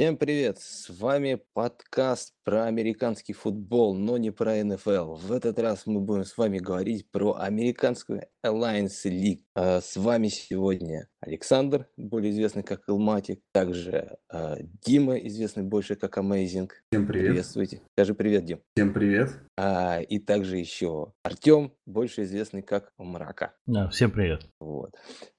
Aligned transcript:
Всем 0.00 0.16
привет! 0.16 0.58
С 0.58 0.88
вами 0.88 1.42
подкаст 1.52 2.32
про 2.42 2.64
американский 2.64 3.34
футбол, 3.34 3.94
но 3.94 4.16
не 4.16 4.30
про 4.30 4.64
НФЛ. 4.64 5.16
В 5.16 5.30
этот 5.30 5.58
раз 5.58 5.82
мы 5.84 6.00
будем 6.00 6.24
с 6.24 6.38
вами 6.38 6.56
говорить 6.56 7.10
про 7.10 7.34
американскую 7.34 8.22
Alliance 8.42 9.04
League. 9.04 9.42
А, 9.54 9.82
С 9.82 9.98
вами 9.98 10.28
сегодня 10.28 11.10
Александр, 11.20 11.86
более 11.98 12.32
известный 12.32 12.62
как 12.62 12.88
Илматик, 12.88 13.42
также 13.52 14.16
а, 14.30 14.56
Дима, 14.86 15.16
известный 15.16 15.64
больше 15.64 15.96
как 15.96 16.16
Amazing. 16.16 16.70
Всем 16.90 17.06
привет. 17.06 17.26
Приветствуйте. 17.26 17.82
Скажи 17.92 18.14
привет, 18.14 18.46
Дим. 18.46 18.62
Всем 18.74 18.94
привет. 18.94 19.32
А, 19.58 20.00
И 20.00 20.18
также 20.18 20.56
еще 20.56 21.12
Артем, 21.22 21.74
больше 21.84 22.22
известный 22.22 22.62
как 22.62 22.90
Мрака. 22.96 23.52
Да, 23.66 23.90
всем 23.90 24.10
привет. 24.10 24.46
Вот. 24.60 24.94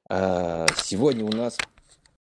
Сегодня 0.07 1.25
у 1.25 1.31
нас 1.31 1.57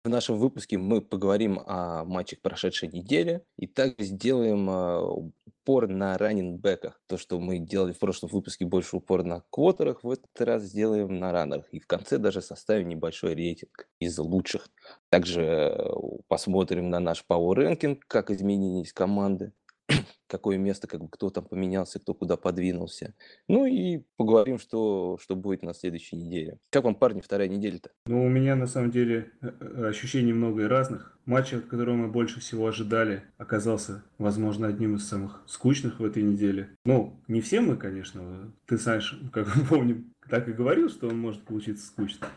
в 0.02 0.08
нашем 0.08 0.38
выпуске 0.38 0.78
мы 0.78 1.02
поговорим 1.02 1.60
о 1.66 2.04
матчах 2.04 2.40
прошедшей 2.40 2.88
недели 2.88 3.42
и 3.58 3.66
также 3.66 4.06
сделаем 4.06 4.68
а, 4.70 5.02
упор 5.02 5.88
на 5.88 6.16
раннинбеках. 6.16 7.00
То, 7.06 7.18
что 7.18 7.38
мы 7.38 7.58
делали 7.58 7.92
в 7.92 7.98
прошлом 7.98 8.30
выпуске 8.30 8.64
больше 8.64 8.96
упор 8.96 9.24
на 9.24 9.42
квотерах, 9.50 10.02
в 10.02 10.10
этот 10.10 10.40
раз 10.40 10.62
сделаем 10.62 11.18
на 11.18 11.32
раннерах. 11.32 11.66
И 11.72 11.80
в 11.80 11.86
конце 11.86 12.18
даже 12.18 12.40
составим 12.40 12.88
небольшой 12.88 13.34
рейтинг 13.34 13.88
из 13.98 14.18
лучших. 14.18 14.68
Также 15.10 15.42
э, 15.42 15.90
посмотрим 16.28 16.88
на 16.88 16.98
наш 16.98 17.24
Power 17.28 17.56
Ranking, 17.56 17.98
как 18.06 18.30
изменились 18.30 18.92
команды, 18.92 19.52
какое 20.26 20.58
место, 20.58 20.86
как 20.86 21.00
бы 21.00 21.08
кто 21.08 21.30
там 21.30 21.44
поменялся, 21.44 21.98
кто 21.98 22.14
куда 22.14 22.36
подвинулся. 22.36 23.14
Ну 23.48 23.66
и 23.66 24.02
поговорим, 24.16 24.58
что, 24.58 25.18
что 25.20 25.36
будет 25.36 25.62
на 25.62 25.74
следующей 25.74 26.16
неделе. 26.16 26.58
Как 26.70 26.84
вам, 26.84 26.94
парни, 26.94 27.20
вторая 27.20 27.48
неделя-то? 27.48 27.90
Ну, 28.06 28.24
у 28.24 28.28
меня 28.28 28.56
на 28.56 28.66
самом 28.66 28.90
деле 28.90 29.30
э, 29.40 29.50
э, 29.60 29.88
ощущений 29.88 30.32
много 30.32 30.62
и 30.62 30.66
разных. 30.66 31.18
Матч, 31.26 31.52
от 31.52 31.66
которого 31.66 31.94
мы 31.94 32.08
больше 32.08 32.40
всего 32.40 32.66
ожидали, 32.66 33.22
оказался, 33.38 34.02
возможно, 34.18 34.66
одним 34.66 34.96
из 34.96 35.06
самых 35.06 35.42
скучных 35.46 36.00
в 36.00 36.04
этой 36.04 36.22
неделе. 36.22 36.70
Ну, 36.84 37.20
не 37.28 37.40
все 37.40 37.60
мы, 37.60 37.76
конечно. 37.76 38.52
Ты, 38.66 38.78
Санш, 38.78 39.20
как 39.32 39.54
мы 39.54 39.64
помним, 39.68 40.12
так 40.28 40.48
и 40.48 40.52
говорил, 40.52 40.88
что 40.88 41.08
он 41.08 41.18
может 41.18 41.44
получиться 41.44 41.86
скучным. 41.86 42.30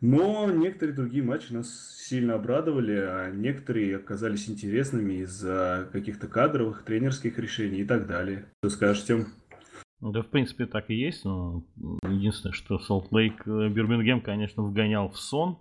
Но 0.00 0.50
некоторые 0.50 0.94
другие 0.94 1.24
матчи 1.24 1.52
нас 1.52 1.96
сильно 1.96 2.34
обрадовали, 2.34 2.96
а 2.96 3.30
некоторые 3.30 3.96
оказались 3.96 4.48
интересными 4.50 5.22
из-за 5.22 5.88
каких-то 5.92 6.26
кадровых, 6.28 6.84
тренерских 6.84 7.38
решений 7.38 7.80
и 7.80 7.84
так 7.84 8.06
далее. 8.06 8.46
Что 8.62 8.70
скажешь, 8.70 9.04
Тем? 9.04 9.26
Да, 10.00 10.20
в 10.22 10.26
принципе, 10.26 10.66
так 10.66 10.90
и 10.90 10.94
есть. 10.94 11.24
Но 11.24 11.64
единственное, 12.02 12.52
что 12.52 12.78
Солт 12.78 13.10
Лейк 13.12 13.46
Бирмингем, 13.46 14.20
конечно, 14.20 14.62
вгонял 14.62 15.08
в 15.08 15.18
сон. 15.18 15.58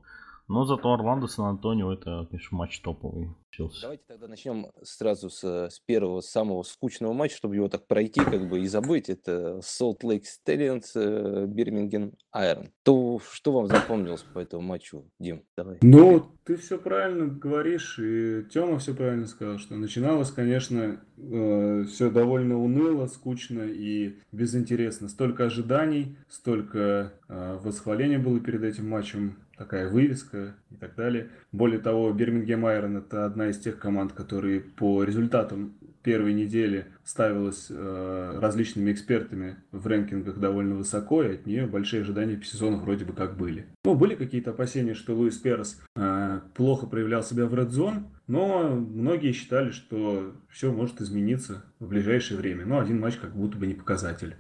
Но 0.48 0.66
зато 0.66 0.94
Орландо 0.94 1.28
Сан-Антонио 1.28 1.94
это, 1.94 2.28
конечно, 2.30 2.58
матч 2.58 2.80
топовый. 2.82 3.36
получился. 3.54 3.82
Давайте 3.82 4.04
тогда 4.08 4.28
начнем 4.28 4.68
сразу 4.82 5.30
с, 5.30 5.44
с 5.44 5.80
первого, 5.80 6.22
самого 6.22 6.64
скучного 6.64 7.14
матча, 7.14 7.38
чтобы 7.38 7.56
его 7.56 7.70
так 7.70 7.88
пройти 7.88 8.22
как 8.22 8.50
бы 8.50 8.62
и 8.62 8.68
забыть. 8.68 9.10
Это 9.10 9.60
Salt 9.60 10.02
Lake 10.04 10.24
Stallions, 10.24 11.48
Бирмингем 11.48 12.14
Айрон. 12.32 12.70
То, 12.84 13.20
что 13.32 13.52
вам 13.52 13.68
запомнилось 13.68 14.24
по 14.34 14.40
этому 14.40 14.64
матчу, 14.64 15.10
Дим? 15.20 15.44
Давай. 15.58 15.78
Ну, 15.82 16.26
ты 16.44 16.56
все 16.58 16.78
правильно 16.78 17.28
говоришь, 17.28 18.00
и 18.00 18.44
Тёма 18.52 18.80
все 18.80 18.94
правильно 18.94 19.28
сказал, 19.28 19.58
что 19.60 19.76
начиналось, 19.76 20.32
конечно, 20.32 21.02
э, 21.18 21.86
все 21.86 22.10
довольно 22.10 22.60
уныло, 22.60 23.08
скучно 23.08 23.62
и 23.64 24.20
безинтересно. 24.32 25.10
Столько 25.10 25.46
ожиданий, 25.46 26.18
столько 26.28 27.14
э, 27.28 27.58
восхваления 27.64 28.20
было 28.20 28.40
перед 28.40 28.64
этим 28.64 28.90
матчем, 28.90 29.38
такая 29.58 29.90
вывеска 29.90 30.56
и 30.72 30.76
так 30.76 30.96
далее. 30.96 31.30
Более 31.52 31.80
того, 31.80 32.12
Бирмингем 32.12 32.66
Айрон 32.66 32.98
это 32.98 33.26
одна 33.26 33.50
из 33.50 33.60
тех 33.60 33.78
команд, 33.80 34.14
которые 34.14 34.62
по 34.62 35.04
результатам 35.04 35.76
первой 36.04 36.34
недели 36.34 36.88
ставилась 37.06 37.68
э, 37.70 38.40
различными 38.40 38.92
экспертами 38.92 39.56
в 39.72 39.88
рэнкингах 39.88 40.38
довольно 40.38 40.76
высоко, 40.76 41.24
и 41.24 41.36
от 41.36 41.46
нее 41.46 41.66
большие 41.66 42.02
ожидания 42.02 42.36
по 42.36 42.46
сезону 42.46 42.78
вроде 42.78 43.06
бы 43.06 43.14
как 43.14 43.38
были. 43.38 43.68
Ну, 43.86 43.96
были 43.96 44.16
какие-то 44.16 44.52
опасения, 44.52 44.94
что 44.94 45.16
Луис 45.16 45.38
Перес 45.38 45.82
э, 45.96 46.42
плохо 46.54 46.88
проявлял 46.88 47.24
себя 47.24 47.46
в 47.46 47.54
Red 47.54 48.04
но 48.28 48.70
многие 48.70 49.32
считали, 49.34 49.72
что 49.72 50.34
все 50.50 50.72
может 50.72 51.02
измениться 51.02 51.64
в 51.80 51.88
ближайшее 51.88 52.38
время. 52.38 52.66
Но 52.66 52.80
один 52.80 53.00
матч 53.00 53.18
как 53.18 53.36
будто 53.36 53.58
бы 53.58 53.68
не 53.68 53.74
показатель. 53.74 54.36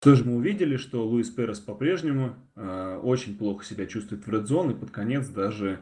Что 0.00 0.14
же 0.14 0.24
мы 0.24 0.36
увидели, 0.36 0.78
что 0.78 1.06
Луис 1.06 1.28
Перес 1.28 1.60
по-прежнему 1.60 2.34
э, 2.56 3.00
очень 3.02 3.36
плохо 3.36 3.66
себя 3.66 3.84
чувствует 3.84 4.26
в 4.26 4.30
Zone, 4.30 4.72
и 4.72 4.74
под 4.74 4.90
конец 4.90 5.28
даже 5.28 5.80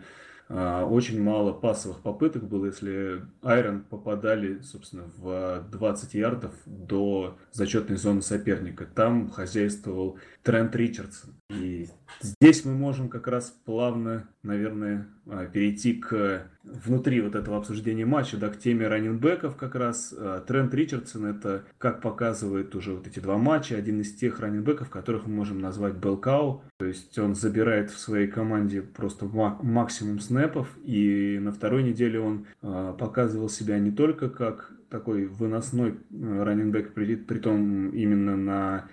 Uh, 0.51 0.87
очень 0.87 1.23
мало 1.23 1.53
пасовых 1.53 2.01
попыток 2.01 2.49
было, 2.49 2.67
если 2.67 3.23
Айрон 3.43 3.83
попадали, 3.83 4.63
собственно, 4.63 5.05
в 5.19 5.63
20 5.71 6.15
ярдов 6.15 6.55
до 6.65 7.37
зачетной 7.53 7.99
зоны 7.99 8.23
соперника. 8.23 8.87
Там 8.87 9.29
хозяйствовал 9.29 10.19
Трент 10.43 10.75
Ричардсон. 10.75 11.35
И 11.51 11.89
здесь 12.23 12.65
мы 12.65 12.73
можем 12.73 13.11
как 13.11 13.27
раз 13.29 13.55
плавно, 13.67 14.27
наверное, 14.43 15.09
а, 15.27 15.45
перейти 15.45 15.93
к 15.93 16.51
внутри 16.85 17.21
вот 17.21 17.35
этого 17.35 17.57
обсуждения 17.57 18.05
матча, 18.05 18.37
да, 18.37 18.49
к 18.49 18.59
теме 18.59 18.89
раненбеков 18.89 19.57
как 19.57 19.75
раз. 19.75 20.15
А, 20.17 20.41
Трент 20.41 20.75
Ричардсон 20.75 21.27
это, 21.27 21.65
как 21.79 22.01
показывает 22.01 22.75
уже 22.75 22.95
вот 22.95 23.07
эти 23.07 23.21
два 23.21 23.39
матча, 23.39 23.77
один 23.77 24.01
из 24.01 24.15
тех 24.15 24.41
раненбеков, 24.41 24.91
которых 24.91 25.27
мы 25.27 25.35
можем 25.35 25.61
назвать 25.61 25.95
Белкау. 25.95 26.63
То 26.79 26.87
есть 26.87 27.19
он 27.19 27.35
забирает 27.35 27.91
в 27.91 27.99
своей 27.99 28.29
команде 28.29 28.83
просто 28.83 29.27
максимум 29.27 30.21
снэпов, 30.21 30.69
и 30.85 31.39
на 31.41 31.53
второй 31.53 31.83
неделе 31.83 32.21
он 32.21 32.47
э, 32.63 32.95
показывал 32.99 33.49
себя 33.49 33.79
не 33.79 33.91
только 33.91 34.29
как 34.29 34.73
такой 34.91 35.27
выносной 35.27 35.99
раненбек, 36.11 36.95
при, 36.95 37.17
при 37.17 37.39
том 37.39 37.91
именно 37.91 38.37
на 38.37 38.89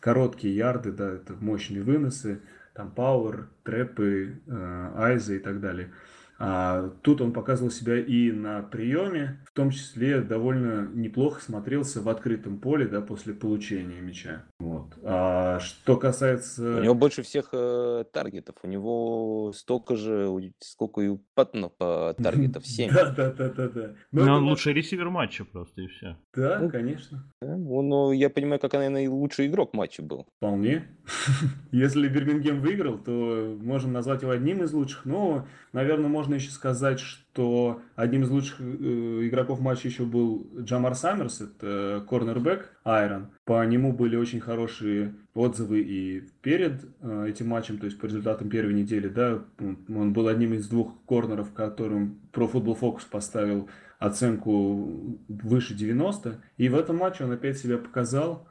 короткие 0.00 0.54
ярды, 0.54 0.92
да, 0.92 1.14
это 1.14 1.34
мощные 1.40 1.82
выносы, 1.82 2.40
там 2.74 2.90
пауэр, 2.90 3.48
трэпы, 3.64 4.40
э, 4.46 4.92
айзы 4.96 5.36
и 5.36 5.38
так 5.38 5.60
далее. 5.60 5.90
А 6.42 6.88
тут 7.02 7.20
он 7.20 7.34
показывал 7.34 7.70
себя 7.70 7.98
и 7.98 8.32
на 8.32 8.62
приеме, 8.62 9.38
в 9.44 9.52
том 9.52 9.70
числе 9.70 10.22
довольно 10.22 10.88
неплохо 10.94 11.42
смотрелся 11.42 12.00
в 12.00 12.08
открытом 12.08 12.58
поле, 12.58 12.88
да, 12.88 13.02
после 13.02 13.34
получения 13.34 14.00
мяча. 14.00 14.46
Вот. 14.60 14.92
А 15.02 15.58
что 15.60 15.96
касается... 15.96 16.76
У 16.78 16.82
него 16.82 16.94
больше 16.94 17.22
всех 17.22 17.48
э, 17.52 18.04
таргетов, 18.12 18.56
у 18.62 18.68
него 18.68 19.52
столько 19.54 19.96
же, 19.96 20.52
сколько 20.60 21.00
и 21.00 21.08
у 21.08 21.20
Паттона 21.34 21.70
по 21.70 22.14
таргетов, 22.22 22.66
7. 22.66 22.92
Да, 22.92 23.10
да, 23.10 23.32
да, 23.32 23.48
да, 23.48 23.68
да. 23.68 23.94
Но 24.12 24.36
он 24.36 24.44
лучший 24.44 24.74
ресивер 24.74 25.08
матча 25.08 25.46
просто 25.46 25.80
и 25.80 25.86
все. 25.86 26.16
Да, 26.34 26.68
конечно. 26.68 27.24
Ну, 27.40 28.12
я 28.12 28.28
понимаю, 28.28 28.60
как, 28.60 28.74
наверное, 28.74 29.08
лучший 29.08 29.46
игрок 29.46 29.72
матча 29.72 30.02
был. 30.02 30.26
Вполне. 30.36 30.86
Если 31.72 32.08
Бирмингем 32.08 32.60
выиграл, 32.60 32.98
то 32.98 33.56
можем 33.60 33.92
назвать 33.92 34.22
его 34.22 34.32
одним 34.32 34.62
из 34.62 34.72
лучших, 34.74 35.06
но, 35.06 35.46
наверное, 35.72 36.08
можно 36.08 36.34
еще 36.34 36.50
сказать, 36.50 37.00
что 37.00 37.29
одним 37.96 38.24
из 38.24 38.30
лучших 38.30 38.60
э, 38.60 38.64
игроков 39.28 39.60
матча 39.60 39.88
еще 39.88 40.04
был 40.04 40.46
Джамар 40.58 40.94
Саммерс, 40.94 41.40
это 41.40 42.04
корнербэк 42.08 42.70
Айрон. 42.84 43.28
По 43.44 43.64
нему 43.64 43.92
были 43.92 44.16
очень 44.16 44.40
хорошие 44.40 45.14
отзывы 45.34 45.80
и 45.80 46.28
перед 46.42 46.84
э, 47.00 47.26
этим 47.28 47.48
матчем, 47.48 47.78
то 47.78 47.86
есть 47.86 47.98
по 47.98 48.06
результатам 48.06 48.48
первой 48.48 48.74
недели, 48.74 49.08
да, 49.08 49.44
он 49.58 50.12
был 50.12 50.28
одним 50.28 50.54
из 50.54 50.68
двух 50.68 50.92
корнеров, 51.06 51.52
которым 51.52 52.20
Pro 52.32 52.50
Football 52.50 52.78
Focus 52.78 53.02
поставил 53.10 53.68
оценку 53.98 55.18
выше 55.28 55.74
90, 55.74 56.42
и 56.56 56.68
в 56.68 56.74
этом 56.74 56.96
матче 56.96 57.24
он 57.24 57.32
опять 57.32 57.58
себя 57.58 57.78
показал, 57.78 58.48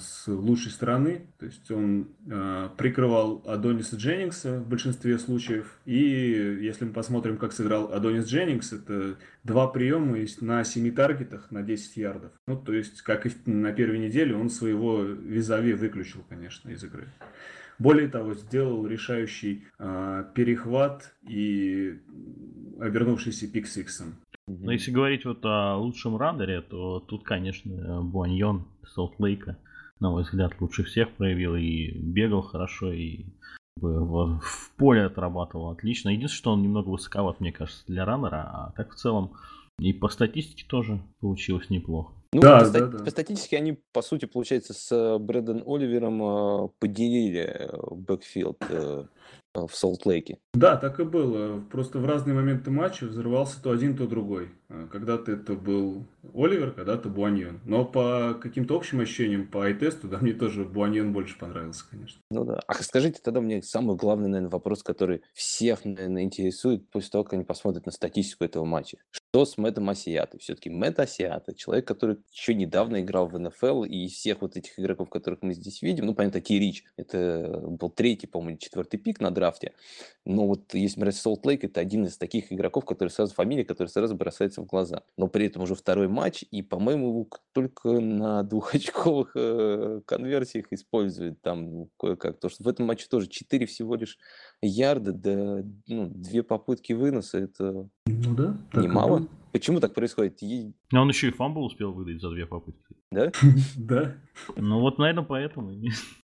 с 0.00 0.26
лучшей 0.26 0.72
стороны. 0.72 1.28
То 1.38 1.46
есть 1.46 1.70
он 1.70 2.08
э, 2.26 2.68
прикрывал 2.76 3.42
Адониса 3.46 3.96
Дженнингса 3.96 4.58
в 4.60 4.68
большинстве 4.68 5.18
случаев. 5.18 5.78
И 5.84 5.98
если 5.98 6.86
мы 6.86 6.92
посмотрим, 6.92 7.36
как 7.36 7.52
сыграл 7.52 7.92
Адонис 7.92 8.26
Дженнингс, 8.26 8.72
это 8.72 9.16
два 9.44 9.68
приема 9.68 10.16
на 10.40 10.64
7 10.64 10.94
таргетах 10.94 11.50
на 11.50 11.62
10 11.62 11.96
ярдов. 11.96 12.32
Ну, 12.46 12.56
то 12.56 12.72
есть, 12.72 13.02
как 13.02 13.26
и 13.26 13.30
на 13.46 13.72
первой 13.72 13.98
неделе, 13.98 14.34
он 14.34 14.50
своего 14.50 15.02
визави 15.02 15.74
выключил, 15.74 16.24
конечно, 16.28 16.70
из 16.70 16.82
игры. 16.82 17.08
Более 17.78 18.08
того, 18.08 18.34
сделал 18.34 18.86
решающий 18.86 19.64
э, 19.78 20.24
перехват 20.34 21.14
и 21.26 22.00
обернувшийся 22.78 23.46
пик-сиксом. 23.46 24.16
Но 24.46 24.72
если 24.72 24.90
говорить 24.90 25.24
вот 25.24 25.44
о 25.44 25.76
лучшем 25.76 26.16
раннере, 26.16 26.60
то 26.60 27.00
тут, 27.00 27.24
конечно, 27.24 28.02
Буаньон 28.02 28.66
Солт 28.84 29.14
Лейка, 29.18 29.58
на 30.00 30.10
мой 30.10 30.22
взгляд, 30.22 30.54
лучше 30.60 30.82
всех 30.84 31.10
проявил 31.10 31.54
и 31.54 31.92
бегал 31.92 32.42
хорошо, 32.42 32.92
и 32.92 33.26
в, 33.76 34.40
в 34.40 34.72
поле 34.76 35.04
отрабатывал 35.04 35.70
отлично. 35.70 36.08
Единственное, 36.08 36.38
что 36.38 36.52
он 36.52 36.62
немного 36.62 36.88
высоковат, 36.88 37.40
мне 37.40 37.52
кажется, 37.52 37.84
для 37.86 38.04
раннера, 38.04 38.42
а 38.42 38.72
так 38.76 38.92
в 38.92 38.96
целом 38.96 39.32
и 39.78 39.92
по 39.92 40.08
статистике 40.08 40.66
тоже 40.68 41.00
получилось 41.20 41.70
неплохо. 41.70 42.12
Ну, 42.32 42.42
Да, 42.42 42.60
по, 42.60 42.64
да, 42.64 42.70
ста- 42.70 42.86
да. 42.86 43.04
по 43.04 43.10
статистике 43.10 43.56
они, 43.56 43.78
по 43.92 44.02
сути, 44.02 44.26
получается, 44.26 44.72
с 44.72 45.18
Брэндон 45.18 45.64
Оливером 45.66 46.22
э, 46.22 46.68
поделили 46.78 47.40
э, 47.42 47.68
бэкфилд 47.90 48.62
э, 48.68 49.04
в 49.54 49.70
Солт-Лейке. 49.72 50.38
Да, 50.54 50.76
так 50.76 51.00
и 51.00 51.04
было. 51.04 51.60
Просто 51.72 51.98
в 51.98 52.06
разные 52.06 52.34
моменты 52.34 52.70
матча 52.70 53.06
взрывался 53.06 53.60
то 53.60 53.72
один, 53.72 53.96
то 53.96 54.06
другой. 54.06 54.50
Когда-то 54.92 55.32
это 55.32 55.54
был 55.54 56.04
Оливер, 56.32 56.70
когда-то 56.70 57.08
Буаньон. 57.08 57.58
Но 57.64 57.84
по 57.84 58.38
каким-то 58.40 58.76
общим 58.76 59.00
ощущениям, 59.00 59.48
по 59.48 59.62
ай-тесту, 59.64 60.06
да, 60.06 60.18
мне 60.20 60.32
тоже 60.32 60.64
Буаньон 60.64 61.12
больше 61.12 61.36
понравился, 61.36 61.84
конечно. 61.90 62.20
Ну 62.30 62.44
да. 62.44 62.60
А 62.68 62.74
скажите 62.74 63.20
тогда 63.20 63.40
мне 63.40 63.60
самый 63.62 63.96
главный, 63.96 64.28
наверное, 64.28 64.50
вопрос, 64.52 64.84
который 64.84 65.22
всех, 65.34 65.84
наверное, 65.84 66.22
интересует 66.22 66.88
после 66.90 67.10
того, 67.10 67.24
как 67.24 67.32
они 67.32 67.42
посмотрят 67.42 67.86
на 67.86 67.92
статистику 67.92 68.44
этого 68.44 68.64
матча. 68.64 68.98
Что 69.32 69.44
с 69.44 69.56
Мэттом 69.58 69.88
Асиатой? 69.88 70.40
Все-таки 70.40 70.70
Мэтт 70.70 70.98
Асиата, 70.98 71.54
человек, 71.54 71.86
который 71.86 72.16
еще 72.32 72.52
недавно 72.52 73.00
играл 73.00 73.28
в 73.28 73.38
НФЛ, 73.38 73.84
и 73.84 74.06
из 74.06 74.14
всех 74.14 74.40
вот 74.40 74.56
этих 74.56 74.76
игроков, 74.76 75.08
которых 75.08 75.42
мы 75.42 75.54
здесь 75.54 75.82
видим, 75.82 76.06
ну, 76.06 76.14
понятно, 76.14 76.40
Ти 76.40 76.58
Рич, 76.58 76.84
это 76.96 77.62
был 77.64 77.90
третий, 77.90 78.26
по-моему, 78.26 78.58
четвертый 78.58 78.98
пик 78.98 79.20
на 79.20 79.30
драфте, 79.30 79.72
но 80.26 80.46
вот 80.46 80.74
если 80.74 81.00
брать 81.00 81.16
Солт 81.16 81.46
Лейк, 81.46 81.64
это 81.64 81.80
один 81.80 82.04
из 82.06 82.16
таких 82.18 82.52
игроков, 82.52 82.84
который 82.84 83.08
сразу 83.08 83.32
фамилия, 83.32 83.64
который 83.64 83.88
сразу 83.88 84.14
бросается 84.14 84.62
в 84.62 84.66
глаза. 84.66 85.02
Но 85.16 85.28
при 85.28 85.46
этом 85.46 85.62
уже 85.62 85.74
второй 85.74 86.08
матч, 86.08 86.44
и, 86.50 86.62
по-моему, 86.62 87.28
только 87.52 88.00
на 88.00 88.42
двухочковых 88.44 89.32
э, 89.34 90.00
конверсиях 90.06 90.66
использует 90.70 91.40
там 91.40 91.88
кое-как. 91.98 92.36
Потому 92.36 92.50
что 92.50 92.64
в 92.64 92.68
этом 92.68 92.86
матче 92.86 93.06
тоже 93.08 93.28
4 93.28 93.66
всего 93.66 93.94
лишь 93.94 94.18
ярда, 94.60 95.12
да, 95.12 95.64
ну, 95.86 96.08
две 96.08 96.42
попытки 96.42 96.92
выноса, 96.92 97.38
это 97.38 97.88
Ну 98.06 98.34
да, 98.34 98.56
немало. 98.74 99.19
Почему 99.52 99.80
так 99.80 99.94
происходит? 99.94 100.40
Е- 100.42 100.72
А 100.92 101.02
он 101.02 101.08
еще 101.08 101.28
и 101.28 101.32
фамбл 101.32 101.64
успел 101.64 101.92
выдать 101.92 102.20
за 102.20 102.30
две 102.30 102.46
попытки. 102.46 102.94
Да? 103.10 103.32
Да. 103.76 104.14
Ну 104.56 104.80
вот, 104.80 104.98
наверное, 104.98 105.24
поэтому. 105.24 105.72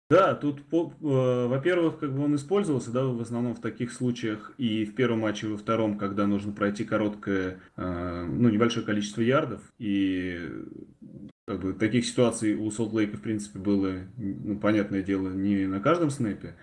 Да, 0.09 0.33
тут, 0.35 0.59
э, 0.71 1.47
во-первых, 1.47 1.99
как 1.99 2.15
бы 2.15 2.23
он 2.23 2.35
использовался, 2.35 2.91
да, 2.91 3.03
в 3.03 3.19
основном 3.19 3.53
в 3.55 3.59
таких 3.61 3.91
случаях 3.91 4.53
и 4.57 4.85
в 4.85 4.95
первом 4.95 5.19
матче, 5.19 5.47
и 5.47 5.49
во 5.49 5.57
втором, 5.57 5.97
когда 5.97 6.25
нужно 6.25 6.53
пройти 6.53 6.85
короткое, 6.85 7.59
э, 7.75 8.25
ну, 8.25 8.47
небольшое 8.49 8.85
количество 8.85 9.21
ярдов, 9.21 9.61
и 9.77 10.49
как 11.45 11.61
бы 11.61 11.73
таких 11.73 12.05
ситуаций 12.05 12.55
у 12.55 12.69
Солт 12.71 12.93
Лейка, 12.93 13.17
в 13.17 13.21
принципе, 13.21 13.59
было, 13.59 13.99
ну, 14.17 14.57
понятное 14.57 15.03
дело, 15.03 15.29
не 15.29 15.65
на 15.65 15.79
каждом 15.81 16.09
снэпе, 16.09 16.55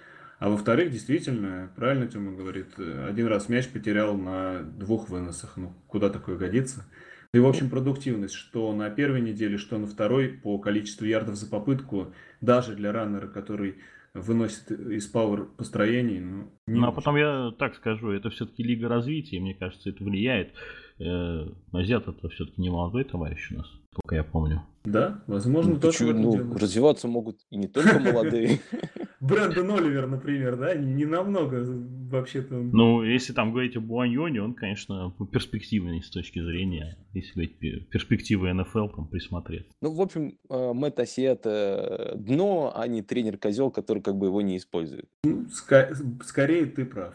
а 0.45 0.51
во-вторых, 0.51 0.91
действительно, 0.91 1.73
правильно 1.75 2.07
Тёма 2.07 2.33
говорит, 2.33 2.75
э, 2.77 3.07
один 3.09 3.29
раз 3.29 3.49
мяч 3.49 3.67
потерял 3.67 4.15
на 4.15 4.63
двух 4.63 5.09
выносах, 5.09 5.57
ну, 5.57 5.73
куда 5.87 6.11
такое 6.11 6.37
годится? 6.37 6.85
И, 7.33 7.39
в 7.39 7.47
общем, 7.47 7.71
продуктивность, 7.71 8.35
что 8.35 8.71
на 8.75 8.91
первой 8.91 9.23
неделе, 9.23 9.57
что 9.57 9.79
на 9.79 9.87
второй, 9.87 10.29
по 10.29 10.59
количеству 10.59 11.07
ярдов 11.07 11.37
за 11.37 11.49
попытку, 11.49 12.13
даже 12.43 12.75
для 12.77 12.93
раннера, 12.93 13.27
который 13.27 13.77
выносит 14.13 14.71
из 14.71 15.07
пауэр 15.07 15.47
построений, 15.47 16.21
ну, 16.21 16.53
Ну 16.67 16.85
а 16.85 16.89
очень. 16.89 16.97
потом 16.97 17.17
я 17.17 17.51
так 17.59 17.75
скажу, 17.75 18.11
это 18.11 18.29
все-таки 18.29 18.63
лига 18.63 18.87
развития, 18.87 19.41
мне 19.41 19.55
кажется, 19.55 19.89
это 19.89 20.05
влияет. 20.05 20.53
Э, 20.99 21.47
Азиат 21.73 22.07
это 22.07 22.29
все-таки 22.29 22.61
не 22.61 22.69
молодой 22.69 23.05
товарищ 23.05 23.51
у 23.51 23.55
нас, 23.57 23.71
сколько 23.93 24.15
я 24.15 24.25
помню. 24.25 24.63
Да, 24.85 25.23
возможно, 25.27 25.75
Ну, 25.75 25.81
тоже 25.81 25.99
почему? 26.07 26.37
Ну, 26.37 26.55
развиваться 26.59 27.09
могут 27.09 27.41
и 27.51 27.57
не 27.57 27.69
только 27.69 27.99
молодые. 27.99 28.61
Брэндон 29.21 29.71
Оливер, 29.71 30.07
например, 30.07 30.57
да, 30.57 30.75
не 30.75 31.07
намного 31.07 31.65
вообще-то. 32.15 32.57
он- 32.57 32.71
Ну, 32.73 33.03
если 33.03 33.33
там 33.33 33.51
говорить 33.53 33.77
о 33.77 33.81
Буаньоне, 33.81 34.43
он, 34.43 34.55
конечно, 34.55 35.13
перспективный 35.33 36.03
с 36.03 36.11
точки 36.11 36.41
зрения, 36.43 36.97
если 37.13 37.33
говорить 37.35 37.59
пе- 37.59 37.81
перспективы 37.91 38.53
НФЛ, 38.53 38.89
там 38.89 39.07
присмотреть. 39.07 39.67
Ну, 39.83 39.93
в 39.95 40.01
общем, 40.01 40.39
э, 40.51 40.73
Мэтт 40.73 40.99
Асиата 41.01 42.15
дно, 42.17 42.73
а 42.75 42.87
не 42.89 43.03
тренер-козел, 43.03 43.71
который 43.71 44.03
как 44.03 44.17
бы 44.17 44.27
его 44.27 44.41
не 44.43 44.57
использует. 44.57 45.07
Ну, 45.25 45.45
ска- 45.47 45.95
скорее 46.25 46.67
ты 46.67 46.85
прав. 46.85 47.15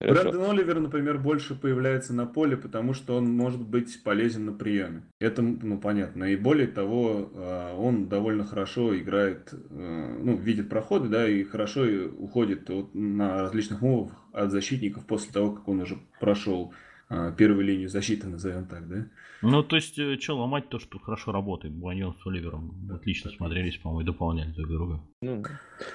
Брэндон 0.00 0.50
Оливер, 0.50 0.80
например, 0.80 1.18
больше 1.18 1.54
появляется 1.54 2.12
на 2.14 2.26
поле, 2.26 2.56
потому 2.56 2.94
что 2.94 3.16
он 3.16 3.30
может 3.30 3.60
быть 3.60 4.02
полезен 4.02 4.46
на 4.46 4.52
приеме. 4.52 5.02
Это, 5.20 5.42
ну, 5.42 5.78
понятно. 5.78 6.24
И 6.24 6.36
более 6.36 6.66
того, 6.66 7.30
э, 7.34 7.74
он 7.76 8.08
довольно 8.08 8.44
хорошо 8.44 8.98
играет, 8.98 9.52
э, 9.70 10.18
ну, 10.22 10.36
видит 10.36 10.68
проходы, 10.68 11.08
да, 11.08 11.28
и 11.28 11.44
хорошо 11.44 11.82
уходит 12.18 12.68
на 12.94 13.48
различных 13.72 13.80
мувах 13.80 14.12
от 14.32 14.50
защитников 14.50 15.06
после 15.06 15.32
того, 15.32 15.52
как 15.52 15.68
он 15.68 15.80
уже 15.80 15.98
прошел 16.20 16.72
э, 17.08 17.32
первую 17.36 17.64
линию 17.64 17.88
защиты, 17.88 18.26
назовем 18.26 18.66
так, 18.66 18.88
да. 18.88 19.06
Ну, 19.42 19.62
то 19.62 19.76
есть, 19.76 19.94
что 20.22 20.38
ломать 20.38 20.68
то, 20.68 20.78
что 20.78 20.98
хорошо 20.98 21.32
работает. 21.32 21.74
Буаньон 21.74 22.16
с 22.22 22.26
Оливером 22.26 22.90
отлично 22.92 23.30
смотрелись, 23.30 23.76
по-моему, 23.76 24.02
и 24.02 24.04
дополняли 24.04 24.50
друг 24.52 24.68
друга. 24.68 25.02
Ну, 25.20 25.42
да. 25.42 25.50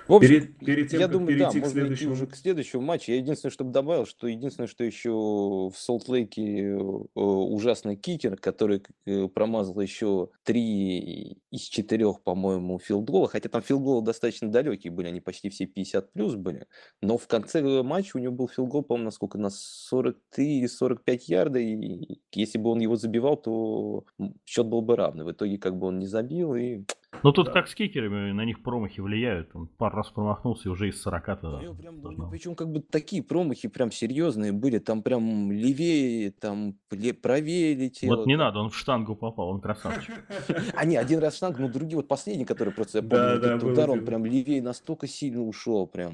В 0.08 0.14
общем, 0.14 0.30
Перед, 0.30 0.58
перед 0.60 0.90
тем, 0.90 1.00
я 1.00 1.06
как 1.06 1.14
думаю, 1.14 1.38
да, 1.38 1.50
перейти 1.50 1.60
к 1.60 1.64
можно 1.64 1.80
идти 1.80 1.82
следующему... 1.82 2.12
уже 2.14 2.28
к 2.28 2.36
следующему 2.36 2.82
матчу. 2.82 3.12
Я 3.12 3.18
единственное, 3.18 3.52
чтобы 3.52 3.72
добавил, 3.72 4.06
что 4.06 4.28
единственное, 4.28 4.68
что 4.68 4.84
еще 4.84 5.12
в 5.12 5.74
Солт-Лейке 5.76 6.72
э, 6.72 6.80
ужасный 7.16 7.96
кикер, 7.96 8.36
который 8.38 8.84
э, 9.06 9.28
промазал 9.28 9.80
еще 9.80 10.30
три 10.44 11.40
из 11.52 11.62
четырех, 11.62 12.22
по-моему, 12.24 12.80
филдгола, 12.80 13.28
хотя 13.28 13.50
там 13.50 13.62
филдголы 13.62 14.04
достаточно 14.04 14.50
далекие 14.50 14.92
были, 14.92 15.08
они 15.08 15.22
почти 15.22 15.50
все 15.50 15.66
50 15.66 16.12
плюс 16.14 16.36
были, 16.36 16.68
но 17.02 17.18
в 17.18 17.28
конце 17.28 17.62
матча 17.84 18.18
у 18.18 18.20
него 18.20 18.34
был 18.34 18.50
филдгол, 18.50 18.84
по-моему, 18.84 19.06
на 19.06 19.12
сколько, 19.12 19.38
на 19.38 19.50
43 19.50 20.60
или 20.60 20.68
45 20.68 21.30
ярда, 21.30 21.60
и 21.60 22.20
если 22.34 22.58
бы 22.58 22.70
он 22.70 22.80
его 22.80 22.96
забивал, 22.96 23.37
то 23.38 24.04
счет 24.46 24.68
был 24.68 24.82
бы 24.82 24.96
равный. 24.96 25.26
В 25.26 25.32
итоге 25.32 25.58
как 25.58 25.78
бы 25.78 25.88
он 25.88 26.00
не 26.00 26.08
забил, 26.08 26.56
и 26.56 26.84
Ну, 27.24 27.32
тут 27.32 27.48
Да. 27.48 27.54
как 27.54 27.68
с 27.68 27.74
кикерами, 27.76 28.32
на 28.32 28.46
них 28.46 28.62
промахи 28.62 29.00
влияют. 29.02 29.50
Он 29.56 29.68
пару 29.68 29.98
раз 29.98 30.10
промахнулся, 30.10 30.70
и 30.70 30.72
уже 30.72 30.90
из 30.90 31.02
40 31.02 31.28
У 31.44 31.62
него 31.62 31.74
прям, 31.74 32.02
должно. 32.02 32.30
причем 32.30 32.54
как 32.56 32.72
бы 32.72 32.82
такие 32.82 33.24
промахи 33.24 33.68
прям 33.70 33.92
серьезные 33.92 34.52
были, 34.52 34.78
там 34.80 35.02
прям 35.02 35.52
левее, 35.52 36.32
там 36.32 36.76
правее 37.22 37.76
летело. 37.76 38.18
Вот 38.18 38.28
не 38.28 38.34
там. 38.36 38.46
надо, 38.46 38.60
он 38.60 38.70
в 38.70 38.76
штангу 38.78 39.16
попал, 39.16 39.50
он 39.50 39.62
красавчик. 39.62 40.14
А 40.76 40.86
не, 40.86 40.96
один 40.98 41.20
раз 41.20 41.38
штанг, 41.38 41.58
но 41.60 41.70
другие, 41.70 41.96
вот 41.96 42.08
последний, 42.08 42.46
который 42.46 42.74
просто, 42.74 43.00
я 43.00 43.04
помню, 43.04 43.72
удар, 43.72 43.90
он 43.90 44.06
прям 44.06 44.26
левее 44.26 44.62
настолько 44.62 45.08
сильно 45.08 45.42
ушел, 45.42 45.88
прям. 45.88 46.14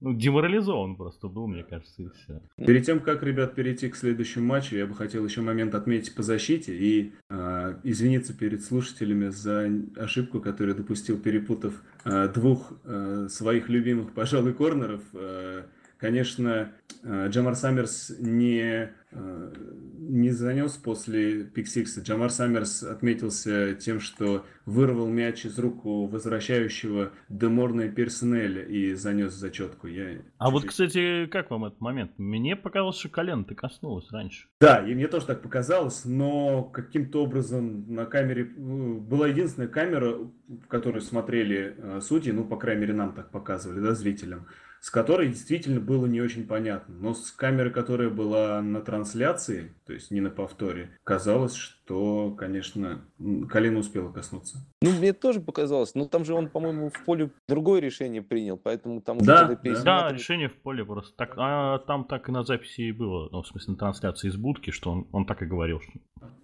Ну, 0.00 0.12
деморализован 0.12 0.96
просто 0.96 1.28
был, 1.28 1.46
мне 1.46 1.62
кажется, 1.62 2.02
и 2.02 2.08
все. 2.08 2.40
Перед 2.56 2.84
тем, 2.84 3.00
как, 3.00 3.22
ребят, 3.22 3.54
перейти 3.54 3.88
к 3.88 3.96
следующему 3.96 4.46
матчу, 4.46 4.76
я 4.76 4.86
бы 4.86 4.94
хотел 4.94 5.24
еще 5.24 5.40
момент 5.40 5.74
отметить 5.74 6.14
по 6.14 6.22
защите 6.22 6.76
и 6.76 7.12
э, 7.30 7.80
извиниться 7.84 8.36
перед 8.36 8.62
слушателями 8.62 9.28
за 9.28 9.70
ошибку, 9.96 10.31
которую 10.40 10.74
допустил, 10.74 11.18
перепутав 11.18 11.74
э, 12.04 12.28
двух 12.28 12.72
э, 12.84 13.28
своих 13.30 13.68
любимых, 13.68 14.12
пожалуй, 14.12 14.54
корнеров. 14.54 15.02
Э, 15.12 15.64
конечно, 15.98 16.72
Джамар 17.04 17.56
Саммерс 17.56 18.12
не, 18.18 18.92
не 19.14 20.30
занес 20.30 20.72
после 20.72 21.44
пиксикса. 21.44 22.00
Джамар 22.00 22.30
Саммерс 22.30 22.82
отметился 22.82 23.74
тем, 23.74 24.00
что 24.00 24.44
вырвал 24.66 25.08
мяч 25.08 25.44
из 25.44 25.58
рук 25.58 25.84
у 25.86 26.06
возвращающего 26.06 27.12
Деморна 27.28 27.88
Персонеля 27.88 28.62
и 28.62 28.94
занес 28.94 29.32
зачетку. 29.32 29.86
Я 29.86 30.22
А 30.38 30.50
вот, 30.50 30.64
кстати, 30.64 31.26
как 31.26 31.50
вам 31.50 31.64
этот 31.66 31.80
момент? 31.80 32.12
Мне 32.18 32.56
показалось, 32.56 32.98
что 32.98 33.08
колено-то 33.08 33.54
коснулось 33.54 34.10
раньше. 34.10 34.48
Да, 34.60 34.86
и 34.86 34.94
мне 34.94 35.08
тоже 35.08 35.26
так 35.26 35.42
показалось, 35.42 36.04
но 36.04 36.64
каким-то 36.64 37.22
образом 37.22 37.92
на 37.92 38.04
камере 38.04 38.42
э, 38.44 38.46
была 38.46 39.28
единственная 39.28 39.68
камера, 39.68 40.18
в 40.48 40.66
которой 40.68 41.00
смотрели 41.00 41.74
э, 41.76 42.00
судьи, 42.00 42.32
ну, 42.32 42.44
по 42.44 42.56
крайней 42.56 42.82
мере, 42.82 42.94
нам 42.94 43.14
так 43.14 43.30
показывали, 43.30 43.80
да, 43.80 43.94
зрителям, 43.94 44.46
с 44.82 44.90
которой 44.90 45.28
действительно 45.28 45.78
было 45.78 46.06
не 46.06 46.20
очень 46.20 46.44
понятно. 46.44 46.96
Но 46.96 47.14
с 47.14 47.30
камеры, 47.30 47.70
которая 47.70 48.10
была 48.10 48.60
на 48.60 48.80
трансляции, 48.80 49.72
то 49.92 49.96
есть 49.96 50.10
не 50.10 50.22
на 50.22 50.30
повторе, 50.30 50.88
казалось, 51.04 51.54
что, 51.54 52.30
конечно, 52.30 53.02
колено 53.50 53.80
успело 53.80 54.10
коснуться. 54.10 54.56
Ну, 54.80 54.90
мне 54.92 55.12
тоже 55.12 55.38
показалось, 55.42 55.94
но 55.94 56.06
там 56.06 56.24
же 56.24 56.32
он, 56.32 56.48
по-моему, 56.48 56.88
в 56.88 57.04
поле 57.04 57.30
другое 57.46 57.82
решение 57.82 58.22
принял, 58.22 58.56
поэтому 58.56 59.02
там 59.02 59.18
Да, 59.18 59.42
да. 59.42 59.48
Да, 59.48 59.54
пересматривали- 59.56 60.14
решение 60.14 60.48
в 60.48 60.54
поле 60.54 60.82
просто 60.86 61.14
так. 61.14 61.34
А 61.36 61.78
там 61.80 62.04
так 62.06 62.26
и 62.30 62.32
на 62.32 62.42
записи 62.42 62.80
и 62.80 62.92
было, 62.92 63.28
ну, 63.30 63.42
в 63.42 63.46
смысле, 63.46 63.72
на 63.72 63.78
трансляции 63.78 64.28
из 64.28 64.36
будки, 64.38 64.70
что 64.70 64.92
он, 64.92 65.06
он 65.12 65.26
так 65.26 65.42
и 65.42 65.44
говорил, 65.44 65.78
что 65.82 65.92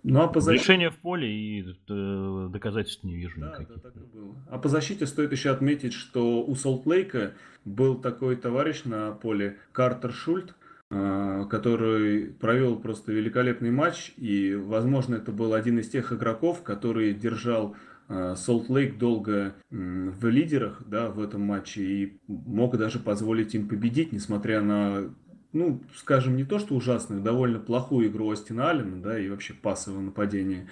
Ну, 0.03 0.21
а 0.21 0.29
по 0.29 0.41
защите... 0.41 0.63
решение 0.65 0.91
в 0.91 0.99
поле 0.99 1.27
и 1.33 1.63
э, 1.89 2.49
доказательств 2.53 3.03
не 3.05 3.17
вижу 3.17 3.41
Да, 3.41 3.47
да, 3.53 3.63
никаких. 3.63 3.83
так 3.83 3.97
и 3.97 4.01
было. 4.01 4.35
А 4.51 4.59
по 4.59 4.69
защите 4.69 5.07
стоит 5.07 5.33
еще 5.33 5.49
отметить, 5.49 5.95
что 5.95 6.43
у 6.45 6.55
Солт-Лейка 6.55 7.33
был 7.65 7.97
такой 7.99 8.37
товарищ 8.37 8.85
на 8.85 9.13
поле 9.13 9.57
Картер 9.73 10.13
Шульт, 10.13 10.55
который 10.91 12.27
провел 12.27 12.79
просто 12.79 13.13
великолепный 13.13 13.71
матч, 13.71 14.13
и, 14.17 14.55
возможно, 14.55 15.17
это 15.17 15.33
был 15.33 15.53
один 15.53 15.79
из 15.79 15.89
тех 15.89 16.13
игроков, 16.13 16.63
который 16.63 17.13
держал 17.13 17.77
Солт-Лейк 18.09 18.97
долго 18.97 19.55
м, 19.71 20.13
в 20.13 20.27
лидерах 20.27 20.83
да, 20.87 21.11
в 21.11 21.21
этом 21.21 21.43
матче. 21.43 21.83
И 21.83 22.21
мог 22.27 22.77
даже 22.79 22.99
позволить 22.99 23.55
им 23.55 23.69
победить, 23.69 24.13
несмотря 24.13 24.63
на, 24.63 25.15
ну, 25.53 25.83
скажем, 25.95 26.37
не 26.37 26.45
то 26.45 26.59
что 26.59 26.75
ужасную, 26.75 27.21
довольно 27.21 27.59
плохую 27.59 28.09
игру 28.09 28.31
Остина 28.31 28.71
Аллена, 28.71 29.03
да, 29.03 29.19
и 29.19 29.29
вообще 29.29 29.53
пасовое 29.53 30.01
нападение. 30.01 30.69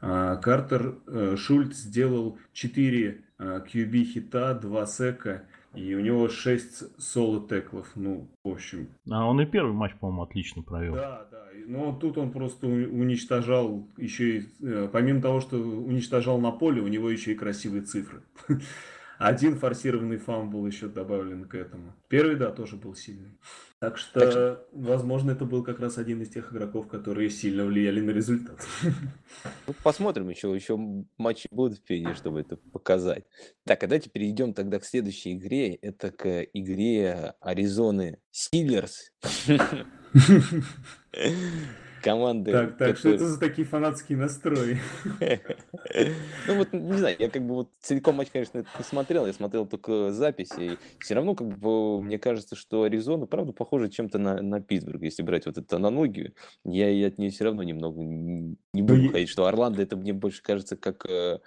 А 0.00 0.36
Картер 0.36 0.96
э, 1.06 1.36
Шульц 1.36 1.76
сделал 1.76 2.38
4 2.52 3.22
QB 3.38 4.04
хита, 4.04 4.54
2 4.54 4.86
сэка 4.86 5.44
и 5.74 5.94
у 5.94 6.00
него 6.00 6.28
6 6.28 7.00
соло-теклов, 7.00 7.92
ну, 7.94 8.28
в 8.44 8.48
общем. 8.48 8.88
А 9.08 9.26
он 9.26 9.40
и 9.40 9.46
первый 9.46 9.72
матч, 9.72 9.92
по-моему, 10.00 10.22
отлично 10.22 10.62
провел. 10.62 10.94
Да, 10.94 11.26
да. 11.30 11.44
Но 11.66 11.92
тут 11.92 12.18
он 12.18 12.32
просто 12.32 12.66
уничтожал 12.66 13.86
еще 13.96 14.38
и, 14.38 14.48
э, 14.62 14.88
помимо 14.92 15.20
того, 15.20 15.40
что 15.40 15.56
уничтожал 15.56 16.40
на 16.40 16.50
поле, 16.50 16.82
у 16.82 16.88
него 16.88 17.10
еще 17.10 17.32
и 17.32 17.36
красивые 17.36 17.82
цифры. 17.82 18.22
Один 19.20 19.58
форсированный 19.58 20.16
фамбл 20.16 20.66
еще 20.66 20.88
добавлен 20.88 21.44
к 21.44 21.54
этому. 21.54 21.94
Первый, 22.08 22.36
да, 22.36 22.50
тоже 22.50 22.76
был 22.76 22.94
сильный. 22.94 23.38
Так 23.78 23.98
что, 23.98 24.20
так 24.20 24.30
что, 24.30 24.66
возможно, 24.72 25.32
это 25.32 25.44
был 25.44 25.62
как 25.62 25.78
раз 25.78 25.98
один 25.98 26.22
из 26.22 26.30
тех 26.30 26.50
игроков, 26.52 26.88
которые 26.88 27.28
сильно 27.28 27.66
влияли 27.66 28.00
на 28.00 28.10
результат. 28.10 28.66
Ну, 29.66 29.74
посмотрим 29.82 30.28
еще, 30.28 30.54
еще 30.54 30.76
матчи 31.16 31.46
будут 31.50 31.78
впереди, 31.78 32.14
чтобы 32.14 32.40
это 32.40 32.56
показать. 32.56 33.24
Так, 33.64 33.84
а 33.84 33.86
давайте 33.86 34.10
перейдем 34.10 34.54
тогда 34.54 34.78
к 34.78 34.84
следующей 34.84 35.34
игре. 35.34 35.74
Это 35.74 36.10
к 36.10 36.42
игре 36.52 37.34
Аризоны 37.40 38.18
Силлерс. 38.30 39.12
команды. 42.02 42.52
Так, 42.52 42.76
так, 42.76 42.96
которые... 42.96 42.96
что 42.96 43.08
это 43.10 43.26
за 43.26 43.40
такие 43.40 43.66
фанатские 43.66 44.18
настрои? 44.18 44.78
Ну 46.46 46.54
вот, 46.56 46.72
не 46.72 46.96
знаю, 46.96 47.16
я 47.18 47.28
как 47.30 47.42
бы 47.42 47.54
вот 47.54 47.70
целиком 47.80 48.16
матч, 48.16 48.28
конечно, 48.32 48.58
не 48.58 48.84
смотрел, 48.84 49.26
я 49.26 49.32
смотрел 49.32 49.66
только 49.66 50.12
записи, 50.12 50.60
и 50.60 50.78
все 51.00 51.14
равно, 51.14 51.34
как 51.34 51.58
бы, 51.58 52.02
мне 52.02 52.18
кажется, 52.18 52.56
что 52.56 52.84
Аризона, 52.84 53.26
правда, 53.26 53.52
похожа 53.52 53.88
чем-то 53.88 54.18
на, 54.18 54.40
на 54.40 54.60
Питтсбург, 54.60 55.02
если 55.02 55.22
брать 55.22 55.46
вот 55.46 55.58
эту 55.58 55.76
аналогию, 55.76 56.34
я 56.64 56.90
и 56.90 57.02
от 57.02 57.18
нее 57.18 57.30
все 57.30 57.44
равно 57.44 57.62
немного 57.62 58.02
не 58.02 58.82
буду 58.82 59.10
ходить, 59.10 59.28
что 59.28 59.46
Орландо, 59.46 59.82
это 59.82 59.96
мне 59.96 60.12
больше 60.12 60.42
кажется 60.42 60.76
как 60.76 61.06
э, 61.06 61.38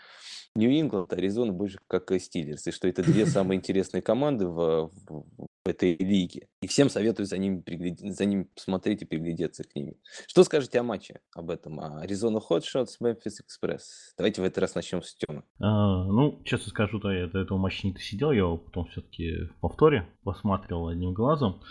Нью-Ингланд, 0.56 1.12
Аризона 1.14 1.52
больше 1.52 1.80
как 1.88 2.12
Стиллерс, 2.20 2.68
и 2.68 2.72
что 2.72 2.88
это 2.88 3.04
две 3.04 3.26
самые 3.26 3.58
интересные 3.60 4.02
команды 4.02 4.48
в, 4.48 4.92
в, 5.08 5.26
в 5.38 5.48
этой 5.66 5.96
лиге. 5.96 6.48
И 6.62 6.68
всем 6.68 6.90
советую 6.90 7.26
за 7.26 7.38
ними, 7.38 7.62
пригляд... 7.62 8.00
за 8.00 8.26
ними 8.26 8.44
посмотреть 8.56 9.02
и 9.02 9.06
приглядеться 9.06 9.64
к 9.64 9.76
ним. 9.76 9.96
Что 10.28 10.44
скажете 10.44 10.80
о 10.80 10.84
матче 10.84 11.22
об 11.36 11.50
этом? 11.50 11.80
Аризона 11.80 12.40
Хотшотс, 12.40 13.00
Мемфис 13.00 13.42
Экспресс. 13.42 14.14
Давайте 14.18 14.42
в 14.42 14.46
этот 14.46 14.60
раз 14.60 14.76
начнем 14.76 15.02
с 15.02 15.16
Тёмы. 15.16 15.44
А, 15.60 16.04
ну, 16.06 16.42
честно 16.44 16.70
скажу, 16.70 17.00
то 17.00 17.12
я 17.12 17.28
до 17.28 17.40
этого 17.40 17.58
матча 17.58 17.88
не 17.88 17.94
досидел, 17.94 18.32
я 18.32 18.40
его 18.40 18.58
потом 18.58 18.86
все-таки 18.86 19.46
в 19.46 19.60
повторе 19.60 20.08
посмотрел 20.24 20.88
одним 20.88 21.14
глазом. 21.14 21.62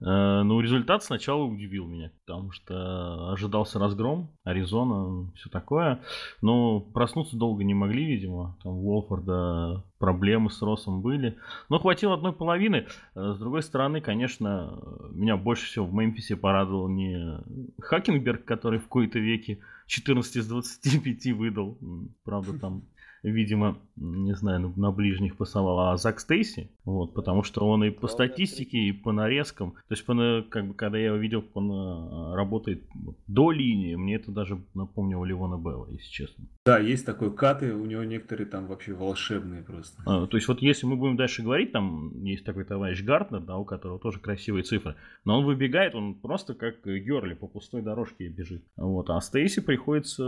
Э, 0.00 0.42
ну, 0.44 0.60
результат 0.60 1.02
сначала 1.02 1.42
удивил 1.42 1.86
меня, 1.86 2.12
потому 2.24 2.52
что 2.52 3.32
ожидался 3.32 3.78
разгром, 3.78 4.30
Аризона, 4.44 5.30
все 5.34 5.50
такое. 5.50 6.00
Но 6.40 6.80
проснуться 6.80 7.36
долго 7.36 7.64
не 7.64 7.74
могли, 7.74 8.04
видимо. 8.04 8.56
Там 8.62 8.74
у 8.74 8.90
Уолфорда 8.90 9.84
проблемы 9.98 10.50
с 10.50 10.62
Росом 10.62 11.02
были. 11.02 11.36
Но 11.68 11.78
хватило 11.80 12.14
одной 12.14 12.32
половины. 12.32 12.86
Э, 13.14 13.32
с 13.34 13.38
другой 13.38 13.62
стороны, 13.62 14.00
конечно, 14.00 14.80
меня 15.10 15.36
больше 15.36 15.66
всего 15.66 15.86
в 15.86 15.94
Мемфисе 15.94 16.36
порадовал 16.36 16.88
не 16.88 17.40
Хакенберг, 17.80 18.44
который 18.44 18.78
в 18.78 18.88
кои-то 18.88 19.18
веке 19.18 19.58
14 19.86 20.36
из 20.36 20.48
25 20.48 21.32
выдал. 21.32 21.76
Правда, 22.24 22.58
там 22.58 22.82
видимо, 23.22 23.78
не 23.96 24.34
знаю, 24.34 24.60
на, 24.60 24.72
на 24.76 24.92
ближних 24.92 25.36
пасовал, 25.36 25.80
а 25.80 25.96
Зак 25.96 26.20
Стейси, 26.20 26.70
вот, 26.84 27.14
потому 27.14 27.42
что 27.42 27.66
он 27.66 27.84
и 27.84 27.90
по 27.90 28.08
статистике, 28.08 28.78
и 28.78 28.92
по 28.92 29.12
нарезкам, 29.12 29.72
то 29.72 29.92
есть, 29.92 30.04
по, 30.04 30.44
как 30.48 30.68
бы, 30.68 30.74
когда 30.74 30.98
я 30.98 31.06
его 31.06 31.16
видел, 31.16 31.44
он 31.54 31.70
а, 31.72 32.36
работает 32.36 32.82
до 33.26 33.50
линии, 33.50 33.94
мне 33.94 34.16
это 34.16 34.30
даже 34.30 34.60
напомнило 34.74 35.24
Ливона 35.24 35.56
Белла, 35.56 35.88
если 35.90 36.10
честно. 36.10 36.44
Да, 36.64 36.78
есть 36.78 37.06
такой 37.06 37.34
каты, 37.34 37.74
у 37.74 37.86
него 37.86 38.04
некоторые 38.04 38.46
там 38.46 38.66
вообще 38.66 38.94
волшебные 38.94 39.62
просто. 39.62 40.02
А, 40.06 40.26
то 40.26 40.36
есть, 40.36 40.48
вот 40.48 40.62
если 40.62 40.86
мы 40.86 40.96
будем 40.96 41.16
дальше 41.16 41.42
говорить, 41.42 41.72
там 41.72 42.22
есть 42.24 42.44
такой 42.44 42.64
товарищ 42.64 43.02
Гартнер, 43.02 43.40
да, 43.40 43.56
у 43.56 43.64
которого 43.64 43.98
тоже 43.98 44.20
красивые 44.20 44.62
цифры, 44.62 44.94
но 45.24 45.38
он 45.38 45.44
выбегает, 45.44 45.94
он 45.94 46.14
просто 46.14 46.54
как 46.54 46.84
Герли 46.84 47.34
по 47.34 47.46
пустой 47.46 47.82
дорожке 47.82 48.28
бежит. 48.28 48.62
Вот, 48.76 49.10
а 49.10 49.20
Стейси 49.20 49.60
приходится 49.60 50.22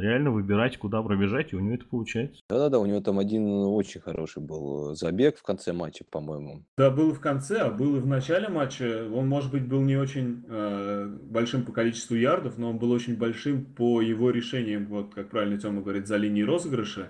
реально 0.00 0.30
выбирать, 0.30 0.78
куда 0.78 1.02
пробежать, 1.02 1.52
и 1.52 1.56
у 1.56 1.60
него 1.60 1.74
это 1.74 1.84
получается 1.84 2.27
получается. 2.28 2.44
Да-да-да, 2.48 2.78
у 2.78 2.86
него 2.86 3.00
там 3.00 3.18
один 3.18 3.46
очень 3.48 4.00
хороший 4.00 4.42
был 4.42 4.94
забег 4.94 5.38
в 5.38 5.42
конце 5.42 5.72
матча, 5.72 6.04
по-моему. 6.10 6.64
Да, 6.76 6.90
был 6.90 7.12
в 7.12 7.20
конце, 7.20 7.58
а 7.58 7.70
был 7.70 7.96
и 7.96 8.00
в 8.00 8.06
начале 8.06 8.48
матча. 8.48 9.08
Он, 9.12 9.28
может 9.28 9.50
быть, 9.50 9.66
был 9.66 9.80
не 9.80 9.96
очень 9.96 10.44
э, 10.48 11.06
большим 11.22 11.64
по 11.64 11.72
количеству 11.72 12.14
ярдов, 12.14 12.58
но 12.58 12.70
он 12.70 12.78
был 12.78 12.90
очень 12.90 13.16
большим 13.16 13.64
по 13.64 14.00
его 14.00 14.30
решениям, 14.30 14.86
вот 14.86 15.14
как 15.14 15.30
правильно 15.30 15.60
Тёма 15.60 15.82
говорит, 15.82 16.06
за 16.06 16.16
линией 16.16 16.44
розыгрыша. 16.44 17.08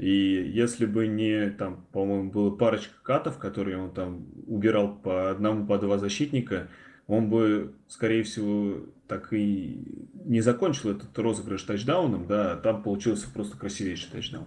И 0.00 0.10
если 0.52 0.86
бы 0.86 1.06
не, 1.06 1.50
там, 1.50 1.86
по-моему, 1.92 2.30
было 2.30 2.50
парочка 2.50 2.94
катов, 3.02 3.38
которые 3.38 3.78
он 3.78 3.92
там 3.92 4.26
убирал 4.46 4.96
по 4.96 5.30
одному, 5.30 5.66
по 5.66 5.78
два 5.78 5.98
защитника, 5.98 6.68
он 7.06 7.30
бы, 7.30 7.74
скорее 7.86 8.24
всего, 8.24 8.86
так 9.14 9.32
и 9.32 10.10
не 10.24 10.40
закончил 10.40 10.90
этот 10.90 11.16
розыгрыш 11.16 11.62
тачдауном, 11.62 12.26
да, 12.26 12.56
там 12.56 12.82
получился 12.82 13.30
просто 13.32 13.56
красивейший 13.56 14.10
тачдаун. 14.10 14.46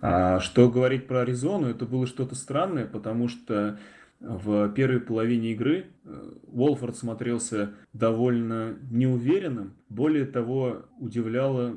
А 0.00 0.40
что 0.40 0.70
говорить 0.70 1.06
про 1.06 1.20
Аризону, 1.20 1.68
это 1.68 1.84
было 1.84 2.06
что-то 2.06 2.34
странное, 2.34 2.86
потому 2.86 3.28
что 3.28 3.78
в 4.18 4.70
первой 4.70 5.00
половине 5.00 5.52
игры 5.52 5.88
э, 6.04 6.32
Уолфорд 6.46 6.96
смотрелся 6.96 7.74
довольно 7.92 8.78
неуверенным. 8.90 9.74
Более 9.90 10.24
того, 10.24 10.86
удивляло 10.98 11.74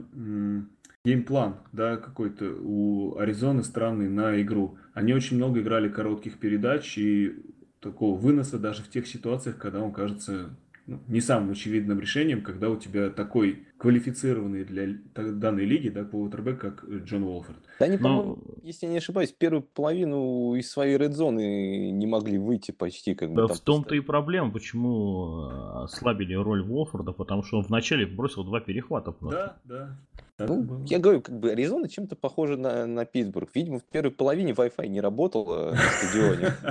геймплан, 1.03 1.57
да, 1.73 1.97
какой-то 1.97 2.45
у 2.61 3.17
Аризоны 3.17 3.63
странный 3.63 4.07
на 4.07 4.41
игру. 4.41 4.77
Они 4.93 5.13
очень 5.13 5.35
много 5.35 5.59
играли 5.59 5.89
коротких 5.89 6.39
передач 6.39 6.97
и 6.97 7.35
такого 7.81 8.17
выноса 8.17 8.57
даже 8.57 8.83
в 8.83 8.89
тех 8.89 9.05
ситуациях, 9.05 9.57
когда 9.57 9.81
он 9.81 9.91
кажется 9.91 10.55
ну, 10.89 11.00
не 11.08 11.22
самым 11.22 11.51
очевидным 11.51 12.00
решением, 12.00 12.41
когда 12.41 12.69
у 12.69 12.75
тебя 12.75 13.12
такой 13.12 13.67
квалифицированный 13.79 14.65
для 14.65 14.98
данной 15.15 15.63
лиги, 15.63 15.88
да, 15.88 16.03
квотербек, 16.03 16.59
как 16.59 16.83
Джон 16.83 17.24
Уолфорд. 17.24 17.59
Да 17.79 17.86
они, 17.86 17.98
Но... 17.98 18.38
если 18.62 18.86
я 18.86 18.91
не 18.91 18.98
ошибаюсь, 18.98 19.31
первую 19.31 19.63
половину 19.63 20.53
из 20.55 20.69
своей 20.69 20.98
редзоны 20.98 21.89
не 21.91 22.05
могли 22.05 22.38
выйти 22.38 22.71
почти. 22.71 23.15
Как 23.15 23.33
да, 23.33 23.48
в 23.48 23.59
том-то 23.59 23.95
и 23.95 24.01
проблема, 24.01 24.51
почему 24.51 25.50
э, 25.50 25.83
ослабили 25.83 26.33
роль 26.33 26.62
Уолфорда, 26.62 27.13
потому 27.13 27.41
что 27.43 27.57
он 27.57 27.63
вначале 27.63 28.05
бросил 28.05 28.43
два 28.43 28.59
перехвата 28.59 29.13
просто. 29.13 29.55
Да, 29.63 29.98
да. 30.38 30.45
Ну, 30.45 30.83
я 30.86 31.00
говорю, 31.00 31.21
как 31.21 31.38
бы 31.39 31.51
Аризона 31.51 31.89
чем-то 31.89 32.15
похожа 32.15 32.57
на, 32.57 32.86
на 32.86 33.05
Питтсбург. 33.05 33.50
Видимо, 33.53 33.79
в 33.79 33.83
первой 33.86 34.12
половине 34.12 34.51
Wi-Fi 34.51 34.88
не 34.88 35.01
работал 35.01 35.48
э, 35.53 35.71
на 35.71 35.77
стадионе. 35.77 36.53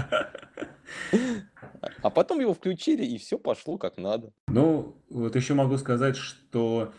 А 2.03 2.11
потом 2.11 2.41
его 2.41 2.55
включили, 2.55 3.05
и 3.05 3.19
все 3.19 3.39
пошло 3.39 3.79
как 3.79 3.99
надо. 3.99 4.33
Ну, 4.47 4.97
вот 5.11 5.37
еще 5.37 5.55
могу 5.55 5.77
сказать, 5.79 6.17
что 6.17 6.93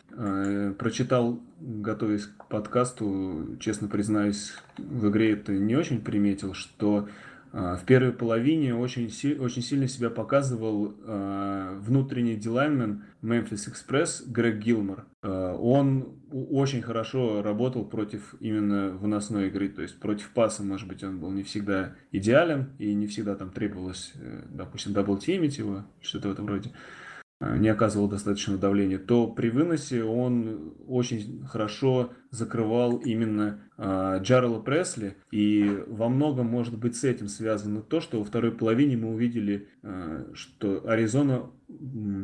прочитал, 0.78 1.40
готовясь 1.60 2.26
к 2.26 2.48
подкасту, 2.48 3.58
честно 3.60 3.88
признаюсь, 3.88 4.54
в 4.78 5.10
игре 5.10 5.34
это 5.34 5.54
не 5.54 5.76
очень 5.76 6.02
приметил, 6.02 6.54
что 6.54 7.10
э, 7.52 7.78
в 7.82 7.86
первой 7.86 8.12
половине 8.12 8.76
очень, 8.76 9.08
очень 9.40 9.62
сильно 9.62 9.88
себя 9.88 10.10
показывал 10.10 10.96
э, 10.98 11.80
внутренний 11.82 12.36
дилайнмен 12.36 13.04
Memphis 13.22 13.70
Express 13.70 14.24
Грег 14.26 14.60
Гилмор. 14.60 15.06
Э, 15.22 15.56
он 15.60 16.20
очень 16.32 16.82
хорошо 16.82 17.42
работал 17.42 17.86
против 17.86 18.36
именно 18.40 18.92
выносной 18.92 19.48
игры, 19.48 19.70
то 19.70 19.82
есть 19.82 20.00
против 20.00 20.30
паса, 20.32 20.64
может 20.64 20.88
быть, 20.88 21.04
он 21.04 21.20
был 21.20 21.32
не 21.32 21.44
всегда 21.44 21.96
идеален, 22.12 22.70
и 22.78 22.94
не 22.94 23.08
всегда 23.08 23.36
там 23.36 23.52
требовалось, 23.52 24.14
э, 24.16 24.44
допустим, 24.50 24.94
дабл-тимить 24.94 25.58
его, 25.58 25.86
что-то 26.02 26.30
в 26.30 26.32
этом 26.32 26.48
роде. 26.48 26.70
Э, 26.70 26.99
не 27.40 27.70
оказывал 27.70 28.10
достаточного 28.10 28.60
давления, 28.60 29.00
то 29.00 29.28
при 29.28 29.50
выносе 29.50 30.04
он 30.04 30.74
очень 30.88 31.46
хорошо 31.46 32.12
закрывал 32.32 32.98
именно 32.98 33.60
э, 33.78 34.20
Джарела 34.22 34.60
Пресли. 34.60 35.16
И 35.32 35.84
во 35.88 36.10
многом, 36.10 36.48
может 36.48 36.78
быть, 36.78 36.96
с 36.96 37.04
этим 37.04 37.28
связано 37.28 37.82
то, 37.82 38.02
что 38.02 38.20
во 38.20 38.26
второй 38.26 38.52
половине 38.52 38.98
мы 38.98 39.14
увидели, 39.14 39.68
э, 39.82 40.26
что 40.34 40.88
Аризона 40.88 41.50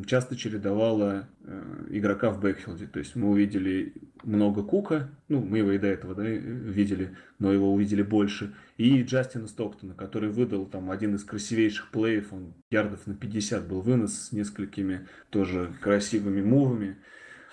часто 0.07 0.35
чередовала 0.35 1.27
э, 1.43 1.87
игрока 1.89 2.31
в 2.31 2.39
бэкфилде. 2.39 2.87
То 2.87 2.99
есть 2.99 3.15
мы 3.15 3.29
увидели 3.29 3.93
много 4.23 4.63
Кука, 4.63 5.09
ну, 5.27 5.41
мы 5.41 5.59
его 5.59 5.71
и 5.71 5.77
до 5.77 5.87
этого 5.87 6.15
да, 6.15 6.23
видели, 6.23 7.15
но 7.37 7.53
его 7.53 7.71
увидели 7.71 8.01
больше, 8.01 8.55
и 8.77 9.03
Джастина 9.03 9.47
Стоктона, 9.47 9.93
который 9.93 10.29
выдал 10.29 10.65
там 10.65 10.89
один 10.89 11.15
из 11.15 11.23
красивейших 11.23 11.91
плеев, 11.91 12.33
он 12.33 12.53
ярдов 12.71 13.05
на 13.05 13.15
50 13.15 13.67
был 13.67 13.81
вынос 13.81 14.27
с 14.27 14.31
несколькими 14.31 15.07
тоже 15.29 15.73
красивыми 15.81 16.41
мувами. 16.41 16.97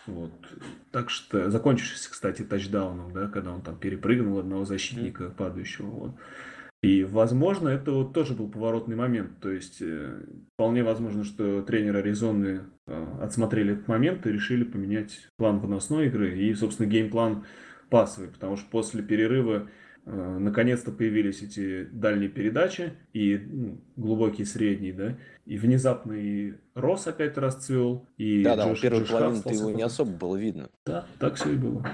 Вот. 0.06 0.32
Так 0.90 1.10
что, 1.10 1.50
закончившись, 1.50 2.08
кстати, 2.08 2.42
тачдауном, 2.42 3.12
да, 3.12 3.28
когда 3.28 3.52
он 3.52 3.62
там 3.62 3.76
перепрыгнул 3.76 4.38
одного 4.38 4.64
защитника 4.64 5.30
падающего. 5.30 5.86
Вот. 5.86 6.14
И, 6.82 7.04
возможно, 7.04 7.68
это 7.68 7.92
вот 7.92 8.12
тоже 8.12 8.34
был 8.34 8.48
поворотный 8.48 8.96
момент. 8.96 9.38
То 9.40 9.50
есть, 9.50 9.80
э, 9.80 10.24
вполне 10.54 10.82
возможно, 10.82 11.22
что 11.22 11.62
тренер 11.62 11.96
Аризоны 11.98 12.62
э, 12.88 13.06
отсмотрели 13.20 13.74
этот 13.74 13.86
момент 13.86 14.26
и 14.26 14.32
решили 14.32 14.64
поменять 14.64 15.28
план 15.36 15.60
выносной 15.60 16.08
игры 16.08 16.36
и, 16.36 16.52
собственно, 16.54 16.88
геймплан 16.88 17.44
пасовый. 17.88 18.30
Потому 18.30 18.56
что 18.56 18.68
после 18.68 19.00
перерыва 19.02 19.68
наконец-то 20.04 20.90
появились 20.90 21.42
эти 21.42 21.84
дальние 21.84 22.28
передачи 22.28 22.94
и 23.12 23.38
ну, 23.38 23.80
глубокие 23.96 24.46
средние, 24.46 24.92
да, 24.92 25.16
и 25.46 25.58
внезапно 25.58 26.12
и 26.12 26.54
Рос 26.74 27.06
опять 27.06 27.36
расцвел, 27.38 28.06
и 28.16 28.42
Да, 28.42 28.56
да, 28.56 28.74
первый 28.74 29.06
половину 29.06 29.42
его 29.50 29.70
не 29.70 29.82
особо 29.82 30.12
было 30.12 30.36
видно. 30.36 30.70
Да, 30.84 31.06
так 31.18 31.36
все 31.36 31.52
и 31.52 31.56
было. 31.56 31.86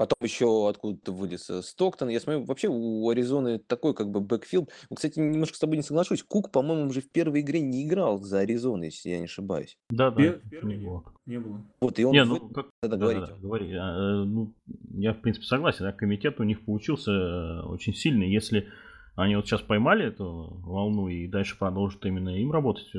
Потом 0.00 0.16
еще 0.22 0.70
откуда-то 0.70 1.12
вылез 1.12 1.50
э, 1.50 1.60
Стоктон. 1.60 2.08
Я 2.08 2.20
смотрю, 2.20 2.44
вообще 2.44 2.68
у 2.70 3.06
Аризоны 3.10 3.58
такой 3.58 3.92
как 3.92 4.10
бы 4.10 4.22
бэкфилд. 4.22 4.70
Кстати, 4.96 5.18
немножко 5.18 5.56
с 5.56 5.58
тобой 5.58 5.76
не 5.76 5.82
соглашусь. 5.82 6.22
Кук, 6.22 6.50
по-моему, 6.50 6.88
уже 6.88 7.02
в 7.02 7.12
первой 7.12 7.42
игре 7.42 7.60
не 7.60 7.86
играл 7.86 8.18
за 8.18 8.38
Аризону, 8.38 8.84
если 8.84 9.10
я 9.10 9.18
не 9.18 9.26
ошибаюсь. 9.26 9.76
Да, 9.90 10.10
да. 10.10 10.40
Первый 10.50 10.78
не 10.78 10.86
было. 10.86 11.04
Не 11.26 11.38
было. 11.38 11.66
Вот, 11.82 11.98
и 11.98 12.04
он... 12.04 12.12
Не, 12.12 12.24
ну, 12.24 12.48
как... 12.48 12.70
Да, 12.82 12.88
да, 12.88 12.96
говорите. 12.96 13.26
Да, 13.26 13.32
да, 13.34 13.40
говори. 13.42 13.74
А, 13.74 14.24
ну, 14.24 14.54
я, 14.94 15.12
в 15.12 15.20
принципе, 15.20 15.44
согласен. 15.44 15.84
Да, 15.84 15.92
комитет 15.92 16.40
у 16.40 16.44
них 16.44 16.64
получился 16.64 17.10
э, 17.10 17.62
очень 17.64 17.92
сильный. 17.92 18.32
Если 18.32 18.68
они 19.16 19.36
вот 19.36 19.46
сейчас 19.46 19.60
поймали 19.60 20.06
эту 20.06 20.62
волну 20.64 21.08
и 21.08 21.28
дальше 21.28 21.58
продолжат 21.58 22.06
именно 22.06 22.30
им 22.30 22.52
работать, 22.52 22.90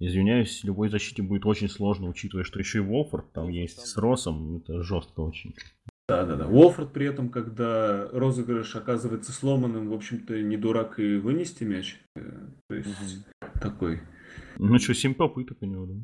Извиняюсь, 0.00 0.64
любой 0.64 0.88
защите 0.88 1.22
будет 1.22 1.46
очень 1.46 1.68
сложно, 1.68 2.08
учитывая, 2.08 2.44
что 2.44 2.58
еще 2.58 2.78
и 2.78 2.82
Волфорд 2.82 3.32
там 3.32 3.48
есть 3.48 3.86
с 3.86 3.96
Росом. 3.96 4.56
Это 4.56 4.82
жестко 4.82 5.20
очень. 5.20 5.54
Да, 6.06 6.26
да, 6.26 6.36
да. 6.36 6.46
Уолфорд 6.46 6.92
при 6.92 7.06
этом, 7.06 7.30
когда 7.30 8.08
розыгрыш 8.12 8.76
оказывается 8.76 9.32
сломанным, 9.32 9.88
в 9.88 9.94
общем-то, 9.94 10.38
не 10.42 10.58
дурак 10.58 10.98
и 10.98 11.16
вынести 11.16 11.64
мяч. 11.64 11.98
Э, 12.14 12.20
то 12.68 12.74
есть 12.74 12.88
угу. 12.88 13.50
такой. 13.60 14.02
Ну 14.58 14.78
что, 14.78 14.94
7 14.94 15.14
попыток 15.14 15.58
у 15.62 15.66
него, 15.66 15.86
да? 15.86 15.94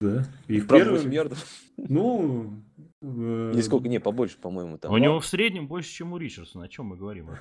Да. 0.00 0.24
И 0.46 0.60
в 0.60 0.68
первом... 0.68 1.10
ярдов. 1.10 1.44
Ну... 1.76 2.62
Э... 3.02 3.50
Или 3.52 3.60
сколько? 3.60 3.88
Не, 3.88 3.98
побольше, 3.98 4.38
по-моему. 4.38 4.78
Там. 4.78 4.92
У 4.92 4.98
него 4.98 5.18
в 5.18 5.26
среднем 5.26 5.66
больше, 5.66 5.90
чем 5.90 6.12
у 6.12 6.18
Ричардсона. 6.18 6.66
О 6.66 6.68
чем 6.68 6.86
мы 6.86 6.96
говорим? 6.96 7.30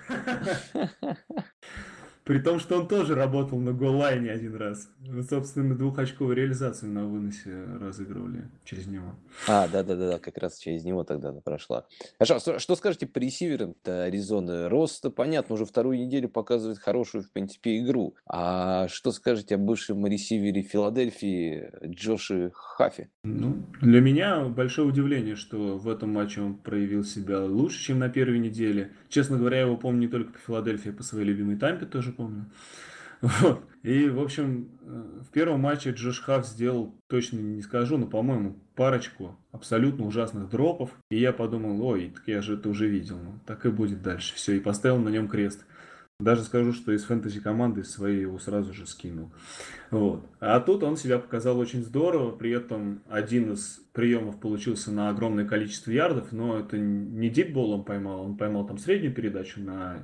При 2.23 2.39
том, 2.39 2.59
что 2.59 2.79
он 2.79 2.87
тоже 2.87 3.15
работал 3.15 3.59
на 3.59 3.73
голлайне 3.73 4.29
один 4.29 4.55
раз. 4.55 4.89
Собственно, 5.27 5.75
двухочковую 5.75 6.35
реализацию 6.35 6.91
на 6.91 7.05
выносе 7.05 7.63
разыгрывали 7.79 8.49
через 8.63 8.85
него. 8.85 9.15
А, 9.47 9.67
да-да-да, 9.67 10.19
как 10.19 10.37
раз 10.37 10.59
через 10.59 10.83
него 10.83 11.03
тогда 11.03 11.31
прошла. 11.31 11.85
Хорошо, 12.19 12.59
что 12.59 12.75
скажете 12.75 13.07
по 13.07 13.17
ресиверам-то 13.17 14.03
Аризоны? 14.03 14.69
Рост, 14.69 15.05
понятно, 15.15 15.55
уже 15.55 15.65
вторую 15.65 15.97
неделю 15.97 16.29
показывает 16.29 16.77
хорошую, 16.77 17.23
в 17.23 17.31
принципе, 17.31 17.79
игру. 17.79 18.15
А 18.27 18.87
что 18.89 19.11
скажете 19.11 19.55
о 19.55 19.57
бывшем 19.57 20.05
ресивере 20.05 20.61
Филадельфии 20.61 21.71
Джоши 21.85 22.51
Хафи? 22.53 23.09
Ну, 23.23 23.65
для 23.81 24.01
меня 24.01 24.45
большое 24.45 24.87
удивление, 24.87 25.35
что 25.35 25.77
в 25.77 25.87
этом 25.89 26.13
матче 26.13 26.41
он 26.41 26.55
проявил 26.55 27.03
себя 27.03 27.43
лучше, 27.43 27.79
чем 27.85 27.99
на 27.99 28.09
первой 28.09 28.39
неделе. 28.39 28.91
Честно 29.09 29.37
говоря, 29.37 29.57
я 29.57 29.63
его 29.63 29.77
помню 29.77 30.01
не 30.01 30.07
только 30.07 30.33
по 30.33 30.39
Филадельфии, 30.39 30.91
а 30.91 30.93
по 30.93 31.03
своей 31.03 31.25
любимой 31.25 31.57
Тампе 31.57 31.85
тоже 31.85 32.08
помню. 32.11 32.45
Вот. 33.21 33.65
И, 33.83 34.09
в 34.09 34.19
общем, 34.19 34.69
э, 34.81 35.21
в 35.27 35.31
первом 35.31 35.61
матче 35.61 35.91
Джош 35.91 36.21
Хафф 36.21 36.45
сделал, 36.45 36.95
точно 37.07 37.39
не 37.39 37.61
скажу, 37.61 37.97
но, 37.97 38.07
по-моему, 38.07 38.57
парочку 38.75 39.37
абсолютно 39.51 40.05
ужасных 40.05 40.49
дропов. 40.49 40.91
И 41.09 41.19
я 41.19 41.33
подумал, 41.33 41.81
ой, 41.85 42.11
так 42.13 42.23
я 42.27 42.41
же 42.41 42.55
это 42.55 42.69
уже 42.69 42.87
видел. 42.87 43.17
Ну, 43.17 43.39
так 43.45 43.65
и 43.65 43.69
будет 43.69 44.01
дальше. 44.01 44.35
Все, 44.35 44.55
и 44.55 44.59
поставил 44.59 44.99
на 44.99 45.09
нем 45.09 45.27
крест. 45.27 45.65
Даже 46.19 46.43
скажу, 46.43 46.73
что 46.73 46.91
из 46.91 47.05
фэнтези 47.05 47.39
команды 47.39 47.85
своей 47.85 48.21
его 48.21 48.39
сразу 48.39 48.73
же 48.73 48.85
скинул. 48.85 49.31
Вот. 49.89 50.25
А 50.41 50.59
тут 50.59 50.83
он 50.83 50.97
себя 50.97 51.17
показал 51.17 51.57
очень 51.57 51.81
здорово, 51.81 52.31
при 52.31 52.51
этом 52.51 53.01
один 53.07 53.53
из 53.53 53.79
приемов 53.93 54.37
получился 54.41 54.91
на 54.91 55.07
огромное 55.07 55.45
количество 55.45 55.91
ярдов, 55.91 56.33
но 56.33 56.59
это 56.59 56.77
не 56.77 57.29
дипбол 57.29 57.71
он 57.71 57.85
поймал, 57.85 58.21
он 58.21 58.35
поймал 58.35 58.67
там 58.67 58.77
среднюю 58.77 59.13
передачу 59.13 59.61
на 59.61 60.01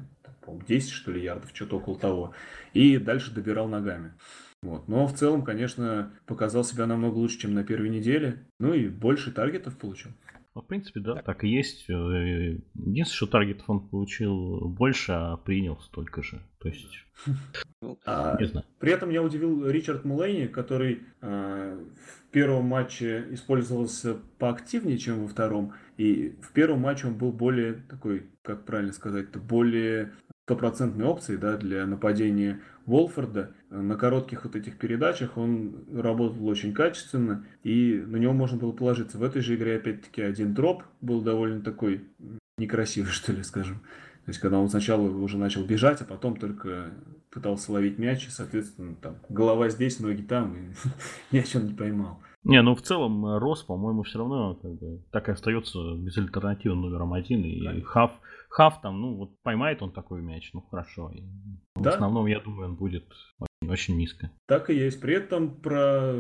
10 0.68 0.90
что 0.90 1.12
ли 1.12 1.24
ярдов, 1.24 1.52
что-то 1.54 1.78
около 1.78 1.98
того, 1.98 2.34
и 2.74 2.98
дальше 2.98 3.34
добирал 3.34 3.68
ногами. 3.68 4.14
Вот. 4.62 4.88
Но 4.88 5.06
в 5.06 5.14
целом, 5.14 5.44
конечно, 5.44 6.12
показал 6.26 6.64
себя 6.64 6.88
намного 6.88 7.16
лучше, 7.18 7.40
чем 7.40 7.54
на 7.54 7.64
первой 7.64 7.90
неделе. 7.90 8.48
Ну 8.60 8.74
и 8.74 8.88
больше 8.88 9.32
таргетов 9.32 9.78
получил. 9.78 10.12
Ну, 10.56 10.62
в 10.62 10.68
принципе, 10.68 11.02
да, 11.02 11.16
так. 11.16 11.26
так 11.26 11.44
и 11.44 11.50
есть. 11.50 11.90
Э, 11.90 11.94
единственное, 11.94 13.06
что 13.06 13.28
таргетов 13.28 13.70
он 13.70 13.90
получил 13.90 14.70
больше, 14.70 15.12
а 15.12 15.36
принял 15.36 15.78
столько 15.82 16.24
же. 16.24 16.42
То 16.60 16.70
есть, 16.70 16.88
ну, 17.82 18.00
а, 18.06 18.38
не 18.40 18.48
знаю. 18.48 18.66
При 18.80 18.92
этом 18.94 19.10
я 19.10 19.22
удивил 19.22 19.68
Ричард 19.68 20.06
Мулейни, 20.06 20.48
который 20.48 21.02
э, 21.22 21.86
в 22.06 22.32
первом 22.32 22.66
матче 22.66 23.28
использовался 23.32 24.16
поактивнее, 24.40 24.98
чем 24.98 25.24
во 25.24 25.28
втором. 25.28 25.74
И 25.98 26.38
в 26.42 26.54
первом 26.54 26.80
матче 26.80 27.08
он 27.08 27.18
был 27.18 27.34
более 27.34 27.74
такой, 27.74 28.24
как 28.42 28.66
правильно 28.66 28.94
сказать, 28.94 29.30
более 29.36 30.14
стопроцентной 30.46 31.06
опцией 31.06 31.40
да, 31.40 31.58
для 31.58 31.88
нападения 31.88 32.62
Волфорда. 32.86 33.52
На 33.72 33.96
коротких 33.96 34.44
вот 34.44 34.56
этих 34.56 34.78
передачах 34.78 35.38
он 35.38 35.86
работал 35.92 36.48
очень 36.48 36.72
качественно, 36.72 37.44
и 37.64 38.04
на 38.06 38.18
него 38.18 38.32
можно 38.34 38.58
было 38.58 38.72
положиться. 38.72 39.18
В 39.18 39.24
этой 39.24 39.42
же 39.42 39.56
игре, 39.56 39.78
опять-таки, 39.78 40.22
один 40.22 40.54
дроп 40.54 40.84
был 41.02 41.22
довольно 41.22 41.62
такой 41.62 42.06
некрасивый, 42.60 43.10
что 43.12 43.34
ли, 43.34 43.42
скажем. 43.42 43.78
То 44.26 44.30
есть, 44.30 44.40
когда 44.40 44.60
он 44.60 44.70
сначала 44.70 45.02
уже 45.02 45.38
начал 45.38 45.66
бежать, 45.66 46.02
а 46.02 46.06
потом 46.06 46.38
только 46.38 46.92
пытался 47.32 47.72
ловить 47.72 47.98
мяч, 47.98 48.28
и, 48.28 48.30
соответственно, 48.30 48.96
там, 49.02 49.18
голова 49.30 49.70
здесь, 49.70 50.00
ноги 50.00 50.22
там, 50.22 50.56
и 50.56 50.74
мяч 51.36 51.56
он 51.56 51.66
не 51.66 51.74
поймал. 51.74 52.20
Не, 52.44 52.62
ну 52.62 52.76
в 52.76 52.82
целом 52.84 53.26
э, 53.26 53.40
Рос, 53.40 53.64
по-моему, 53.64 54.04
все 54.04 54.20
равно 54.20 54.54
как 54.62 54.72
бы, 54.76 55.02
так 55.12 55.28
и 55.28 55.32
остается 55.32 55.96
безальтернативным 55.96 56.82
номером 56.82 57.14
один. 57.14 57.44
И 57.44 57.66
Конечно. 57.66 57.90
Хав, 58.56 58.80
там, 58.80 59.02
ну 59.02 59.16
вот 59.16 59.32
поймает 59.44 59.82
он 59.82 59.92
такой 59.92 60.22
мяч, 60.22 60.52
ну 60.54 60.62
хорошо. 60.62 61.12
Да? 61.76 61.92
В 61.92 61.94
основном, 61.94 62.26
я 62.26 62.40
думаю, 62.40 62.70
он 62.70 62.76
будет 62.78 63.06
очень, 63.38 63.70
очень 63.70 63.98
низко. 63.98 64.32
Так 64.48 64.70
и 64.70 64.74
есть. 64.74 65.02
При 65.02 65.14
этом 65.14 65.54
про 65.54 66.16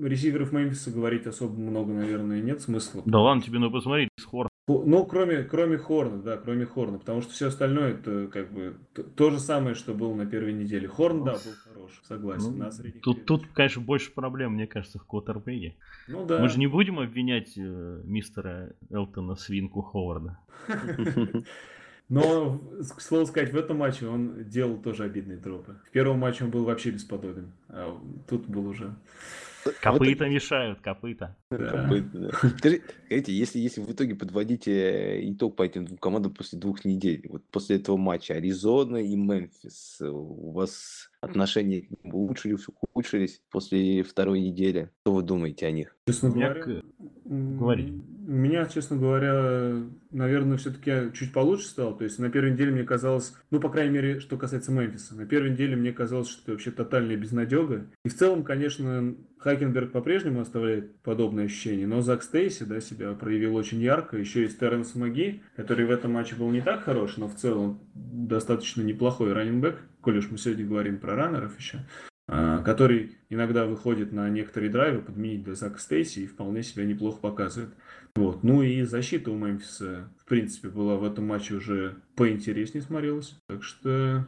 ресиверов 0.00 0.52
Мемфиса 0.52 0.90
говорить 0.90 1.26
особо 1.26 1.52
много, 1.60 1.92
наверное, 1.92 2.40
нет 2.40 2.62
смысла. 2.62 3.02
Да 3.04 3.20
ладно, 3.20 3.42
тебе 3.42 3.58
надо 3.58 3.72
посмотреть, 3.72 4.08
Хор 4.24 4.48
ну, 4.68 5.06
кроме, 5.06 5.44
кроме 5.44 5.78
Хорна, 5.78 6.20
да, 6.20 6.36
кроме 6.36 6.66
Хорна, 6.66 6.98
потому 6.98 7.22
что 7.22 7.32
все 7.32 7.48
остальное 7.48 7.92
это 7.92 8.26
как 8.26 8.52
бы 8.52 8.76
то, 8.94 9.04
то 9.04 9.30
же 9.30 9.38
самое, 9.38 9.76
что 9.76 9.94
было 9.94 10.12
на 10.14 10.26
первой 10.26 10.52
неделе. 10.52 10.88
Хорн, 10.88 11.22
да, 11.24 11.32
был 11.32 11.52
хорош, 11.72 12.02
согласен. 12.02 12.58
Ну, 12.58 12.64
на 12.64 12.70
тут, 13.02 13.26
тут, 13.26 13.46
конечно, 13.54 13.80
больше 13.80 14.12
проблем, 14.12 14.54
мне 14.54 14.66
кажется, 14.66 14.98
в 14.98 15.04
Квотербеге. 15.04 15.76
Ну 16.08 16.26
да. 16.26 16.40
Мы 16.40 16.48
же 16.48 16.58
не 16.58 16.66
будем 16.66 16.98
обвинять 16.98 17.52
э, 17.56 18.00
мистера 18.04 18.72
Элтона 18.90 19.36
Свинку 19.36 19.82
Ховарда. 19.82 20.38
Но, 22.08 22.60
к 22.96 23.00
слову 23.00 23.26
сказать, 23.26 23.52
в 23.52 23.56
этом 23.56 23.78
матче 23.78 24.06
он 24.06 24.44
делал 24.44 24.78
тоже 24.78 25.04
обидные 25.04 25.38
дропы. 25.38 25.76
В 25.86 25.90
первом 25.90 26.18
матче 26.18 26.44
он 26.44 26.50
был 26.50 26.64
вообще 26.64 26.90
бесподобен, 26.90 27.52
а 27.68 28.00
тут 28.28 28.46
был 28.46 28.66
уже 28.68 28.94
Копыта 29.80 30.24
вот 30.24 30.30
мешают, 30.30 30.80
копыта. 30.80 31.36
Копыта, 31.50 32.18
да. 32.18 32.30
Скажите, 32.58 33.32
если, 33.32 33.58
если 33.58 33.80
в 33.80 33.90
итоге 33.90 34.14
подводите 34.14 34.72
э, 34.72 35.30
итог 35.30 35.56
по 35.56 35.62
этим 35.62 35.84
двум 35.84 35.98
командам 35.98 36.34
после 36.34 36.58
двух 36.58 36.84
недель, 36.84 37.26
вот 37.28 37.44
после 37.50 37.76
этого 37.76 37.96
матча 37.96 38.34
Аризона 38.34 38.98
и 38.98 39.16
Мемфис, 39.16 39.98
э, 40.00 40.08
у 40.08 40.52
вас 40.52 41.10
отношения 41.20 41.88
улучшились, 42.04 42.66
ухудшились 42.96 43.42
после 43.50 44.02
второй 44.02 44.40
недели? 44.40 44.90
Что 45.02 45.12
вы 45.12 45.22
думаете 45.22 45.66
о 45.66 45.70
них? 45.70 45.96
Честно 46.08 46.30
говоря, 46.30 46.82
Говори. 47.24 47.92
У 48.28 48.32
меня, 48.32 48.66
честно 48.66 48.96
говоря, 48.96 49.82
наверное, 50.10 50.56
все-таки 50.56 51.12
чуть 51.12 51.32
получше 51.32 51.66
стало. 51.66 51.96
То 51.96 52.04
есть 52.04 52.18
на 52.18 52.30
первой 52.30 52.52
неделе 52.52 52.72
мне 52.72 52.82
казалось, 52.82 53.34
ну, 53.50 53.60
по 53.60 53.68
крайней 53.68 53.94
мере, 53.94 54.20
что 54.20 54.36
касается 54.36 54.72
Мемфиса, 54.72 55.14
на 55.14 55.26
первой 55.26 55.50
неделе 55.50 55.76
мне 55.76 55.92
казалось, 55.92 56.28
что 56.28 56.42
это 56.42 56.52
вообще 56.52 56.70
тотальная 56.70 57.16
безнадега. 57.16 57.86
И 58.04 58.08
в 58.08 58.16
целом, 58.16 58.42
конечно, 58.42 59.14
Хакенберг 59.38 59.92
по-прежнему 59.92 60.40
оставляет 60.40 61.00
подобное 61.02 61.44
ощущение, 61.44 61.86
но 61.86 62.00
Зак 62.00 62.22
Стейси, 62.22 62.64
да, 62.64 62.80
себя 62.80 63.12
проявил 63.12 63.54
очень 63.54 63.80
ярко. 63.80 64.16
Еще 64.16 64.44
и 64.44 64.48
Терренс 64.48 64.94
Маги, 64.94 65.42
который 65.54 65.86
в 65.86 65.90
этом 65.90 66.12
матче 66.12 66.34
был 66.34 66.50
не 66.50 66.62
так 66.62 66.82
хорош, 66.82 67.16
но 67.16 67.28
в 67.28 67.34
целом 67.34 67.80
достаточно 67.94 68.82
неплохой 68.82 69.32
раннинбэк, 69.32 69.78
коль 70.00 70.18
уж 70.18 70.30
мы 70.30 70.38
сегодня 70.38 70.66
говорим 70.66 70.98
про 70.98 71.14
раннеров 71.14 71.58
еще. 71.58 71.78
А, 72.28 72.60
который 72.62 73.16
иногда 73.30 73.66
выходит 73.66 74.12
на 74.12 74.28
некоторые 74.28 74.70
драйвы 74.70 75.00
подменить 75.00 75.44
для 75.44 75.54
Зака 75.54 75.78
Стейси 75.78 76.20
и 76.20 76.26
вполне 76.26 76.62
себя 76.62 76.84
неплохо 76.84 77.20
показывает. 77.20 77.70
Вот. 78.16 78.42
Ну 78.42 78.62
и 78.62 78.82
защита 78.82 79.30
у 79.30 79.36
Мемфиса, 79.36 80.08
в 80.18 80.24
принципе, 80.24 80.68
была 80.68 80.96
в 80.96 81.04
этом 81.04 81.26
матче 81.26 81.54
уже 81.54 81.96
поинтереснее 82.16 82.82
смотрелась. 82.82 83.38
Так 83.48 83.62
что 83.62 84.26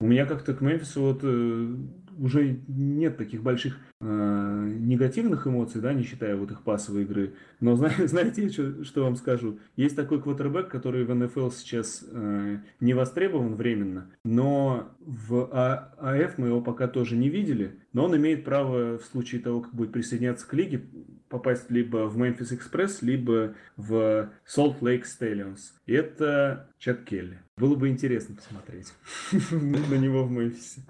у 0.00 0.06
меня 0.06 0.26
как-то 0.26 0.54
к 0.54 0.60
Мемфису 0.60 1.02
вот 1.02 1.20
э, 1.22 1.76
уже 2.20 2.60
нет 2.68 3.16
таких 3.16 3.42
больших 3.42 3.78
э, 4.00 4.74
негативных 4.78 5.46
эмоций, 5.46 5.80
да, 5.80 5.94
не 5.94 6.02
считая 6.02 6.36
вот 6.36 6.50
их 6.50 6.62
пасовой 6.62 7.02
игры. 7.02 7.34
Но 7.60 7.74
знаете, 8.04 8.48
что, 8.50 8.84
что 8.84 9.04
вам 9.04 9.16
скажу? 9.16 9.58
Есть 9.76 9.96
такой 9.96 10.20
квотербек, 10.20 10.68
который 10.68 11.04
в 11.04 11.14
НФЛ 11.14 11.50
сейчас 11.50 12.04
э, 12.06 12.58
не 12.80 12.94
востребован 12.94 13.54
временно, 13.54 14.10
но 14.24 14.90
в 15.00 15.48
а, 15.50 15.94
АФ 15.98 16.38
мы 16.38 16.48
его 16.48 16.60
пока 16.60 16.88
тоже 16.88 17.16
не 17.16 17.30
видели, 17.30 17.80
но 17.92 18.04
он 18.04 18.16
имеет 18.16 18.44
право 18.44 18.98
в 18.98 19.04
случае 19.04 19.40
того, 19.40 19.62
как 19.62 19.74
будет 19.74 19.92
присоединяться 19.92 20.46
к 20.46 20.52
лиге, 20.52 20.82
попасть 21.30 21.70
либо 21.70 22.08
в 22.08 22.18
Memphis 22.20 22.50
Express, 22.50 22.98
либо 23.00 23.54
в 23.76 24.30
Lake 24.56 25.04
Stallions. 25.04 25.72
И 25.86 25.94
это 25.94 26.68
Чат 26.78 27.04
Келли. 27.04 27.38
Было 27.56 27.76
бы 27.76 27.88
интересно 27.88 28.36
посмотреть 28.36 28.92
на 29.50 29.96
него 29.96 30.24
в 30.24 30.30
Мемфисе. 30.30 30.82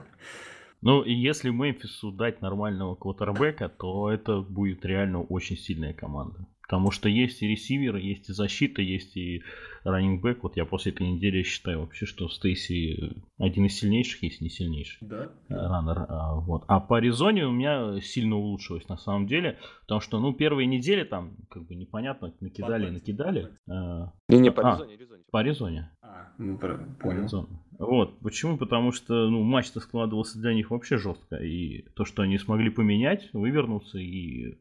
Ну, 0.82 1.02
и 1.02 1.12
если 1.12 1.50
Мемфису 1.50 2.10
дать 2.10 2.40
нормального 2.40 2.94
квотербека, 2.94 3.68
то 3.68 4.10
это 4.10 4.40
будет 4.40 4.84
реально 4.84 5.22
очень 5.22 5.56
сильная 5.56 5.92
команда. 5.92 6.46
Потому 6.70 6.92
что 6.92 7.08
есть 7.08 7.42
и 7.42 7.48
ресивер, 7.48 7.96
есть 7.96 8.28
и 8.28 8.32
защита, 8.32 8.80
есть 8.80 9.16
и 9.16 9.42
раннингбэк. 9.82 10.44
Вот 10.44 10.56
я 10.56 10.64
после 10.64 10.92
этой 10.92 11.04
недели 11.08 11.42
считаю 11.42 11.80
вообще, 11.80 12.06
что 12.06 12.28
Стейси 12.28 13.16
один 13.38 13.64
из 13.64 13.76
сильнейших, 13.76 14.22
если 14.22 14.44
не 14.44 14.50
сильнейший. 14.50 14.98
Да. 15.00 15.32
Раннер. 15.48 16.06
А, 16.08 16.36
вот. 16.36 16.62
А 16.68 16.78
по 16.78 16.98
Аризоне 16.98 17.44
у 17.44 17.50
меня 17.50 18.00
сильно 18.00 18.36
улучшилось 18.36 18.88
на 18.88 18.96
самом 18.96 19.26
деле. 19.26 19.58
Потому 19.80 20.00
что, 20.00 20.20
ну, 20.20 20.32
первые 20.32 20.66
недели 20.66 21.02
там, 21.02 21.38
как 21.50 21.66
бы 21.66 21.74
непонятно, 21.74 22.32
накидали 22.38 22.86
и 22.86 22.90
накидали. 22.92 23.48
А, 23.68 24.12
не, 24.28 24.38
не, 24.38 24.52
по 24.52 24.70
Аризоне, 24.70 24.94
а, 24.94 25.30
По 25.32 25.40
Аризоне. 25.40 25.90
А, 26.02 26.28
ну, 26.38 26.56
понял. 26.56 27.22
Аризоне. 27.22 27.48
Вот. 27.80 28.18
Почему? 28.20 28.56
Потому 28.58 28.92
что, 28.92 29.28
ну, 29.28 29.42
матч-то 29.42 29.80
складывался 29.80 30.38
для 30.38 30.54
них 30.54 30.70
вообще 30.70 30.98
жестко. 30.98 31.36
И 31.36 31.86
то, 31.94 32.04
что 32.04 32.22
они 32.22 32.38
смогли 32.38 32.70
поменять, 32.70 33.30
вывернуться 33.32 33.98
и 33.98 34.58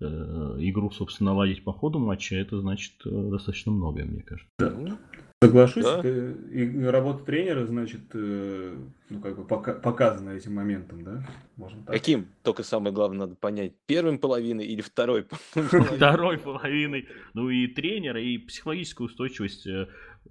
Э, 0.00 0.56
игру, 0.60 0.92
собственно, 0.92 1.32
наладить 1.32 1.64
по 1.64 1.72
ходу 1.72 1.98
матча, 1.98 2.36
это 2.36 2.60
значит 2.60 2.92
э, 3.04 3.10
достаточно 3.10 3.72
многое, 3.72 4.04
мне 4.04 4.22
кажется. 4.22 4.48
Да. 4.58 4.96
Соглашусь, 5.42 5.84
да? 5.84 6.00
и 6.02 6.82
работа 6.84 7.24
тренера, 7.24 7.64
значит, 7.66 8.02
э, 8.12 8.76
ну, 9.08 9.20
как 9.20 9.36
бы 9.36 9.44
пока, 9.44 9.74
показана 9.74 10.30
этим 10.30 10.54
моментом, 10.54 11.02
да? 11.02 11.26
Можно 11.56 11.82
так. 11.82 11.94
Каким? 11.94 12.28
Только 12.42 12.62
самое 12.62 12.92
главное 12.92 13.20
надо 13.20 13.34
понять, 13.34 13.72
первым 13.86 14.18
половиной 14.18 14.66
или 14.66 14.80
второй 14.80 15.26
Второй 15.52 16.38
половиной. 16.38 17.08
Ну 17.34 17.50
и 17.50 17.66
тренера, 17.66 18.20
и 18.20 18.38
психологическую 18.38 19.06
устойчивость 19.06 19.66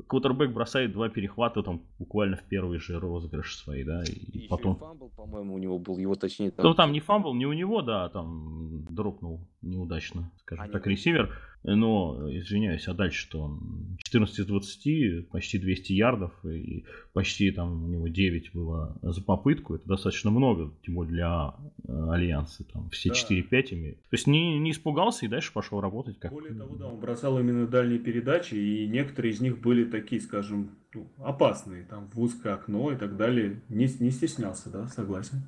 Квотербек 0.06 0.52
бросает 0.52 0.92
два 0.92 1.10
перехвата 1.10 1.64
там 1.64 1.82
буквально 1.98 2.38
в 2.38 2.44
первый 2.44 2.80
же 2.80 3.00
розыгрыш 3.00 3.56
свои, 3.56 3.84
да, 3.84 4.04
и, 4.04 4.12
и 4.12 4.48
потом... 4.48 4.76
фамбл, 4.76 5.10
по-моему, 5.16 5.56
у 5.56 5.58
него 5.58 5.80
был, 5.80 5.98
его 5.98 6.16
точнее... 6.16 6.52
Там... 6.52 6.66
Ну, 6.66 6.74
там 6.76 6.92
не 6.92 7.00
фамбл, 7.00 7.34
не 7.34 7.46
у 7.46 7.54
него, 7.54 7.82
да, 7.82 8.06
а 8.06 8.10
там 8.10 8.86
дропнул 8.90 9.48
неудачно, 9.62 10.32
скажем 10.40 10.66
а, 10.66 10.70
так, 10.70 10.88
ресивер. 10.88 11.34
Но, 11.64 12.30
извиняюсь, 12.32 12.88
а 12.88 12.94
дальше 12.94 13.20
что 13.20 13.42
он? 13.42 13.98
14 13.98 14.40
из 14.40 14.46
20, 14.46 15.30
почти 15.30 15.58
200 15.58 15.94
ярдов, 15.94 16.46
и 16.46 16.86
почти 17.12 17.52
там 17.52 17.84
у 17.84 17.88
него 17.88 18.08
9 18.08 18.54
было 18.54 18.98
за 19.02 19.22
попытку. 19.22 19.76
Это 19.76 19.86
достаточно 19.86 20.32
много, 20.32 20.74
тем 20.86 20.96
более 20.96 21.12
для 21.12 21.56
э, 21.84 22.10
Альянса. 22.12 22.64
Там 22.72 22.90
все 22.92 23.10
да. 23.10 23.16
4-5 23.16 23.74
имеют. 23.74 24.02
То 24.02 24.14
есть 24.14 24.28
не, 24.28 24.58
не 24.60 24.72
испугался 24.72 25.26
и 25.26 25.30
дальше 25.30 25.52
пошел 25.52 25.82
работать. 25.82 26.20
Как... 26.20 26.32
Более 26.32 26.54
того, 26.54 26.76
да, 26.78 26.88
он 26.88 27.00
бросал 27.00 27.38
именно 27.40 27.68
дальние 27.68 28.00
передачи, 28.00 28.56
и 28.56 28.88
некоторые 28.88 29.34
из 29.34 29.42
них 29.42 29.60
были 29.60 29.84
такие, 29.84 30.22
скажем, 30.22 30.78
ну, 30.94 31.12
опасные, 31.18 31.84
там 31.84 32.10
в 32.14 32.22
узкое 32.22 32.54
окно 32.54 32.92
и 32.92 32.96
так 32.96 33.18
далее. 33.18 33.62
Не, 33.68 33.88
не 34.00 34.12
стеснялся, 34.12 34.70
да, 34.70 34.88
согласен. 34.88 35.42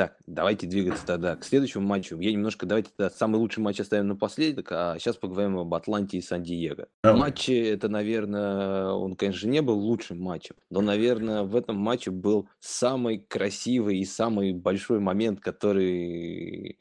Так, 0.00 0.16
давайте 0.26 0.66
двигаться 0.66 1.04
тогда 1.04 1.36
к 1.36 1.44
следующему 1.44 1.86
матчу. 1.86 2.18
Я 2.18 2.32
немножко, 2.32 2.64
давайте 2.64 2.88
тогда 2.96 3.14
самый 3.14 3.36
лучший 3.36 3.62
матч 3.62 3.80
оставим 3.80 4.08
напоследок, 4.08 4.68
а 4.72 4.96
сейчас 4.98 5.16
поговорим 5.16 5.58
об 5.58 5.74
Атланте 5.74 6.16
и 6.16 6.22
Сан-Диего. 6.22 6.88
Матч 7.02 7.50
это, 7.50 7.90
наверное, 7.90 8.92
он, 8.92 9.14
конечно, 9.14 9.46
не 9.46 9.60
был 9.60 9.78
лучшим 9.78 10.18
матчем, 10.18 10.56
но, 10.70 10.80
наверное, 10.80 11.42
в 11.42 11.54
этом 11.54 11.76
матче 11.76 12.10
был 12.12 12.48
самый 12.60 13.18
красивый 13.18 13.98
и 13.98 14.06
самый 14.06 14.54
большой 14.54 15.00
момент, 15.00 15.40
который 15.40 16.78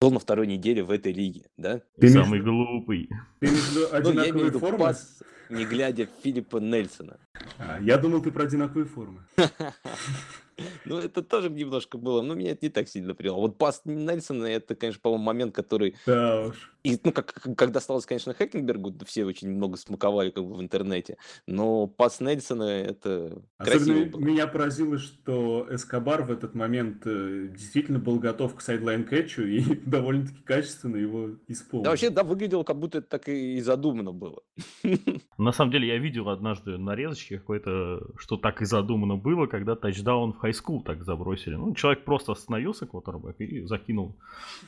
был 0.00 0.12
на 0.12 0.20
второй 0.20 0.46
неделе 0.46 0.84
в 0.84 0.92
этой 0.92 1.12
лиге, 1.12 1.46
да? 1.56 1.80
Ты 1.98 2.08
самый 2.08 2.38
между... 2.38 2.52
глупый. 2.52 3.08
Ты 3.40 3.48
между 3.48 3.92
одинаковые 3.92 4.14
ну, 4.14 4.20
я 4.20 4.30
имею 4.30 4.44
в 4.44 4.48
виду 4.50 4.58
формы? 4.60 4.78
пас, 4.78 5.24
не 5.50 5.64
глядя 5.64 6.08
Филиппа 6.22 6.58
Нельсона. 6.58 7.18
А, 7.58 7.80
я 7.80 7.98
думал, 7.98 8.22
ты 8.22 8.30
про 8.30 8.44
одинаковые 8.44 8.86
формы. 8.86 9.22
Ну, 10.84 10.98
это 10.98 11.22
тоже 11.22 11.50
немножко 11.50 11.98
было, 11.98 12.22
но 12.22 12.34
меня 12.34 12.52
это 12.52 12.64
не 12.66 12.70
так 12.70 12.88
сильно 12.88 13.14
привело. 13.14 13.40
Вот 13.40 13.58
пас 13.58 13.82
Нельсона, 13.84 14.46
это, 14.46 14.74
конечно, 14.74 15.00
по-моему, 15.00 15.24
момент, 15.24 15.54
который... 15.54 15.96
Да 16.06 16.46
уж. 16.46 16.74
И, 16.84 16.98
ну, 17.02 17.12
как, 17.12 17.32
когда 17.56 17.78
осталось, 17.78 18.04
конечно, 18.04 18.34
Хекенбергу, 18.34 18.92
все 19.06 19.24
очень 19.24 19.50
много 19.50 19.78
смаковали 19.78 20.30
как 20.30 20.44
бы 20.44 20.56
в 20.56 20.60
интернете, 20.60 21.16
но 21.46 21.86
пас 21.86 22.20
Нельсона 22.20 22.64
это 22.64 23.42
Особенно 23.56 23.86
красиво 23.86 24.10
было. 24.10 24.20
меня 24.20 24.46
поразило, 24.46 24.98
что 24.98 25.66
Эскобар 25.70 26.24
в 26.24 26.30
этот 26.30 26.54
момент 26.54 27.02
э, 27.06 27.48
действительно 27.50 27.98
был 27.98 28.18
готов 28.18 28.54
к 28.54 28.60
сайдлайн 28.60 29.04
кэтчу 29.04 29.42
и 29.42 29.62
довольно-таки 29.86 30.42
качественно 30.42 30.96
его 30.96 31.30
исполнил. 31.48 31.84
Да, 31.84 31.90
вообще, 31.90 32.10
да, 32.10 32.22
выглядело, 32.22 32.64
как 32.64 32.78
будто 32.78 32.98
это 32.98 33.08
так 33.08 33.28
и 33.28 33.60
задумано 33.60 34.12
было. 34.12 34.42
На 35.38 35.52
самом 35.52 35.72
деле, 35.72 35.88
я 35.88 35.96
видел 35.96 36.28
однажды 36.28 36.76
нарезочки 36.76 37.38
какой-то, 37.38 38.02
что 38.18 38.36
так 38.36 38.60
и 38.60 38.66
задумано 38.66 39.16
было, 39.16 39.46
когда 39.46 39.74
тачдаун 39.74 40.34
в 40.34 40.38
хайскул 40.44 40.82
так 40.82 41.04
забросили. 41.04 41.54
Ну, 41.54 41.74
человек 41.74 42.04
просто 42.04 42.32
остановился, 42.32 42.86
квотербек, 42.86 43.40
и 43.40 43.62
закинул. 43.62 44.14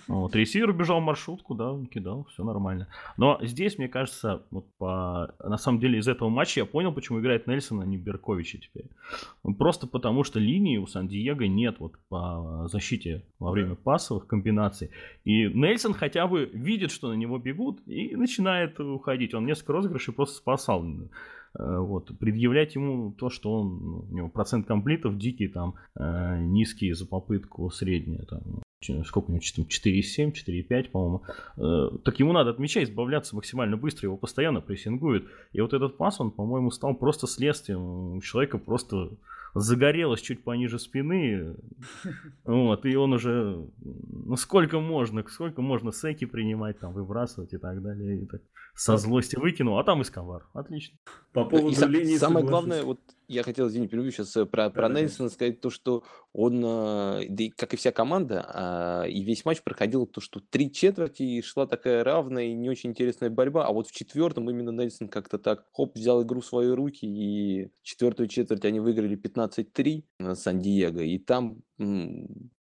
Вот, 0.09 0.35
ресивер 0.35 0.73
бежал 0.73 1.01
маршрутку, 1.01 1.55
да, 1.55 1.77
кидал, 1.93 2.25
все 2.31 2.45
нормально. 2.45 2.89
Но 3.19 3.39
здесь, 3.43 3.77
мне 3.77 3.89
кажется, 3.89 4.43
вот 4.51 4.65
по... 4.79 5.35
на 5.45 5.59
самом 5.59 5.79
деле 5.81 5.99
из 5.99 6.09
этого 6.09 6.31
матча 6.31 6.61
я 6.61 6.67
понял, 6.67 6.93
почему 6.95 7.21
играет 7.21 7.47
Нельсон, 7.47 7.83
а 7.83 7.85
не 7.85 7.99
Берковича 7.99 8.59
теперь. 8.59 8.87
Просто 9.59 9.87
потому, 9.87 10.25
что 10.25 10.41
линии 10.41 10.79
у 10.79 10.87
Сан-Диего 10.87 11.43
нет 11.43 11.77
вот 11.79 11.93
по 12.09 12.69
защите 12.73 13.23
во 13.39 13.51
время 13.51 13.75
пасовых 13.75 14.27
комбинаций. 14.27 14.91
И 15.25 15.45
Нельсон 15.45 15.93
хотя 15.93 16.27
бы 16.27 16.47
видит, 16.47 16.91
что 16.91 17.09
на 17.09 17.15
него 17.15 17.39
бегут, 17.39 17.87
и 17.87 18.17
начинает 18.17 18.81
уходить. 18.81 19.35
Он 19.35 19.45
несколько 19.45 19.75
розыгрышей 19.75 20.15
просто 20.15 20.37
спасал 20.37 20.83
вот, 21.59 22.19
предъявлять 22.19 22.75
ему 22.75 23.13
то, 23.13 23.31
что 23.31 23.53
он, 23.53 24.07
у 24.11 24.15
него 24.15 24.29
процент 24.29 24.67
комплитов 24.67 25.19
дикий, 25.19 25.49
там, 25.49 25.75
э, 25.99 26.39
низкий 26.41 26.93
за 26.93 27.07
попытку, 27.07 27.71
средняя, 27.71 28.25
там, 28.25 28.63
сколько 29.05 29.31
у 29.31 29.33
него, 29.33 29.41
4,7, 29.41 30.33
4,5, 30.33 30.91
по-моему, 30.91 31.23
э, 31.57 31.99
так 32.05 32.19
ему 32.21 32.33
надо 32.33 32.51
от 32.51 32.59
мяча 32.59 32.83
избавляться 32.83 33.35
максимально 33.35 33.77
быстро, 33.77 34.07
его 34.07 34.17
постоянно 34.17 34.61
прессингуют. 34.61 35.27
И 35.53 35.61
вот 35.61 35.73
этот 35.73 35.97
пас, 35.97 36.21
он, 36.21 36.31
по-моему, 36.31 36.71
стал 36.71 36.95
просто 36.95 37.27
следствием. 37.27 38.17
У 38.17 38.21
человека 38.21 38.59
просто 38.59 39.11
загорелось 39.55 40.21
чуть 40.21 40.45
пониже 40.45 40.79
спины. 40.79 41.57
Вот, 42.45 42.85
и 42.85 42.95
он 42.97 43.15
уже, 43.15 43.67
ну 43.83 44.37
сколько 44.37 44.81
можно, 44.81 45.25
сколько 45.29 45.63
можно 45.63 45.93
секи 45.93 46.27
принимать, 46.27 46.79
там, 46.79 46.93
выбрасывать 46.93 47.55
и 47.55 47.59
так 47.59 47.83
далее. 47.83 48.23
И 48.23 48.27
так 48.27 48.43
со 48.77 48.99
злости 48.99 49.37
выкинул, 49.37 49.79
а 49.79 49.85
там 49.85 50.03
Исковар. 50.03 50.47
Отлично. 50.53 50.99
По 51.33 51.45
поводу 51.47 51.89
линии 51.89 52.19
Самое 52.19 52.45
главное, 52.45 52.83
вот 52.83 53.01
я 53.29 53.43
хотел, 53.43 53.69
извини, 53.69 53.89
перебью 53.89 54.11
сейчас 54.11 54.37
э, 54.37 54.47
про, 54.47 54.71
про 54.71 54.89
Нельсона 54.89 55.29
сказать 55.29 55.61
то, 55.61 55.71
что 55.71 56.05
он, 56.33 56.63
э, 56.65 57.27
да 57.29 57.45
и 57.45 57.49
как 57.49 57.75
и 57.75 57.77
вся 57.77 57.91
команда, 57.91 58.45
а, 58.49 59.05
и 59.05 59.23
весь 59.23 59.45
матч 59.45 59.63
проходил 59.63 60.07
то, 60.07 60.21
что 60.21 60.41
три 60.41 60.71
четверти 60.71 61.41
шла 61.41 61.67
такая 61.67 62.05
равная 62.05 62.45
и 62.45 62.55
не 62.55 62.71
очень 62.71 62.91
интересная 62.91 63.31
борьба, 63.31 63.67
а 63.67 63.73
вот 63.73 63.89
в 63.89 63.93
четвертом 63.93 64.49
именно 64.49 64.71
Нельсон 64.71 65.09
как-то 65.09 65.39
так, 65.39 65.65
хоп, 65.73 65.97
взял 65.97 66.23
игру 66.23 66.41
в 66.41 66.47
свои 66.47 66.69
руки, 66.69 67.07
и 67.07 67.71
четвертую 67.83 68.29
четверть 68.29 68.65
они 68.65 68.81
выиграли 68.81 69.17
15-3 69.17 70.05
на 70.21 70.35
Сан-Диего, 70.35 71.01
и 71.01 71.19
там 71.19 71.63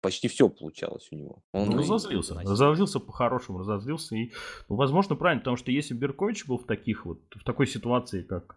почти 0.01 0.27
все 0.29 0.49
получалось 0.49 1.09
у 1.13 1.17
него. 1.17 1.43
Он 1.53 1.69
ну, 1.69 1.79
разозлился, 1.79 2.35
разозлился 2.35 2.99
по-хорошему, 2.99 3.59
разозлился, 3.59 4.17
и, 4.17 4.33
ну, 4.69 4.77
возможно, 4.77 5.15
правильно, 5.15 5.41
потому 5.41 5.57
что 5.57 5.71
если 5.71 5.95
Беркович 6.05 6.47
был 6.47 6.59
в 6.59 6.67
таких 6.67 7.07
вот, 7.07 7.21
в 7.35 7.45
такой 7.45 7.67
ситуации, 7.67 8.23
как 8.23 8.57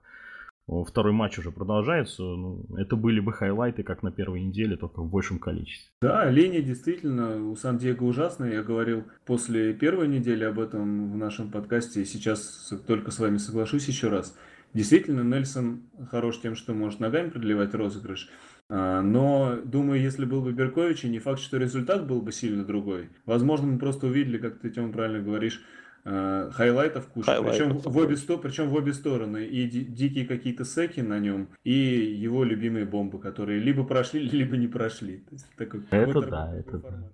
второй 0.85 1.13
матч 1.13 1.39
уже 1.39 1.51
продолжается. 1.51 2.23
Ну, 2.23 2.65
это 2.77 2.97
были 2.97 3.21
бы 3.21 3.31
хайлайты, 3.31 3.83
как 3.83 4.03
на 4.03 4.11
первой 4.11 4.41
неделе, 4.41 4.75
только 4.75 5.01
в 5.01 5.09
большем 5.09 5.39
количестве. 5.39 5.89
Да, 6.01 6.29
линия 6.29 6.61
действительно 6.61 7.49
у 7.49 7.55
Сан-Диего 7.55 8.03
ужасная. 8.03 8.51
Я 8.51 8.63
говорил 8.63 9.05
после 9.25 9.73
первой 9.73 10.09
недели 10.09 10.43
об 10.43 10.59
этом 10.59 11.13
в 11.13 11.15
нашем 11.15 11.51
подкасте, 11.51 12.01
и 12.01 12.05
сейчас 12.05 12.73
только 12.85 13.11
с 13.11 13.19
вами 13.19 13.37
соглашусь 13.37 13.87
еще 13.87 14.09
раз. 14.09 14.37
Действительно, 14.73 15.21
Нельсон 15.21 15.83
хорош 16.11 16.41
тем, 16.41 16.55
что 16.55 16.73
может 16.73 16.99
ногами 16.99 17.29
продлевать 17.29 17.73
розыгрыш. 17.73 18.29
А, 18.69 19.01
но, 19.01 19.57
думаю, 19.63 20.01
если 20.01 20.25
был 20.25 20.41
бы 20.41 20.51
Беркович, 20.51 21.05
не 21.05 21.19
факт, 21.19 21.39
что 21.39 21.55
результат 21.55 22.05
был 22.05 22.21
бы 22.21 22.33
сильно 22.33 22.65
другой. 22.65 23.09
Возможно, 23.25 23.67
мы 23.67 23.79
просто 23.79 24.07
увидели, 24.07 24.37
как 24.37 24.59
ты, 24.59 24.69
Тём, 24.69 24.91
правильно 24.91 25.23
говоришь, 25.23 25.61
хайлайтов 26.53 27.07
куча. 27.07 27.41
Причем 27.43 27.77
в, 27.77 27.97
обе 27.97 28.15
сто, 28.15 28.37
причем 28.37 28.69
в 28.69 28.75
обе 28.75 28.93
стороны. 28.93 29.45
И 29.45 29.67
дикие 29.67 30.25
какие-то 30.25 30.63
сэки 30.65 31.01
на 31.01 31.19
нем, 31.19 31.49
и 31.63 31.71
его 31.71 32.43
любимые 32.43 32.85
бомбы, 32.85 33.19
которые 33.19 33.59
либо 33.59 33.83
прошли, 33.83 34.21
либо 34.31 34.57
не 34.57 34.67
прошли. 34.67 35.17
То 35.17 35.35
есть, 35.35 35.47
такой, 35.57 35.81
это 35.91 36.21
да, 36.21 36.53
это 36.55 36.77
да. 36.77 37.11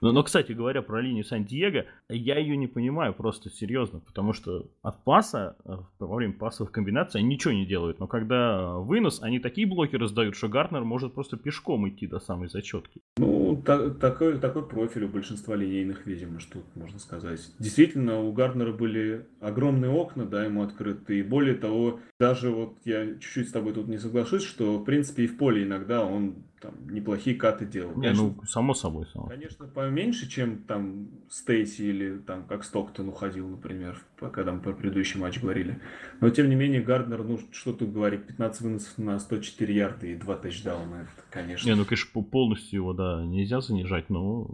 Но, 0.00 0.12
но, 0.12 0.22
кстати 0.22 0.52
говоря, 0.52 0.82
про 0.82 1.00
линию 1.00 1.24
Сан-Диего, 1.24 1.84
я 2.08 2.38
ее 2.38 2.56
не 2.56 2.66
понимаю 2.66 3.14
просто 3.14 3.50
серьезно, 3.50 4.00
потому 4.00 4.32
что 4.32 4.66
от 4.82 5.02
паса, 5.04 5.56
э, 5.64 5.76
во 5.98 6.14
время 6.16 6.34
пасовых 6.34 6.72
комбинаций 6.72 7.20
они 7.20 7.28
ничего 7.34 7.52
не 7.52 7.66
делают, 7.66 7.98
но 8.00 8.06
когда 8.06 8.74
вынос, 8.74 9.22
они 9.22 9.38
такие 9.38 9.66
блоки 9.66 9.96
раздают, 9.96 10.36
что 10.36 10.48
Гарднер 10.48 10.84
может 10.84 11.14
просто 11.14 11.36
пешком 11.36 11.88
идти 11.88 12.06
до 12.06 12.20
самой 12.20 12.48
зачетки. 12.48 13.00
Ну, 13.18 13.60
та- 13.64 13.90
такой, 13.90 14.38
такой 14.38 14.66
профиль 14.66 15.04
у 15.04 15.08
большинства 15.08 15.54
линейных, 15.56 16.06
видимо, 16.06 16.40
что 16.40 16.60
можно 16.74 16.98
сказать. 16.98 17.40
Действительно, 17.58 18.20
у 18.20 18.32
Гартнера 18.32 18.72
были 18.72 19.26
огромные 19.40 19.90
окна, 19.90 20.24
да, 20.26 20.44
ему 20.44 20.62
открыты, 20.62 21.18
и 21.18 21.22
более 21.22 21.54
того, 21.54 22.00
даже 22.18 22.50
вот 22.50 22.78
я 22.84 23.14
чуть-чуть 23.14 23.48
с 23.48 23.52
тобой 23.52 23.72
тут 23.72 23.88
не 23.88 23.98
соглашусь, 23.98 24.42
что, 24.44 24.78
в 24.78 24.84
принципе, 24.84 25.24
и 25.24 25.26
в 25.26 25.36
поле 25.36 25.62
иногда 25.64 26.04
он 26.04 26.36
там 26.64 26.74
неплохие 26.88 27.36
каты 27.36 27.66
делал. 27.66 27.94
Не, 27.96 28.08
конечно, 28.08 28.22
ну, 28.22 28.46
само 28.46 28.72
собой, 28.72 29.06
само. 29.12 29.26
Конечно, 29.26 29.66
поменьше, 29.66 30.28
чем 30.28 30.62
там 30.62 31.08
Стейси 31.28 31.82
или 31.82 32.18
там 32.18 32.44
как 32.44 32.64
Стоктон 32.64 33.10
уходил, 33.10 33.46
например, 33.48 34.00
когда 34.32 34.52
мы 34.52 34.60
про 34.60 34.72
предыдущий 34.72 35.20
матч 35.20 35.40
говорили. 35.40 35.78
Но, 36.20 36.30
тем 36.30 36.48
не 36.48 36.54
менее, 36.54 36.80
Гарднер, 36.80 37.22
ну, 37.22 37.38
что 37.52 37.74
тут 37.74 37.92
говорить, 37.92 38.26
15 38.26 38.60
выносов 38.62 38.96
на 38.96 39.18
104 39.18 39.74
ярда 39.74 40.06
и 40.06 40.14
2 40.14 40.36
тачдауна, 40.36 40.94
это, 41.02 41.22
конечно. 41.30 41.68
Не, 41.68 41.74
ну, 41.74 41.84
конечно, 41.84 42.22
полностью 42.22 42.80
его, 42.80 42.94
да, 42.94 43.22
нельзя 43.24 43.60
занижать, 43.60 44.08
но 44.08 44.48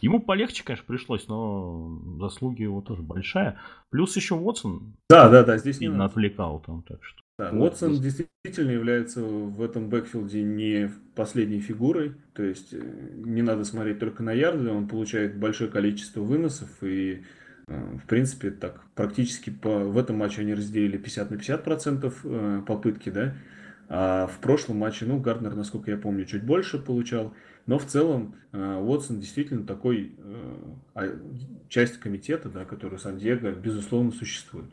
ему 0.00 0.20
полегче, 0.20 0.62
конечно, 0.62 0.84
пришлось, 0.86 1.26
но 1.26 2.00
заслуги 2.20 2.62
его 2.62 2.80
тоже 2.80 3.02
большая. 3.02 3.58
Плюс 3.90 4.14
еще 4.14 4.36
Уотсон. 4.36 4.94
Да, 5.10 5.28
да, 5.28 5.42
да, 5.42 5.58
здесь 5.58 5.80
не 5.80 5.88
отвлекал 5.88 6.60
там, 6.60 6.82
так 6.82 7.02
что. 7.02 7.25
Да, 7.38 7.50
Уотсон 7.50 7.92
вот. 7.92 8.02
действительно 8.02 8.70
является 8.70 9.22
в 9.22 9.60
этом 9.62 9.90
бэкфилде 9.90 10.42
не 10.42 10.90
последней 11.14 11.60
фигурой, 11.60 12.14
то 12.32 12.42
есть 12.42 12.72
э, 12.72 12.80
не 13.14 13.42
надо 13.42 13.64
смотреть 13.64 13.98
только 13.98 14.22
на 14.22 14.32
ярды, 14.32 14.70
он 14.70 14.88
получает 14.88 15.36
большое 15.36 15.70
количество 15.70 16.22
выносов 16.22 16.70
и 16.80 17.24
э, 17.68 17.96
в 18.02 18.06
принципе, 18.06 18.50
так, 18.50 18.80
практически 18.94 19.50
по, 19.50 19.80
в 19.80 19.98
этом 19.98 20.16
матче 20.16 20.40
они 20.40 20.54
разделили 20.54 20.96
50 20.96 21.30
на 21.30 21.36
50 21.36 21.62
процентов 21.62 22.20
э, 22.24 22.62
попытки, 22.66 23.10
да, 23.10 23.34
а 23.90 24.28
в 24.28 24.38
прошлом 24.38 24.78
матче, 24.78 25.04
ну, 25.04 25.20
Гарднер, 25.20 25.54
насколько 25.54 25.90
я 25.90 25.98
помню, 25.98 26.24
чуть 26.24 26.42
больше 26.42 26.78
получал, 26.78 27.34
но 27.66 27.78
в 27.78 27.84
целом 27.84 28.34
Уотсон 28.52 29.20
действительно 29.20 29.64
такой 29.64 30.16
а, 30.94 31.16
часть 31.68 31.98
комитета, 31.98 32.48
да, 32.48 32.64
который 32.64 32.98
Сан-Диего, 32.98 33.52
безусловно, 33.52 34.10
существует. 34.10 34.70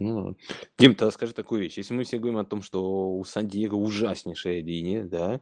Ну, 0.00 0.36
Дим, 0.78 0.94
тогда 0.94 1.12
скажи 1.12 1.34
такую 1.34 1.60
вещь. 1.60 1.76
Если 1.76 1.92
мы 1.92 2.04
все 2.04 2.18
говорим 2.18 2.38
о 2.38 2.44
том, 2.44 2.62
что 2.62 3.12
у 3.12 3.22
Сан-Диего 3.24 3.76
ужаснейшая 3.76 4.62
линия, 4.62 5.04
да, 5.04 5.40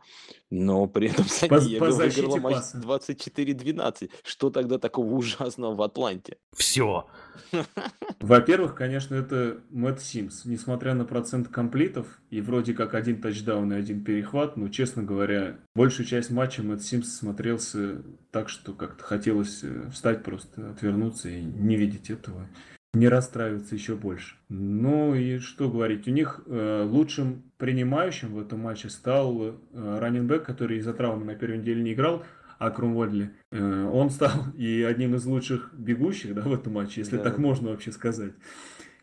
но 0.50 0.86
при 0.88 1.08
этом 1.10 1.24
Сан-Диего 1.26 1.84
выиграла 1.84 2.36
матч 2.38 2.64
24-12, 2.74 4.10
что 4.24 4.50
тогда 4.50 4.78
такого 4.78 5.14
ужасного 5.14 5.74
в 5.74 5.82
Атланте? 5.82 6.38
Все. 6.56 7.06
Во-первых, 8.20 8.74
конечно, 8.74 9.14
это 9.14 9.60
Мэтт 9.70 10.02
Симс. 10.02 10.44
Несмотря 10.44 10.94
на 10.94 11.04
процент 11.04 11.48
комплитов 11.48 12.20
и 12.30 12.40
вроде 12.40 12.74
как 12.74 12.94
один 12.94 13.20
тачдаун 13.20 13.72
и 13.72 13.76
один 13.76 14.02
перехват, 14.02 14.56
но, 14.56 14.68
честно 14.68 15.04
говоря, 15.04 15.58
большую 15.76 16.06
часть 16.06 16.30
матча 16.30 16.64
Мэтт 16.64 16.82
Симс 16.82 17.16
смотрелся 17.16 18.02
так, 18.32 18.48
что 18.48 18.72
как-то 18.72 19.04
хотелось 19.04 19.60
э, 19.62 19.88
встать 19.92 20.24
просто, 20.24 20.70
отвернуться 20.70 21.28
и 21.28 21.40
не 21.40 21.76
видеть 21.76 22.10
этого 22.10 22.48
не 22.94 23.08
расстраиваться 23.08 23.74
еще 23.74 23.96
больше. 23.96 24.36
Ну 24.48 25.14
и 25.14 25.38
что 25.38 25.70
говорить, 25.70 26.08
у 26.08 26.10
них 26.10 26.40
э, 26.46 26.82
лучшим 26.88 27.42
принимающим 27.58 28.34
в 28.34 28.40
этом 28.40 28.60
матче 28.60 28.88
стал 28.88 29.42
э, 29.42 29.98
раненбэк, 30.00 30.44
который 30.44 30.78
из-за 30.78 30.94
травмы 30.94 31.24
на 31.24 31.34
первой 31.34 31.58
неделе 31.58 31.82
не 31.82 31.92
играл, 31.92 32.24
а 32.58 32.70
Крумводли. 32.70 33.30
Э, 33.52 33.90
он 33.92 34.10
стал 34.10 34.32
и 34.56 34.82
одним 34.82 35.14
из 35.14 35.26
лучших 35.26 35.70
бегущих 35.74 36.34
да, 36.34 36.42
в 36.42 36.52
этом 36.52 36.74
матче, 36.74 37.02
если 37.02 37.18
да. 37.18 37.24
так 37.24 37.38
можно 37.38 37.70
вообще 37.70 37.92
сказать. 37.92 38.32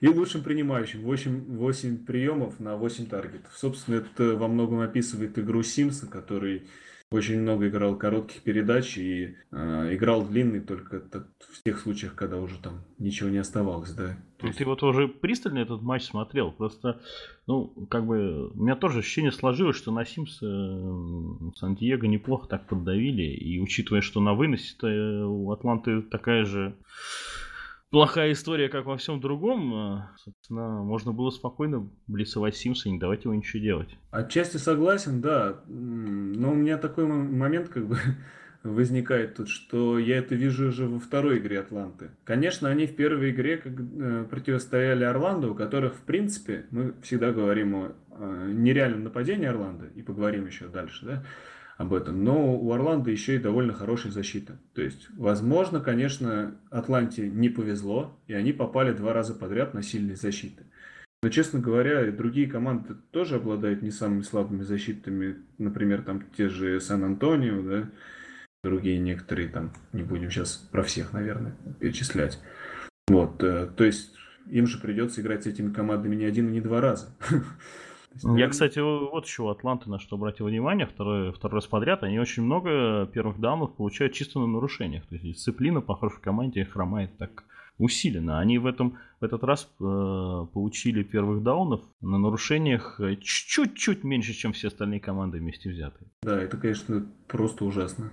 И 0.02 0.08
лучшим 0.08 0.44
принимающим. 0.44 1.02
8, 1.02 1.56
8 1.56 2.06
приемов 2.06 2.60
на 2.60 2.76
8 2.76 3.06
таргетов. 3.06 3.52
Собственно, 3.56 3.96
это 3.96 4.36
во 4.36 4.48
многом 4.48 4.82
описывает 4.82 5.40
игру 5.40 5.64
Симса, 5.64 6.06
который 6.06 6.68
очень 7.12 7.40
много 7.42 7.68
играл 7.68 7.98
коротких 7.98 8.42
передач 8.42 8.98
и 8.98 9.36
э, 9.52 9.96
играл 9.96 10.26
длинный 10.26 10.60
только 10.60 11.02
в 11.02 11.64
тех 11.64 11.80
случаях, 11.80 12.16
когда 12.16 12.38
уже 12.38 12.58
там 12.60 12.84
ничего 12.98 13.30
не 13.30 13.38
оставалось, 13.38 13.92
да. 13.94 14.18
То 14.38 14.48
есть... 14.48 14.58
Ты 14.60 14.66
вот 14.66 14.84
уже 14.84 15.08
пристально 15.08 15.60
этот 15.60 15.82
матч 15.82 16.04
смотрел, 16.04 16.52
просто, 16.52 17.02
ну, 17.48 17.68
как 17.90 18.06
бы, 18.06 18.50
у 18.50 18.64
меня 18.64 18.76
тоже 18.76 19.00
ощущение 19.00 19.32
сложилось, 19.32 19.78
что 19.78 19.92
на 19.92 20.06
Симс 20.06 20.40
э, 20.42 21.52
Сан-Диего 21.56 22.06
неплохо 22.06 22.48
так 22.48 22.68
поддавили, 22.68 23.24
и 23.24 23.60
учитывая, 23.60 24.02
что 24.02 24.20
на 24.20 24.34
выносе-то 24.34 24.88
э, 24.88 25.24
у 25.24 25.52
Атланты 25.52 26.02
такая 26.02 26.44
же 26.44 26.76
плохая 27.90 28.32
история, 28.32 28.70
как 28.70 28.86
во 28.86 28.98
всем 28.98 29.20
другом, 29.20 29.74
а, 29.74 30.12
собственно, 30.18 30.84
можно 30.84 31.12
было 31.12 31.30
спокойно 31.30 31.90
блицевать 32.08 32.56
Симса 32.56 32.90
и 32.90 32.92
не 32.92 33.00
давать 33.00 33.24
его 33.24 33.34
ничего 33.34 33.62
делать. 33.62 33.98
Отчасти 34.12 34.58
согласен, 34.58 35.22
да. 35.22 35.62
Но 35.68 36.52
у 36.52 36.56
меня 36.56 36.78
такой 36.78 37.06
момент 37.06 37.70
как 37.70 37.88
бы 37.88 37.98
возникает 38.64 39.36
тут, 39.36 39.50
что 39.50 40.00
я 40.00 40.18
это 40.18 40.36
вижу 40.36 40.70
уже 40.70 40.88
во 40.88 41.00
второй 41.00 41.38
игре 41.38 41.60
Атланты. 41.60 42.12
Конечно, 42.24 42.70
они 42.70 42.88
в 42.88 42.96
первой 42.96 43.32
игре 43.32 43.58
как, 43.58 43.74
э, 43.74 44.26
противостояли 44.30 45.04
Орландо, 45.04 45.50
у 45.50 45.56
которых, 45.56 45.96
в 45.96 46.02
принципе, 46.02 46.66
мы 46.72 46.94
всегда 47.02 47.32
говорим 47.32 47.76
о 47.76 47.96
э, 48.10 48.52
нереальном 48.54 49.04
нападении 49.04 49.48
Орландо, 49.48 49.86
и 49.96 50.02
поговорим 50.02 50.48
еще 50.48 50.68
дальше, 50.68 51.06
да, 51.06 51.26
об 51.78 51.94
этом. 51.94 52.24
Но 52.24 52.56
у 52.58 52.72
Орландо 52.72 53.12
еще 53.12 53.36
и 53.36 53.40
довольно 53.40 53.74
хорошая 53.74 54.12
защита. 54.12 54.58
То 54.74 54.82
есть, 54.82 55.08
возможно, 55.18 55.80
конечно, 55.80 56.56
Атланте 56.70 57.30
не 57.30 57.50
повезло, 57.50 58.18
и 58.28 58.34
они 58.34 58.54
попали 58.54 58.94
два 58.94 59.14
раза 59.14 59.34
подряд 59.34 59.74
на 59.74 59.84
сильные 59.84 60.16
защиты. 60.16 60.64
Но, 61.22 61.30
честно 61.30 61.60
говоря, 61.60 62.12
другие 62.12 62.48
команды 62.48 62.96
тоже 63.12 63.38
обладают 63.38 63.82
не 63.82 63.92
самыми 63.92 64.22
слабыми 64.22 64.62
защитами. 64.62 65.38
Например, 65.58 66.02
там 66.04 66.24
те 66.38 66.50
же 66.50 66.80
Сан-Антонио, 66.80 67.62
да, 67.64 67.90
другие 68.64 69.00
некоторые 69.00 69.50
там, 69.50 69.74
не 69.92 70.04
будем 70.04 70.30
сейчас 70.30 70.56
про 70.72 70.84
всех, 70.84 71.14
наверное, 71.14 71.56
перечислять. 71.80 72.40
Вот, 73.08 73.44
э, 73.44 73.68
то 73.76 73.84
есть 73.84 74.16
им 74.48 74.68
же 74.68 74.80
придется 74.80 75.22
играть 75.22 75.44
с 75.44 75.48
этими 75.48 75.74
командами 75.74 76.16
не 76.16 76.26
один 76.26 76.50
и 76.50 76.54
не 76.54 76.62
два 76.62 76.82
раза. 76.82 77.08
Я, 78.24 78.48
кстати, 78.48 78.80
вот 78.80 79.26
еще 79.26 79.44
у 79.44 79.50
Атланты 79.50 79.90
на 79.90 80.00
что 80.00 80.16
обратил 80.16 80.48
внимание, 80.48 80.86
второй, 80.86 81.32
второй 81.32 81.56
раз 81.56 81.68
подряд, 81.68 82.04
они 82.04 82.20
очень 82.20 82.44
много 82.44 83.06
первых 83.08 83.40
даунов 83.40 83.76
получают 83.76 84.14
чисто 84.14 84.40
на 84.40 84.48
нарушениях. 84.48 85.06
То 85.08 85.16
есть 85.16 85.26
дисциплина, 85.26 85.82
похоже, 85.82 86.16
в 86.16 86.20
команде 86.22 86.66
хромает 86.66 87.18
так 87.18 87.44
усиленно. 87.78 88.40
Они 88.40 88.58
в, 88.58 88.66
этом, 88.66 88.98
в 89.20 89.26
этот 89.26 89.44
раз 89.44 89.70
э, 89.80 90.46
получили 90.54 91.04
первых 91.04 91.44
даунов 91.44 91.82
на 92.02 92.18
нарушениях 92.18 93.00
э, 93.00 93.18
чуть-чуть 93.18 94.04
меньше, 94.04 94.34
чем 94.34 94.54
все 94.54 94.70
остальные 94.70 95.02
команды 95.02 95.40
вместе 95.40 95.70
взятые. 95.70 96.10
Да, 96.24 96.42
это, 96.42 96.58
конечно, 96.58 97.06
просто 97.28 97.66
ужасно. 97.66 98.12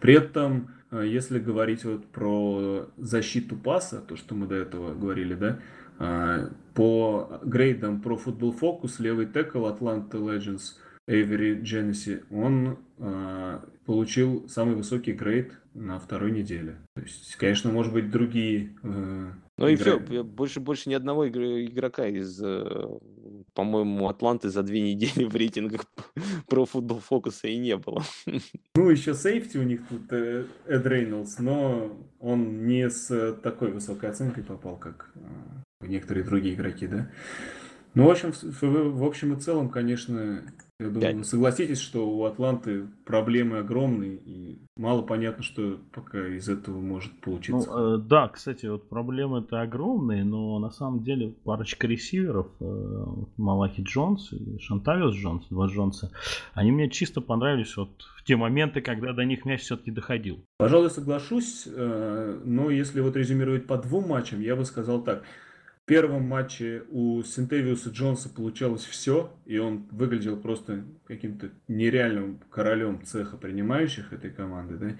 При 0.00 0.14
этом, 0.14 0.70
э, 0.90 1.06
если 1.06 1.38
говорить 1.38 1.84
вот 1.84 2.06
про 2.06 2.86
защиту 2.96 3.56
паса, 3.56 4.00
то, 4.00 4.16
что 4.16 4.34
мы 4.34 4.46
до 4.46 4.54
этого 4.54 4.94
говорили, 4.94 5.34
да, 5.34 5.58
а, 5.98 6.50
по 6.74 7.40
грейдам 7.42 8.00
про 8.00 8.16
Football 8.16 8.58
Focus 8.58 9.00
левый 9.00 9.26
текл 9.26 9.66
Atlanta 9.66 10.12
Legends 10.12 10.76
Эйвери 11.06 11.60
Дженнеси, 11.60 12.22
он 12.30 12.78
э, 12.98 13.60
получил 13.84 14.48
самый 14.48 14.76
высокий 14.76 15.12
грейд 15.12 15.52
на 15.74 15.98
второй 15.98 16.30
неделе. 16.30 16.78
То 16.94 17.02
есть, 17.02 17.34
конечно, 17.36 17.72
может 17.72 17.92
быть, 17.92 18.10
другие... 18.10 18.76
Э, 18.84 19.32
ну 19.58 19.68
и 19.68 19.76
все, 19.76 19.98
больше, 19.98 20.60
больше 20.60 20.88
ни 20.88 20.94
одного 20.94 21.28
игрока 21.28 22.06
из, 22.06 22.40
э, 22.40 22.98
по-моему, 23.52 24.08
Атланты 24.08 24.48
за 24.48 24.62
две 24.62 24.80
недели 24.80 25.24
в 25.28 25.34
рейтингах 25.34 25.86
про 26.48 26.64
футбол 26.64 27.00
фокуса 27.00 27.48
и 27.48 27.58
не 27.58 27.76
было. 27.76 28.02
Ну, 28.74 28.88
еще 28.88 29.14
сейфти 29.14 29.58
у 29.58 29.64
них 29.64 29.86
тут 29.88 30.12
э, 30.12 30.46
Эд 30.66 30.86
Рейнольдс, 30.86 31.38
но 31.38 31.96
он 32.20 32.66
не 32.66 32.88
с 32.88 33.34
такой 33.42 33.70
высокой 33.70 34.10
оценкой 34.10 34.44
попал, 34.44 34.76
как 34.76 35.10
э, 35.14 35.20
некоторые 35.82 36.24
другие 36.24 36.54
игроки, 36.54 36.86
да. 36.86 37.08
Ну, 37.94 38.06
в 38.06 38.10
общем, 38.10 38.32
в, 38.32 38.62
в 38.62 39.04
общем 39.04 39.34
и 39.34 39.40
целом, 39.40 39.68
конечно, 39.68 40.42
я 40.80 40.88
думаю, 40.88 41.18
вы 41.18 41.24
согласитесь, 41.24 41.78
что 41.78 42.08
у 42.08 42.24
Атланты 42.24 42.86
проблемы 43.04 43.58
огромные, 43.58 44.16
и 44.16 44.58
мало 44.76 45.02
понятно, 45.02 45.42
что 45.42 45.78
пока 45.92 46.26
из 46.26 46.48
этого 46.48 46.80
может 46.80 47.12
получиться. 47.20 47.70
Ну, 47.70 47.94
э, 47.94 47.98
да, 47.98 48.28
кстати, 48.28 48.64
вот 48.64 48.88
проблемы-то 48.88 49.60
огромные, 49.60 50.24
но 50.24 50.58
на 50.58 50.70
самом 50.70 51.04
деле 51.04 51.28
парочка 51.44 51.86
ресиверов, 51.86 52.48
э, 52.60 53.04
Малахи 53.36 53.82
Джонс 53.82 54.32
и 54.32 54.58
Шантавиус 54.58 55.14
Джонс, 55.14 55.46
два 55.50 55.66
Джонса, 55.66 56.10
они 56.54 56.72
мне 56.72 56.88
чисто 56.88 57.20
понравились 57.20 57.76
вот 57.76 57.90
в 58.16 58.24
те 58.24 58.36
моменты, 58.36 58.80
когда 58.80 59.12
до 59.12 59.24
них 59.24 59.44
мяч 59.44 59.60
все-таки 59.60 59.90
доходил. 59.90 60.42
Пожалуй, 60.56 60.88
соглашусь, 60.88 61.68
э, 61.70 62.40
но 62.42 62.70
если 62.70 63.00
вот 63.00 63.16
резюмировать 63.16 63.66
по 63.66 63.76
двум 63.76 64.08
матчам, 64.08 64.40
я 64.40 64.56
бы 64.56 64.64
сказал 64.64 65.02
так– 65.02 65.22
в 65.82 65.84
первом 65.84 66.22
матче 66.22 66.84
у 66.90 67.22
Синтевиуса 67.24 67.90
Джонса 67.90 68.28
получалось 68.28 68.84
все, 68.84 69.32
и 69.46 69.58
он 69.58 69.88
выглядел 69.90 70.36
просто 70.36 70.84
каким-то 71.06 71.50
нереальным 71.66 72.40
королем 72.50 73.04
цеха 73.04 73.36
принимающих 73.36 74.12
этой 74.12 74.30
команды. 74.30 74.76
Да? 74.76 74.96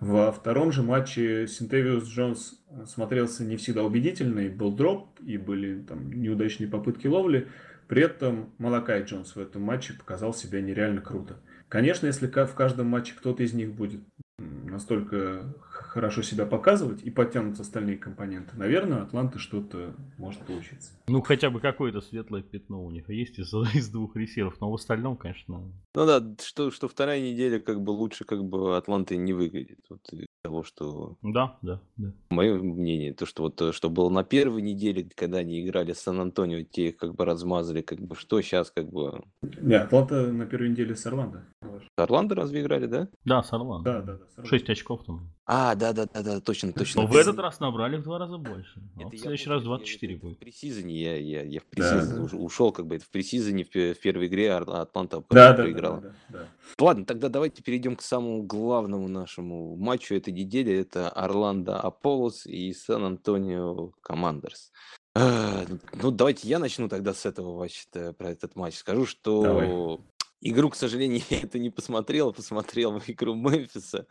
Во 0.00 0.32
втором 0.32 0.72
же 0.72 0.82
матче 0.82 1.46
Синтевиус 1.46 2.08
Джонс 2.08 2.60
смотрелся 2.86 3.44
не 3.44 3.56
всегда 3.56 3.84
убедительно, 3.84 4.40
и 4.40 4.48
был 4.48 4.74
дроп, 4.74 5.20
и 5.20 5.36
были 5.36 5.80
там 5.82 6.10
неудачные 6.10 6.68
попытки 6.68 7.06
ловли. 7.06 7.46
При 7.86 8.02
этом 8.02 8.50
Малакай 8.58 9.04
Джонс 9.04 9.36
в 9.36 9.40
этом 9.40 9.62
матче 9.62 9.92
показал 9.92 10.34
себя 10.34 10.60
нереально 10.60 11.00
круто. 11.00 11.36
Конечно, 11.68 12.06
если 12.06 12.26
в 12.26 12.54
каждом 12.54 12.88
матче 12.88 13.14
кто-то 13.16 13.44
из 13.44 13.52
них 13.52 13.72
будет 13.72 14.00
настолько 14.38 15.54
хорошо 15.94 16.22
себя 16.22 16.44
показывать 16.44 17.04
и 17.04 17.10
подтянутся 17.10 17.62
остальные 17.62 17.98
компоненты, 17.98 18.56
наверное, 18.56 19.02
Атланты 19.02 19.38
что-то 19.38 19.94
может 20.18 20.40
получиться. 20.40 20.90
Ну, 21.06 21.22
хотя 21.22 21.50
бы 21.50 21.60
какое-то 21.60 22.00
светлое 22.00 22.42
пятно 22.42 22.84
у 22.84 22.90
них 22.90 23.08
есть 23.08 23.38
из, 23.38 23.54
из 23.74 23.88
двух 23.90 24.16
ресеров, 24.16 24.60
но 24.60 24.72
в 24.72 24.74
остальном, 24.74 25.16
конечно... 25.16 25.60
Ну 25.94 26.06
да, 26.06 26.20
что, 26.42 26.72
что 26.72 26.88
вторая 26.88 27.20
неделя 27.20 27.60
как 27.60 27.80
бы 27.80 27.90
лучше 27.90 28.24
как 28.24 28.44
бы 28.44 28.76
Атланты 28.76 29.16
не 29.16 29.32
выглядит. 29.32 29.78
Вот 29.88 30.00
того, 30.44 30.62
что... 30.62 31.16
Да, 31.22 31.56
да, 31.62 31.80
да. 31.96 32.12
Мое 32.28 32.54
мнение, 32.56 33.14
то, 33.14 33.24
что 33.24 33.44
вот 33.44 33.60
э, 33.62 33.72
что 33.72 33.88
было 33.88 34.10
на 34.10 34.24
первой 34.24 34.60
неделе, 34.60 35.08
когда 35.14 35.38
они 35.38 35.64
играли 35.64 35.94
с 35.94 36.00
Сан-Антонио, 36.00 36.64
те 36.64 36.88
их 36.88 36.98
как 36.98 37.14
бы 37.14 37.24
размазали, 37.24 37.80
как 37.80 37.98
бы 37.98 38.14
что 38.14 38.42
сейчас 38.42 38.70
как 38.70 38.90
бы... 38.90 39.24
Да, 39.40 39.84
Атланта 39.84 40.30
на 40.30 40.44
первой 40.44 40.68
неделе 40.68 40.94
с 40.94 41.06
Орландо. 41.06 41.44
С 41.62 41.88
Орландо 41.96 42.34
разве 42.34 42.60
играли, 42.60 42.86
да? 42.86 43.08
Да, 43.24 43.42
с 43.42 43.52
Орландо. 43.54 43.90
Да, 43.90 44.02
да, 44.02 44.18
да. 44.36 44.44
Шесть 44.44 44.68
очков 44.68 45.04
там. 45.04 45.30
А, 45.46 45.74
да, 45.74 45.92
да, 45.92 46.06
да, 46.06 46.22
да, 46.22 46.40
точно, 46.40 46.72
точно. 46.72 47.02
Но 47.02 47.08
в 47.08 47.16
этот 47.16 47.38
раз 47.38 47.60
набрали 47.60 47.96
в 47.96 48.02
два 48.02 48.18
раза 48.18 48.38
больше. 48.38 48.80
Это 48.98 49.10
в 49.10 49.18
следующий 49.18 49.50
раз 49.50 49.62
24 49.62 50.16
будет. 50.16 50.36
В 50.36 50.38
пресизоне 50.40 50.94
я, 50.94 51.16
я, 51.16 51.42
я 51.42 51.60
в 51.60 51.64
пресизоне 51.64 52.28
да, 52.28 52.36
ушел, 52.36 52.72
как 52.72 52.86
бы 52.86 52.96
это 52.96 53.04
в 53.04 53.10
пресизоне 53.10 53.64
в, 53.64 53.74
в 53.74 54.00
первой 54.00 54.26
игре 54.26 54.52
Атланта 54.52 55.22
да, 55.30 55.52
проиграла. 55.52 56.00
Да, 56.00 56.08
да, 56.08 56.14
да, 56.30 56.38
да. 56.38 56.84
Ладно, 56.84 57.04
тогда 57.04 57.28
давайте 57.28 57.62
перейдем 57.62 57.96
к 57.96 58.02
самому 58.02 58.42
главному 58.42 59.06
нашему 59.08 59.76
матчу 59.76 60.14
этой 60.14 60.32
недели. 60.34 60.72
Это 60.72 61.08
Орландо 61.08 61.80
Аполлос 61.80 62.46
и 62.46 62.72
Сан-Антонио 62.72 63.92
Командерс. 64.02 64.72
Ну, 65.14 66.10
давайте 66.10 66.48
я 66.48 66.58
начну 66.58 66.88
тогда 66.88 67.14
с 67.14 67.24
этого 67.24 67.56
вообще 67.56 68.12
про 68.18 68.30
этот 68.30 68.56
матч. 68.56 68.76
Скажу, 68.76 69.06
что 69.06 69.42
Давай. 69.42 69.98
Игру, 70.46 70.68
к 70.68 70.76
сожалению, 70.76 71.22
я 71.30 71.40
это 71.40 71.58
не 71.58 71.70
посмотрел, 71.70 72.30
посмотрел 72.32 72.98
игру 73.06 73.34
Мемфиса. 73.34 74.06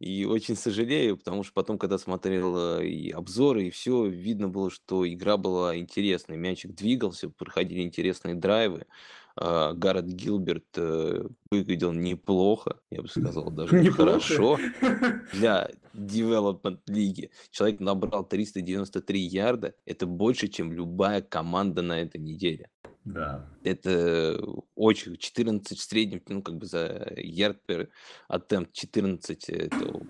И 0.00 0.24
очень 0.24 0.56
сожалею, 0.56 1.18
потому 1.18 1.42
что 1.42 1.52
потом, 1.52 1.78
когда 1.78 1.98
смотрел 1.98 2.78
э, 2.78 2.86
и 2.86 3.10
обзоры, 3.10 3.66
и 3.66 3.70
все, 3.70 4.06
видно 4.06 4.48
было, 4.48 4.70
что 4.70 5.06
игра 5.06 5.36
была 5.36 5.76
интересной. 5.76 6.38
Мячик 6.38 6.74
двигался, 6.74 7.28
проходили 7.28 7.82
интересные 7.82 8.34
драйвы. 8.34 8.86
А, 9.36 9.72
Гаррет 9.72 10.06
Гилберт 10.06 10.66
э, 10.76 11.26
выглядел 11.50 11.92
неплохо, 11.92 12.78
я 12.90 13.02
бы 13.02 13.08
сказал, 13.08 13.50
даже 13.50 13.80
неплохо. 13.80 14.20
хорошо 14.20 14.58
для 15.32 15.70
development 15.92 16.80
лиги. 16.86 17.30
Человек 17.50 17.80
набрал 17.80 18.26
393 18.26 19.20
ярда, 19.20 19.74
это 19.86 20.06
больше, 20.06 20.48
чем 20.48 20.72
любая 20.72 21.20
команда 21.20 21.82
на 21.82 22.00
этой 22.00 22.20
неделе. 22.20 22.70
Да. 23.04 23.46
Это 23.64 24.40
очень 24.74 25.16
14 25.16 25.78
в 25.78 25.82
среднем, 25.82 26.22
ну, 26.28 26.42
как 26.42 26.56
бы 26.56 26.66
за 26.66 27.12
ярд 27.16 27.58
per 27.68 27.88
attempt 28.30 28.68
14, 28.72 29.48
это 29.50 30.00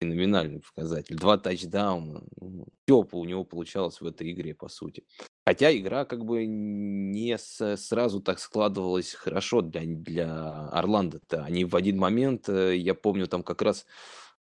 феноменальный 0.00 0.60
показатель. 0.60 1.16
Два 1.16 1.38
тачдауна. 1.38 2.24
Ну, 2.40 2.66
Все 2.84 3.06
у 3.12 3.24
него 3.24 3.44
получалось 3.44 4.00
в 4.00 4.06
этой 4.06 4.32
игре, 4.32 4.54
по 4.54 4.68
сути. 4.68 5.04
Хотя 5.44 5.76
игра 5.76 6.04
как 6.04 6.24
бы 6.24 6.46
не 6.46 7.36
с, 7.36 7.76
сразу 7.76 8.20
так 8.20 8.38
складывалась 8.38 9.12
хорошо 9.14 9.60
для, 9.60 9.82
для 9.84 10.68
Орландо-то. 10.68 11.44
Они 11.44 11.64
в 11.64 11.74
один 11.74 11.98
момент, 11.98 12.48
э, 12.48 12.76
я 12.76 12.94
помню, 12.94 13.26
там 13.26 13.42
как 13.42 13.60
раз, 13.62 13.84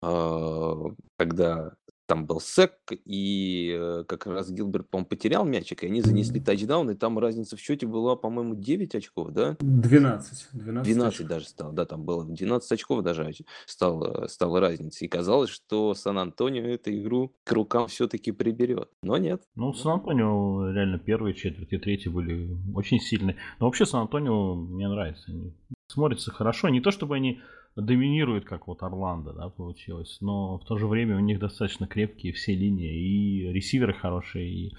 э, 0.02 0.74
когда 1.18 1.74
там 2.10 2.26
был 2.26 2.42
сек, 2.42 2.74
и 3.06 3.72
э, 3.80 4.04
как 4.08 4.26
раз 4.26 4.50
Гилберт, 4.50 4.90
по-моему, 4.90 5.08
потерял 5.08 5.46
мячик, 5.46 5.84
и 5.84 5.86
они 5.86 6.02
занесли 6.02 6.40
тачдаун, 6.42 6.90
и 6.90 6.96
там 6.96 7.20
разница 7.20 7.56
в 7.56 7.60
счете 7.60 7.86
была, 7.86 8.16
по-моему, 8.16 8.56
9 8.56 8.96
очков, 8.96 9.30
да? 9.30 9.56
12. 9.60 10.48
12, 10.54 10.86
12 10.92 11.14
очков. 11.14 11.28
даже 11.28 11.46
стало, 11.46 11.72
да, 11.72 11.86
там 11.86 12.04
было 12.06 12.26
12 12.26 12.72
очков 12.72 13.04
даже 13.04 13.32
стало, 13.68 14.26
стала 14.28 14.60
разница. 14.60 15.06
И 15.06 15.08
казалось, 15.08 15.52
что 15.52 15.94
Сан-Антонио 15.94 16.64
эту 16.64 16.92
игру 16.98 17.36
к 17.44 17.52
рукам 17.52 17.88
все-таки 17.88 18.32
приберет, 18.32 18.90
но 19.04 19.18
нет. 19.18 19.44
Ну, 19.56 19.72
Сан-Антонио 19.76 20.72
реально 20.72 20.98
первые 20.98 21.36
четверти, 21.36 21.78
третьи 21.78 22.10
были 22.10 22.58
очень 22.74 23.00
сильные. 23.00 23.38
Но 23.60 23.68
вообще 23.68 23.86
Сан-Антонио 23.86 24.56
мне 24.56 24.88
нравится, 24.88 25.26
они 25.28 25.54
смотрятся 25.86 26.32
хорошо. 26.32 26.70
Не 26.70 26.82
то, 26.82 26.90
чтобы 26.90 27.16
они 27.16 27.40
доминирует, 27.82 28.46
как 28.46 28.68
вот 28.68 28.84
Орландо, 28.84 29.34
да, 29.34 29.50
получилось. 29.50 30.18
Но 30.22 30.58
в 30.58 30.66
то 30.66 30.78
же 30.78 30.88
время 30.88 31.18
у 31.18 31.20
них 31.20 31.40
достаточно 31.40 31.88
крепкие 31.88 32.34
все 32.34 32.56
линии. 32.56 32.94
И 32.94 33.52
ресиверы 33.52 33.94
хорошие, 33.94 34.50
и 34.50 34.74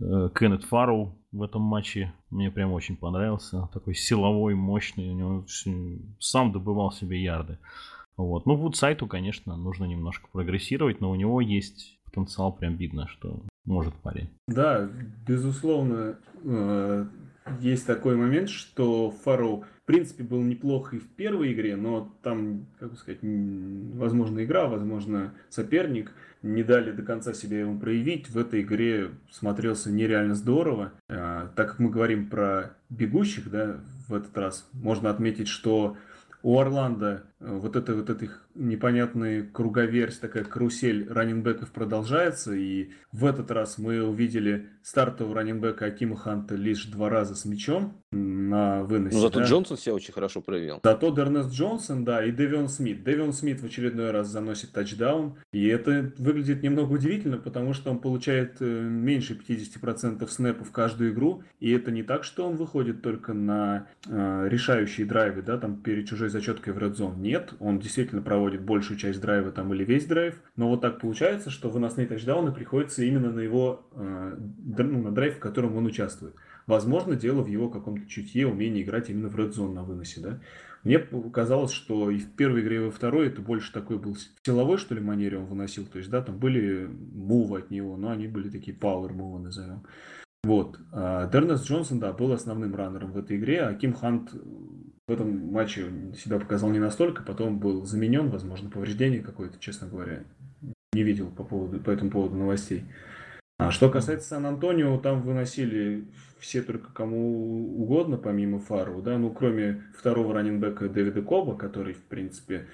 э, 0.00 0.28
Кеннет 0.34 0.64
Фарроу 0.64 1.18
в 1.32 1.42
этом 1.42 1.62
матче 1.62 2.12
мне 2.30 2.50
прям 2.50 2.72
очень 2.72 2.96
понравился. 2.96 3.68
Такой 3.72 3.94
силовой, 3.94 4.54
мощный. 4.54 5.10
У 5.10 5.14
него 5.14 5.44
сам 6.18 6.52
добывал 6.52 6.92
себе 6.92 7.22
ярды. 7.22 7.58
Вот. 8.16 8.44
Ну, 8.46 8.54
Вудсайту, 8.54 9.06
конечно, 9.06 9.56
нужно 9.56 9.84
немножко 9.84 10.28
прогрессировать, 10.30 11.00
но 11.00 11.10
у 11.10 11.14
него 11.14 11.40
есть 11.40 11.98
потенциал, 12.04 12.52
прям 12.52 12.76
видно, 12.76 13.08
что 13.08 13.42
может 13.64 13.94
парень. 13.94 14.28
Да, 14.48 14.88
безусловно, 15.26 16.18
э, 16.44 17.06
есть 17.60 17.86
такой 17.86 18.16
момент, 18.16 18.48
что 18.48 19.10
Фарроу 19.10 19.64
принципе, 19.92 20.22
был 20.22 20.42
неплох 20.42 20.94
и 20.94 20.98
в 20.98 21.06
первой 21.08 21.52
игре, 21.52 21.76
но 21.76 22.12
там, 22.22 22.66
как 22.78 22.90
бы 22.90 22.96
сказать, 22.96 23.20
возможно, 23.22 24.44
игра, 24.44 24.66
возможно, 24.66 25.32
соперник 25.48 26.12
не 26.42 26.62
дали 26.62 26.92
до 26.92 27.02
конца 27.02 27.34
себя 27.34 27.60
ему 27.60 27.78
проявить. 27.78 28.30
В 28.30 28.38
этой 28.38 28.62
игре 28.62 29.10
смотрелся 29.30 29.90
нереально 29.90 30.34
здорово. 30.34 30.92
А, 31.08 31.50
так 31.56 31.70
как 31.70 31.78
мы 31.78 31.90
говорим 31.90 32.28
про 32.28 32.76
бегущих, 32.88 33.50
да, 33.50 33.80
в 34.08 34.14
этот 34.14 34.36
раз, 34.38 34.68
можно 34.72 35.10
отметить, 35.10 35.48
что 35.48 35.96
у 36.42 36.58
Орландо 36.58 37.24
вот 37.40 37.74
это 37.74 37.94
вот 37.94 38.10
этих 38.10 38.46
непонятная 38.54 39.42
круговерть, 39.42 40.20
такая 40.20 40.44
карусель 40.44 41.08
раненбеков 41.08 41.70
продолжается, 41.72 42.52
и 42.52 42.90
в 43.12 43.24
этот 43.24 43.50
раз 43.50 43.78
мы 43.78 44.02
увидели 44.02 44.68
стартового 44.82 45.36
раненбека 45.36 45.86
Акима 45.86 46.16
Ханта 46.16 46.54
лишь 46.54 46.84
два 46.86 47.08
раза 47.08 47.34
с 47.34 47.46
мячом 47.46 48.02
на 48.12 48.82
выносе. 48.82 49.16
Ну, 49.16 49.22
зато 49.22 49.40
да? 49.40 49.46
Джонсон 49.46 49.78
себя 49.78 49.94
очень 49.94 50.12
хорошо 50.12 50.42
проявил. 50.42 50.80
Зато 50.82 51.14
Дернест 51.14 51.50
Джонсон, 51.52 52.04
да, 52.04 52.24
и 52.24 52.30
Девион 52.30 52.68
Смит. 52.68 53.04
Девион 53.04 53.32
Смит 53.32 53.60
в 53.60 53.64
очередной 53.64 54.10
раз 54.10 54.28
заносит 54.28 54.72
тачдаун, 54.72 55.36
и 55.52 55.66
это 55.66 56.12
выглядит 56.18 56.62
немного 56.62 56.92
удивительно, 56.92 57.38
потому 57.38 57.72
что 57.72 57.90
он 57.90 58.00
получает 58.00 58.56
э, 58.60 58.64
меньше 58.64 59.38
50% 59.48 60.28
снэпов 60.28 60.70
каждую 60.72 61.12
игру, 61.12 61.42
и 61.58 61.70
это 61.70 61.90
не 61.90 62.02
так, 62.02 62.24
что 62.24 62.46
он 62.46 62.56
выходит 62.56 63.00
только 63.00 63.32
на 63.32 63.86
э, 64.06 64.48
решающие 64.48 65.06
драйвы, 65.06 65.42
да, 65.42 65.56
там 65.56 65.76
перед 65.76 66.08
чужой 66.08 66.28
зачеткой 66.28 66.74
в 66.74 66.80
Zone. 66.90 67.29
Нет, 67.30 67.54
он 67.60 67.78
действительно 67.78 68.22
проводит 68.22 68.62
большую 68.62 68.98
часть 68.98 69.20
драйва 69.20 69.52
там 69.52 69.72
или 69.72 69.84
весь 69.84 70.04
драйв, 70.04 70.34
но 70.56 70.68
вот 70.68 70.80
так 70.80 70.98
получается, 70.98 71.48
что 71.48 71.70
выносные 71.70 72.08
тачдауны 72.08 72.50
приходится 72.50 73.04
именно 73.04 73.30
на 73.30 73.38
его, 73.38 73.86
э, 73.92 74.36
ну, 74.36 75.00
на 75.00 75.12
драйв, 75.12 75.36
в 75.36 75.38
котором 75.38 75.76
он 75.76 75.86
участвует. 75.86 76.34
Возможно, 76.66 77.14
дело 77.14 77.42
в 77.42 77.46
его 77.46 77.68
каком-то 77.68 78.04
чутье, 78.08 78.48
умении 78.48 78.82
играть 78.82 79.10
именно 79.10 79.28
в 79.28 79.36
red 79.36 79.52
zone 79.52 79.74
на 79.74 79.84
выносе, 79.84 80.20
да. 80.20 80.40
Мне 80.82 80.98
казалось, 80.98 81.70
что 81.70 82.10
и 82.10 82.18
в 82.18 82.32
первой 82.32 82.62
игре, 82.62 82.78
и 82.78 82.80
во 82.86 82.90
второй 82.90 83.28
это 83.28 83.40
больше 83.40 83.72
такой 83.72 83.98
был 84.00 84.16
силовой, 84.44 84.78
что 84.78 84.96
ли, 84.96 85.00
манере 85.00 85.38
он 85.38 85.44
выносил. 85.44 85.86
То 85.86 85.98
есть, 85.98 86.10
да, 86.10 86.22
там 86.22 86.36
были 86.36 86.90
мувы 87.12 87.60
от 87.60 87.70
него, 87.70 87.96
но 87.96 88.10
они 88.10 88.26
были 88.26 88.50
такие 88.50 88.76
power 88.76 89.12
мувы, 89.12 89.38
назовем. 89.38 89.84
Вот. 90.42 90.80
А 90.90 91.28
Дернес 91.28 91.62
Джонсон, 91.62 92.00
да, 92.00 92.12
был 92.12 92.32
основным 92.32 92.74
раннером 92.74 93.12
в 93.12 93.18
этой 93.18 93.36
игре, 93.36 93.60
а 93.60 93.74
Ким 93.74 93.92
Хант 93.92 94.34
в 95.10 95.12
этом 95.12 95.52
матче 95.52 95.86
себя 96.16 96.38
показал 96.38 96.70
не 96.70 96.78
настолько, 96.78 97.24
потом 97.24 97.58
был 97.58 97.84
заменен, 97.84 98.30
возможно, 98.30 98.70
повреждение 98.70 99.20
какое-то, 99.20 99.58
честно 99.58 99.88
говоря. 99.88 100.22
Не 100.92 101.02
видел 101.02 101.30
по, 101.30 101.42
поводу, 101.42 101.80
по 101.80 101.90
этому 101.90 102.12
поводу 102.12 102.36
новостей. 102.36 102.84
А 103.58 103.72
что 103.72 103.90
касается 103.90 104.28
Сан-Антонио, 104.28 104.98
там 104.98 105.22
выносили 105.22 106.04
все 106.38 106.62
только 106.62 106.92
кому 106.92 107.76
угодно, 107.82 108.18
помимо 108.18 108.60
Фару, 108.60 109.02
да, 109.02 109.18
ну, 109.18 109.30
кроме 109.30 109.82
второго 109.98 110.32
раненбека 110.32 110.88
Дэвида 110.88 111.22
Коба, 111.22 111.56
который, 111.56 111.94
в 111.94 112.04
принципе, 112.04 112.68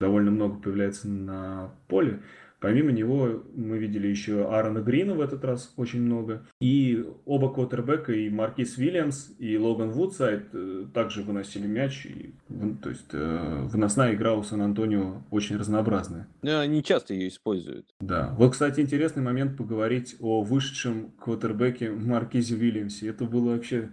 довольно 0.00 0.32
много 0.32 0.60
появляется 0.60 1.08
на 1.08 1.70
поле. 1.86 2.20
Помимо 2.60 2.90
него 2.90 3.42
мы 3.54 3.78
видели 3.78 4.08
еще 4.08 4.46
Аарона 4.46 4.80
Грина 4.80 5.14
в 5.14 5.20
этот 5.20 5.44
раз 5.44 5.72
очень 5.76 6.02
много. 6.02 6.44
И 6.60 7.04
оба 7.24 7.52
квотербека, 7.52 8.12
и 8.12 8.28
Маркис 8.30 8.78
Вильямс, 8.78 9.30
и 9.38 9.56
Логан 9.56 9.90
Вудсайд 9.90 10.48
э, 10.52 10.86
также 10.92 11.22
выносили 11.22 11.66
мяч. 11.66 12.06
И, 12.06 12.34
то 12.82 12.90
есть 12.90 13.06
э, 13.12 13.66
выносная 13.70 14.14
игра 14.14 14.34
у 14.34 14.42
Сан-Антонио 14.42 15.22
очень 15.30 15.56
разнообразная. 15.56 16.26
Да, 16.42 16.60
они 16.60 16.82
часто 16.82 17.14
ее 17.14 17.28
используют. 17.28 17.86
Да. 18.00 18.34
Вот, 18.36 18.52
кстати, 18.52 18.80
интересный 18.80 19.22
момент 19.22 19.56
поговорить 19.56 20.16
о 20.20 20.42
вышедшем 20.42 21.12
квотербеке 21.18 21.90
Маркизе 21.90 22.56
Вильямсе. 22.56 23.08
Это 23.08 23.24
было 23.24 23.52
вообще 23.52 23.90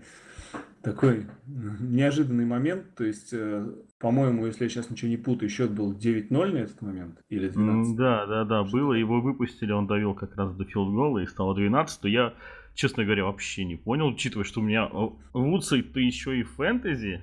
такой 0.85 1.25
неожиданный 1.47 2.45
момент. 2.45 2.95
То 2.95 3.03
есть, 3.03 3.33
э, 3.33 3.67
по-моему, 3.99 4.45
если 4.45 4.65
я 4.65 4.69
сейчас 4.69 4.89
ничего 4.89 5.09
не 5.09 5.17
путаю, 5.17 5.49
счет 5.49 5.71
был 5.71 5.93
9-0 5.93 6.53
на 6.53 6.57
этот 6.59 6.81
момент 6.81 7.23
или 7.27 7.49
12. 7.49 7.95
Да, 7.97 8.25
да, 8.27 8.45
да, 8.45 8.63
было. 8.63 8.93
Его 8.93 9.19
выпустили, 9.19 9.71
он 9.71 9.87
довел 9.87 10.13
как 10.13 10.35
раз 10.35 10.55
до 10.55 10.63
филдгола 10.63 11.19
и 11.19 11.25
стало 11.25 11.55
12. 11.55 12.01
То 12.01 12.07
я 12.07 12.33
честно 12.75 13.03
говоря, 13.03 13.25
вообще 13.25 13.63
не 13.63 13.77
понял, 13.77 14.07
учитывая, 14.07 14.45
что 14.45 14.59
у 14.59 14.63
меня 14.63 14.89
Вудсайд-то 15.33 15.99
еще 15.99 16.39
и 16.39 16.43
фэнтези. 16.43 17.21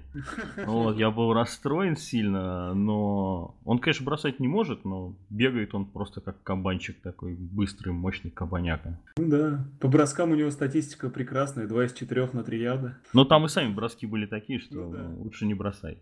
Вот, 0.67 0.99
я 0.99 1.11
был 1.11 1.33
расстроен 1.33 1.97
сильно, 1.97 2.75
но 2.75 3.55
он, 3.65 3.79
конечно, 3.79 4.05
бросать 4.05 4.41
не 4.41 4.49
может, 4.49 4.85
но 4.85 5.15
бегает 5.31 5.75
он 5.75 5.85
просто 5.85 6.21
как 6.21 6.43
кабанчик 6.43 7.01
такой, 7.01 7.35
быстрый, 7.35 7.91
мощный 7.91 8.31
кабаняка. 8.31 8.99
Ну 9.17 9.29
да, 9.29 9.65
по 9.81 9.89
броскам 9.89 10.33
у 10.33 10.35
него 10.35 10.51
статистика 10.51 11.11
прекрасная, 11.11 11.67
2 11.67 11.85
из 11.85 11.93
4 11.93 12.31
на 12.33 12.43
3 12.43 12.61
яда. 12.61 12.99
Но 13.13 13.25
там 13.25 13.45
и 13.45 13.49
сами 13.49 13.73
броски 13.73 14.07
были 14.07 14.27
такие, 14.27 14.59
что 14.59 14.75
ну, 14.75 14.93
да. 14.93 15.09
лучше 15.19 15.47
не 15.47 15.55
бросай. 15.55 15.99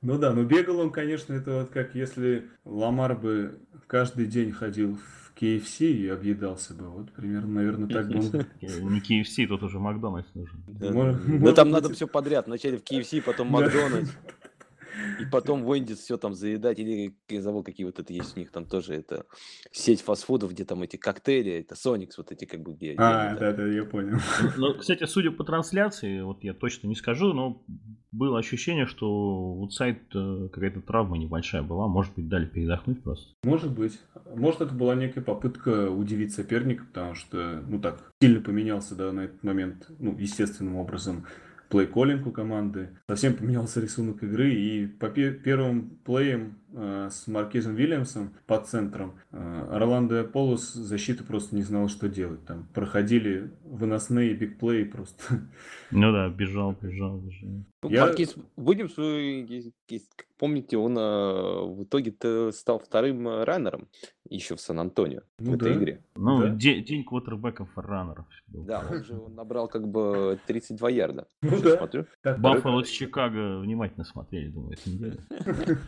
Ну 0.00 0.18
да, 0.18 0.32
но 0.32 0.42
бегал 0.42 0.80
он, 0.80 0.90
конечно, 0.90 1.32
это 1.32 1.60
вот 1.60 1.70
как 1.70 1.94
если 1.94 2.48
Ламар 2.64 3.16
бы 3.16 3.60
каждый 3.86 4.26
день 4.26 4.50
ходил 4.50 4.96
в 4.96 5.21
KFC 5.40 5.86
и 5.86 6.08
объедался 6.08 6.74
бы. 6.74 6.88
Вот 6.88 7.12
примерно, 7.12 7.54
наверное, 7.54 7.88
так 7.88 8.08
бы 8.08 8.18
он... 8.18 8.46
Не 8.60 9.00
KFC, 9.00 9.46
тут 9.46 9.62
уже 9.62 9.78
Макдональдс 9.78 10.28
нужен. 10.34 10.62
Да 10.66 11.52
там 11.52 11.70
надо 11.70 11.92
все 11.92 12.06
подряд. 12.06 12.46
Вначале 12.46 12.78
в 12.78 12.82
KFC, 12.82 13.22
потом 13.22 13.48
Макдональдс. 13.48 14.10
И 15.20 15.24
потом 15.24 15.64
Вендис 15.64 15.98
все 15.98 16.16
там 16.16 16.34
заедать, 16.34 16.78
или 16.78 17.14
я 17.28 17.42
забыл, 17.42 17.62
какие 17.62 17.86
вот 17.86 17.98
это 17.98 18.12
есть 18.12 18.36
у 18.36 18.40
них 18.40 18.50
там 18.50 18.66
тоже, 18.66 18.94
это 18.94 19.24
сеть 19.70 20.02
фастфудов, 20.02 20.52
где 20.52 20.64
там 20.64 20.82
эти 20.82 20.96
коктейли, 20.96 21.52
это 21.52 21.74
Соникс, 21.74 22.18
вот 22.18 22.32
эти 22.32 22.44
как 22.44 22.60
бы 22.60 22.74
где. 22.74 22.94
А, 22.98 23.34
да, 23.36 23.52
да, 23.52 23.66
я 23.66 23.84
понял. 23.84 24.18
Ну, 24.56 24.74
кстати, 24.74 25.04
судя 25.04 25.30
по 25.30 25.44
трансляции, 25.44 26.20
вот 26.20 26.44
я 26.44 26.54
точно 26.54 26.88
не 26.88 26.94
скажу, 26.94 27.32
но 27.32 27.64
было 28.12 28.38
ощущение, 28.38 28.86
что 28.86 29.54
вот 29.54 29.72
сайт 29.72 30.02
э, 30.14 30.48
какая-то 30.52 30.82
травма 30.82 31.16
небольшая 31.16 31.62
была, 31.62 31.88
может 31.88 32.14
быть, 32.14 32.28
дали 32.28 32.46
передохнуть 32.46 33.02
просто. 33.02 33.34
Может 33.44 33.72
быть. 33.72 33.98
Может, 34.34 34.60
это 34.60 34.74
была 34.74 34.94
некая 34.94 35.22
попытка 35.22 35.90
удивить 35.90 36.34
соперника, 36.34 36.84
потому 36.84 37.14
что, 37.14 37.62
ну 37.66 37.80
так, 37.80 38.12
сильно 38.20 38.40
поменялся, 38.40 38.94
да, 38.94 39.12
на 39.12 39.20
этот 39.22 39.42
момент, 39.42 39.90
ну, 39.98 40.16
естественным 40.18 40.76
образом 40.76 41.26
плей-коллинг 41.72 42.26
у 42.26 42.30
команды. 42.30 42.90
Совсем 43.08 43.34
поменялся 43.34 43.80
рисунок 43.80 44.22
игры, 44.22 44.52
и 44.52 44.86
по 44.86 45.08
первым 45.08 45.98
плеям 46.04 46.58
э, 46.74 47.08
с 47.10 47.26
Маркизом 47.26 47.74
Вильямсом 47.74 48.34
под 48.46 48.66
центром 48.66 49.14
э, 49.30 49.68
Орландо 49.70 50.22
Полос 50.24 50.74
защита 50.74 51.24
просто 51.24 51.56
не 51.56 51.62
знала, 51.62 51.88
что 51.88 52.10
делать. 52.10 52.44
Там 52.44 52.68
проходили 52.74 53.50
выносные 53.64 54.34
бигплеи 54.34 54.84
просто. 54.84 55.48
Ну 55.90 56.12
да, 56.12 56.28
бежал, 56.28 56.76
бежал, 56.80 57.18
бежал. 57.18 57.50
Ну, 57.82 57.88
Я... 57.88 58.06
Маркиз 58.06 58.34
Вильямс, 58.56 58.94
помните, 60.38 60.76
он 60.76 60.96
а, 60.98 61.64
в 61.64 61.84
итоге-то 61.84 62.52
стал 62.52 62.80
вторым 62.80 63.44
раннером 63.44 63.88
еще 64.34 64.56
в 64.56 64.60
Сан-Антонио 64.60 65.20
ну, 65.38 65.52
в 65.52 65.54
этой 65.54 65.74
да. 65.74 65.78
игре. 65.78 66.04
Ну, 66.14 66.40
да. 66.40 66.48
день, 66.50 66.84
день 66.84 67.04
квотербеков 67.04 67.68
раннеров. 67.76 68.26
Да, 68.48 68.84
он 68.90 69.04
же 69.04 69.14
набрал 69.28 69.68
как 69.68 69.88
бы 69.88 70.38
32 70.46 70.90
ярда. 70.90 71.26
Ну 71.42 71.60
да. 71.60 71.76
Смотрю. 71.76 72.06
Баффало 72.38 72.84
с 72.84 72.88
Чикаго 72.88 73.58
внимательно 73.60 74.04
смотрели, 74.04 74.48
думаю, 74.48 74.74
эту 74.74 74.90
неделю. 74.90 75.18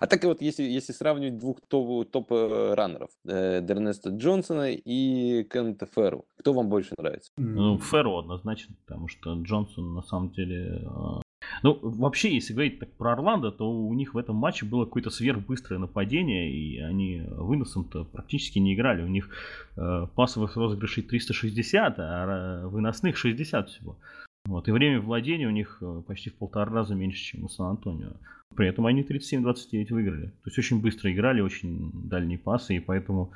А 0.00 0.06
так 0.06 0.22
вот, 0.24 0.42
если, 0.42 0.62
если 0.62 0.92
сравнивать 0.92 1.38
двух 1.38 1.60
топ-раннеров, 1.68 3.10
э, 3.26 3.60
Дернеста 3.62 4.10
Джонсона 4.10 4.72
и 4.72 5.44
Кеннета 5.44 5.86
Ферру, 5.86 6.26
кто 6.38 6.52
вам 6.52 6.68
больше 6.68 6.94
нравится? 6.98 7.30
Ну, 7.36 7.78
Ферру 7.78 8.18
однозначно, 8.18 8.74
потому 8.84 9.08
что 9.08 9.34
Джонсон 9.42 9.94
на 9.94 10.02
самом 10.02 10.30
деле... 10.30 10.86
Ну, 11.62 11.78
вообще, 11.82 12.34
если 12.34 12.52
говорить 12.52 12.78
так 12.78 12.92
про 12.92 13.12
Орландо, 13.12 13.50
то 13.50 13.70
у 13.70 13.92
них 13.94 14.14
в 14.14 14.18
этом 14.18 14.36
матче 14.36 14.66
было 14.66 14.84
какое-то 14.84 15.10
сверхбыстрое 15.10 15.78
нападение, 15.78 16.52
и 16.52 16.80
они 16.80 17.22
выносом-то 17.26 18.04
практически 18.04 18.58
не 18.58 18.74
играли. 18.74 19.02
У 19.02 19.08
них 19.08 19.30
э, 19.76 20.06
пасовых 20.14 20.56
розыгрышей 20.56 21.02
360, 21.02 21.94
а 21.98 22.68
выносных 22.68 23.16
60 23.16 23.68
всего. 23.68 23.98
Вот, 24.46 24.68
и 24.68 24.72
время 24.72 25.00
владения 25.00 25.46
у 25.46 25.50
них 25.50 25.78
э, 25.80 26.02
почти 26.06 26.30
в 26.30 26.34
полтора 26.34 26.70
раза 26.70 26.94
меньше, 26.94 27.18
чем 27.18 27.44
у 27.44 27.48
Сан-Антонио. 27.48 28.16
При 28.54 28.68
этом 28.68 28.86
они 28.86 29.02
37-29 29.02 29.92
выиграли. 29.92 30.26
То 30.26 30.46
есть 30.46 30.58
очень 30.58 30.80
быстро 30.80 31.10
играли, 31.12 31.40
очень 31.40 31.90
дальние 32.08 32.38
пасы, 32.38 32.76
и 32.76 32.80
поэтому 32.80 33.32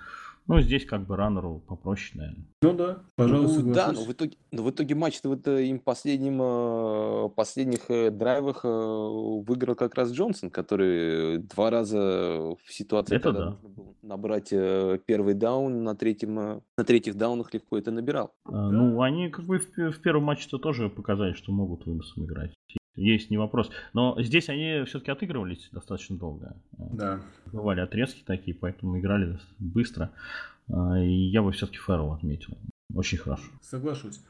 ну, 0.48 0.60
здесь 0.60 0.84
как 0.84 1.06
бы 1.06 1.16
раннеру 1.16 1.62
попроще, 1.66 2.18
наверное. 2.18 2.46
Ну 2.62 2.72
да, 2.72 3.02
пожалуйста. 3.16 3.60
Ну, 3.60 3.74
да, 3.74 3.92
но 3.92 4.04
в 4.04 4.12
итоге, 4.12 4.36
но 4.50 4.62
в 4.62 4.70
итоге 4.70 4.94
матч 4.94 5.20
вот 5.22 5.46
э, 5.46 5.66
им 5.66 5.78
последним, 5.78 6.40
э, 6.42 7.28
последних 7.36 7.86
драйвах 8.16 8.64
выиграл 8.64 9.74
как 9.74 9.94
раз 9.94 10.10
Джонсон, 10.10 10.50
который 10.50 11.38
два 11.38 11.70
раза 11.70 12.56
в 12.64 12.72
ситуации, 12.72 13.16
это 13.16 13.24
когда 13.24 13.44
да. 13.44 13.50
нужно 13.50 13.68
было 13.68 13.94
набрать 14.02 14.48
первый 14.48 15.34
даун 15.34 15.84
на 15.84 15.94
третьем, 15.94 16.34
на 16.34 16.84
третьих 16.84 17.14
даунах 17.14 17.52
легко 17.54 17.78
это 17.78 17.90
набирал. 17.90 18.32
А, 18.44 18.50
да. 18.50 18.70
Ну, 18.70 19.00
они 19.02 19.28
как 19.28 19.44
бы 19.44 19.58
в, 19.58 19.92
в 19.92 20.00
первом 20.00 20.24
матче-то 20.24 20.58
тоже 20.58 20.88
показали, 20.88 21.34
что 21.34 21.52
могут 21.52 21.86
выносом 21.86 22.24
играть 22.24 22.54
есть 22.94 23.30
не 23.30 23.36
вопрос. 23.36 23.70
Но 23.92 24.20
здесь 24.20 24.48
они 24.48 24.84
все-таки 24.86 25.10
отыгрывались 25.10 25.68
достаточно 25.72 26.16
долго. 26.16 26.56
Да. 26.72 27.20
Бывали 27.46 27.80
отрезки 27.80 28.22
такие, 28.24 28.56
поэтому 28.56 28.98
играли 28.98 29.38
быстро. 29.58 30.10
А, 30.70 30.98
и 30.98 31.10
я 31.10 31.42
бы 31.42 31.52
все-таки 31.52 31.78
Фэррелл 31.78 32.12
отметил. 32.12 32.58
Очень 32.94 33.18
хорошо. 33.18 33.44
Соглашусь. 33.62 34.20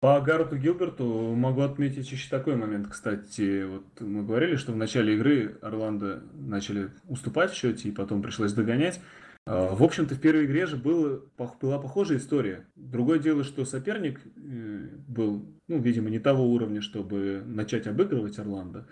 По 0.00 0.20
Гаррету 0.20 0.58
Гилберту 0.58 1.34
могу 1.34 1.62
отметить 1.62 2.10
еще 2.12 2.28
такой 2.28 2.56
момент, 2.56 2.88
кстати. 2.88 3.64
Вот 3.64 3.84
мы 4.00 4.22
говорили, 4.22 4.56
что 4.56 4.72
в 4.72 4.76
начале 4.76 5.14
игры 5.14 5.56
Орландо 5.62 6.22
начали 6.34 6.90
уступать 7.08 7.52
в 7.52 7.54
счете, 7.54 7.88
и 7.88 7.92
потом 7.92 8.20
пришлось 8.20 8.52
догонять. 8.52 9.00
А, 9.46 9.74
в 9.74 9.82
общем-то, 9.82 10.14
в 10.14 10.20
первой 10.20 10.46
игре 10.46 10.66
же 10.66 10.76
было, 10.76 11.20
была 11.60 11.78
похожая 11.78 12.18
история. 12.18 12.66
Другое 12.76 13.18
дело, 13.18 13.44
что 13.44 13.64
соперник 13.64 14.20
э, 14.36 14.88
был, 15.06 15.44
ну, 15.68 15.78
видимо, 15.80 16.08
не 16.08 16.18
того 16.18 16.44
уровня, 16.46 16.80
чтобы 16.80 17.42
начать 17.44 17.86
обыгрывать 17.86 18.38
Орландо. 18.38 18.86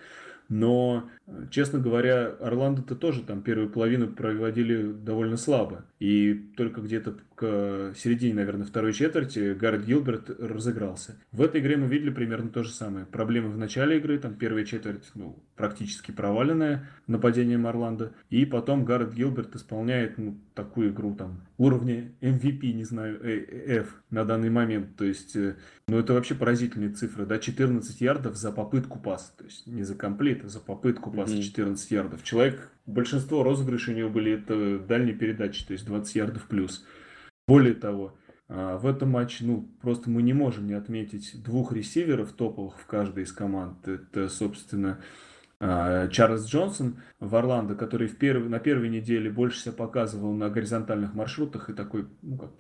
Но, 0.51 1.09
э, 1.27 1.47
честно 1.51 1.79
говоря, 1.79 2.27
Орландо-то 2.27 2.95
тоже 2.97 3.23
там 3.23 3.43
первую 3.43 3.71
половину 3.71 4.09
проводили 4.09 4.93
довольно 4.93 5.39
слабо. 5.39 5.87
И 5.99 6.35
только 6.57 6.83
где-то 6.83 7.17
к 7.43 7.95
середине, 7.97 8.35
наверное, 8.35 8.65
второй 8.65 8.93
четверти 8.93 9.55
Гаррет 9.55 9.85
Гилберт 9.85 10.31
разыгрался. 10.39 11.17
В 11.33 11.43
этой 11.43 11.61
игре 11.61 11.77
мы 11.77 11.89
видели 11.89 12.11
примерно 12.11 12.51
то 12.51 12.63
же 12.63 12.71
самое. 12.71 13.05
Проблемы 13.05 13.51
в 13.51 13.59
начале 13.59 13.99
игры, 13.99 14.19
там 14.19 14.35
первая 14.35 14.65
четверть 14.65 15.11
ну, 15.17 15.43
практически 15.57 16.13
проваленная 16.13 16.89
нападением 17.09 17.67
Орландо. 17.67 18.13
И 18.31 18.47
потом 18.47 18.85
Гаррет 18.85 19.13
Гилберт 19.13 19.57
исполняет 19.57 20.19
ну, 20.19 20.39
такую 20.55 20.91
игру 20.91 21.17
там 21.17 21.41
уровня 21.59 22.13
MVP, 22.21 22.73
не 22.75 22.85
знаю, 22.85 23.19
э, 23.21 23.81
F 23.81 24.01
на 24.11 24.25
данный 24.25 24.51
момент. 24.51 24.95
То 24.97 25.05
есть, 25.05 25.35
э, 25.35 25.57
ну 25.89 25.99
это 25.99 26.13
вообще 26.13 26.37
поразительные 26.37 26.91
цифры, 26.91 27.27
да, 27.27 27.41
14 27.41 28.01
ярдов 28.01 28.37
за 28.37 28.53
попытку 28.53 29.01
паса, 29.01 29.33
то 29.37 29.45
есть 29.45 29.67
не 29.67 29.83
за 29.83 29.97
комплит, 29.97 30.45
а 30.45 30.49
за 30.49 30.61
попытку 30.61 31.11
паса 31.11 31.35
mm-hmm. 31.35 31.43
14 31.43 31.91
ярдов. 31.91 32.23
Человек, 32.23 32.71
большинство 32.87 33.43
розыгрышей 33.43 33.95
у 33.95 33.97
него 33.97 34.11
были 34.11 34.33
это 34.33 34.79
дальние 34.79 35.17
передачи, 35.17 35.67
то 35.67 35.73
есть 35.73 35.85
20 35.87 36.15
ярдов 36.15 36.45
плюс. 36.47 36.87
Более 37.47 37.75
того, 37.75 38.17
а, 38.49 38.77
в 38.79 38.87
этом 38.87 39.11
матче, 39.11 39.45
ну, 39.45 39.69
просто 39.81 40.11
мы 40.11 40.23
не 40.23 40.33
можем 40.33 40.67
не 40.67 40.75
отметить 40.75 41.43
двух 41.43 41.73
ресиверов 41.73 42.33
топовых 42.33 42.79
в 42.79 42.87
каждой 42.87 43.25
из 43.25 43.33
команд. 43.33 43.89
Это, 43.89 44.29
собственно, 44.29 45.01
а, 45.65 46.09
Чарльз 46.09 46.45
Джонсон 46.47 46.97
в 47.21 47.35
Орландо, 47.37 47.75
который 47.77 48.09
в 48.09 48.19
перв... 48.19 48.49
на 48.49 48.59
первой 48.59 48.89
неделе 48.89 49.31
больше 49.31 49.61
себя 49.61 49.73
показывал 49.73 50.35
на 50.35 50.51
горизонтальных 50.51 51.15
маршрутах 51.15 51.71
и 51.71 51.73
такой, 51.73 52.09
ну, 52.21 52.37
как 52.37 52.57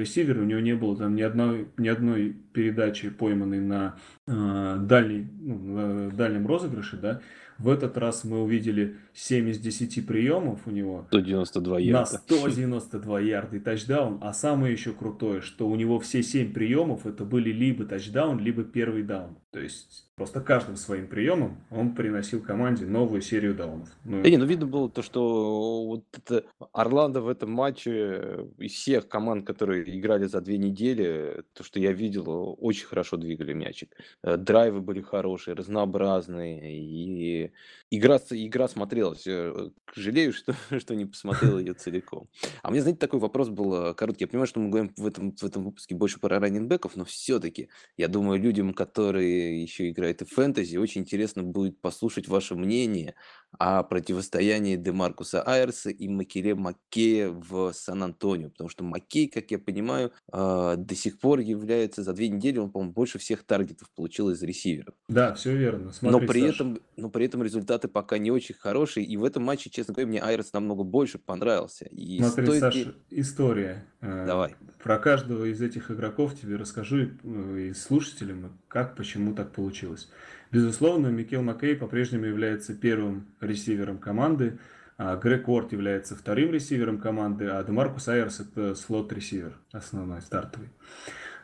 ресивер, 0.00 0.38
у 0.40 0.44
него 0.44 0.60
не 0.60 0.74
было 0.74 0.96
там 0.96 1.14
ни 1.14 1.22
одной, 1.22 1.68
ни 1.76 1.88
одной 1.88 2.34
передачи, 2.52 3.10
пойманной 3.10 3.60
на 3.60 3.96
э, 4.26 4.78
дальней, 4.80 5.28
ну, 5.38 5.58
на 5.58 6.10
дальнем 6.10 6.46
розыгрыше, 6.46 6.96
да, 6.96 7.20
в 7.58 7.68
этот 7.68 7.96
раз 7.96 8.24
мы 8.24 8.42
увидели 8.42 8.96
7 9.14 9.48
из 9.48 9.58
10 9.58 10.06
приемов 10.06 10.66
у 10.66 10.70
него. 10.70 11.06
192 11.08 11.78
ярда. 11.80 12.00
На 12.00 12.06
192 12.06 13.20
ярда 13.20 13.56
и 13.56 13.60
тачдаун. 13.60 14.18
А 14.20 14.32
самое 14.32 14.72
еще 14.72 14.92
крутое, 14.92 15.40
что 15.40 15.68
у 15.68 15.76
него 15.76 15.98
все 16.00 16.22
7 16.22 16.52
приемов 16.52 17.06
это 17.06 17.24
были 17.24 17.50
либо 17.50 17.84
тачдаун, 17.84 18.38
либо 18.38 18.64
первый 18.64 19.02
даун. 19.02 19.38
То 19.50 19.60
есть 19.60 20.10
просто 20.16 20.40
каждым 20.40 20.76
своим 20.76 21.08
приемом 21.08 21.58
он 21.70 21.94
приносил 21.94 22.42
команде 22.42 22.86
новую 22.86 23.20
серию 23.20 23.54
даунов. 23.54 23.90
Ну, 24.02 24.22
да 24.22 24.30
не, 24.30 24.38
ну 24.38 24.46
видно 24.46 24.66
было 24.66 24.88
то, 24.88 25.02
что 25.02 25.84
вот 25.84 26.04
это 26.16 26.44
Орландо 26.72 27.20
в 27.20 27.28
этом 27.28 27.50
матче 27.50 28.46
из 28.56 28.72
всех 28.72 29.08
команд, 29.08 29.46
которые 29.46 29.98
играли 29.98 30.24
за 30.24 30.40
две 30.40 30.56
недели, 30.56 31.42
то, 31.52 31.62
что 31.62 31.78
я 31.78 31.92
видел, 31.92 32.56
очень 32.58 32.86
хорошо 32.86 33.18
двигали 33.18 33.52
мячик. 33.52 33.94
Э, 34.22 34.38
драйвы 34.38 34.80
были 34.80 35.02
хорошие, 35.02 35.54
разнообразные, 35.54 36.78
и 36.78 37.52
игра, 37.90 38.18
игра 38.30 38.68
смотрелась. 38.68 39.26
Э, 39.26 39.70
жалею, 39.94 40.32
что, 40.32 40.54
что 40.78 40.94
не 40.94 41.04
посмотрел 41.04 41.58
ее 41.58 41.74
целиком. 41.74 42.28
А 42.62 42.70
мне, 42.70 42.80
знаете, 42.80 42.98
такой 42.98 43.20
вопрос 43.20 43.50
был 43.50 43.90
э, 43.90 43.94
короткий. 43.94 44.24
Я 44.24 44.28
понимаю, 44.28 44.46
что 44.46 44.60
мы 44.60 44.70
говорим 44.70 44.94
в 44.96 45.06
этом, 45.06 45.36
в 45.36 45.44
этом 45.44 45.64
выпуске 45.64 45.94
больше 45.94 46.18
про 46.20 46.38
раненбеков, 46.38 46.96
но 46.96 47.04
все-таки, 47.04 47.68
я 47.98 48.08
думаю, 48.08 48.40
людям, 48.40 48.72
которые 48.72 49.62
еще 49.62 49.90
играет 50.06 50.22
и 50.22 50.24
фэнтези. 50.24 50.76
Очень 50.76 51.02
интересно 51.02 51.42
будет 51.42 51.80
послушать 51.80 52.28
ваше 52.28 52.54
мнение 52.54 53.14
о 53.58 53.82
противостоянии 53.82 54.76
Демаркуса 54.76 55.42
Айрса 55.42 55.90
и 55.90 56.08
Макеле 56.08 56.54
Маккея 56.54 57.30
в 57.30 57.72
Сан-Антонио. 57.72 58.50
Потому 58.50 58.70
что 58.70 58.84
Маккей, 58.84 59.28
как 59.28 59.50
я 59.50 59.58
понимаю, 59.58 60.12
а, 60.30 60.76
до 60.76 60.94
сих 60.94 61.18
пор 61.18 61.40
является, 61.40 62.02
за 62.02 62.12
две 62.12 62.28
недели 62.28 62.58
он, 62.58 62.70
по-моему, 62.70 62.92
больше 62.92 63.18
всех 63.18 63.44
таргетов 63.44 63.90
получил 63.90 64.30
из 64.30 64.42
ресиверов. 64.42 64.94
Да, 65.08 65.34
все 65.34 65.56
верно. 65.56 65.92
Смотри, 65.92 66.20
но, 66.20 66.26
при 66.26 66.42
этом, 66.42 66.78
но 66.96 67.10
при 67.10 67.26
этом 67.26 67.42
результаты 67.42 67.88
пока 67.88 68.18
не 68.18 68.30
очень 68.30 68.54
хорошие. 68.54 69.06
И 69.06 69.16
в 69.16 69.24
этом 69.24 69.42
матче, 69.42 69.70
честно 69.70 69.94
говоря, 69.94 70.08
мне 70.08 70.20
Айрс 70.20 70.52
намного 70.52 70.82
больше 70.82 71.18
понравился. 71.18 71.86
И 71.86 72.18
Смотри, 72.18 72.46
стоит... 72.46 72.60
Саша, 72.60 72.94
история. 73.10 73.86
Э, 74.00 74.24
Давай. 74.26 74.56
Про 74.82 74.98
каждого 74.98 75.44
из 75.44 75.60
этих 75.60 75.90
игроков 75.90 76.38
тебе 76.38 76.56
расскажу 76.56 77.08
и 77.56 77.72
слушателям, 77.72 78.58
как, 78.68 78.96
почему 78.96 79.34
так 79.34 79.52
получилось. 79.52 80.08
Безусловно, 80.52 81.08
Микел 81.08 81.42
Маккей 81.42 81.76
по-прежнему 81.76 82.26
является 82.26 82.74
первым 82.74 83.26
ресивером 83.40 83.98
команды, 83.98 84.58
а 84.98 85.16
Грег 85.16 85.48
Уорд 85.48 85.72
является 85.72 86.16
вторым 86.16 86.52
ресивером 86.52 86.98
команды, 86.98 87.48
а 87.48 87.62
Демаркус 87.62 88.08
Айерс 88.08 88.40
это 88.40 88.74
слот-ресивер, 88.74 89.58
основной, 89.72 90.22
стартовый. 90.22 90.70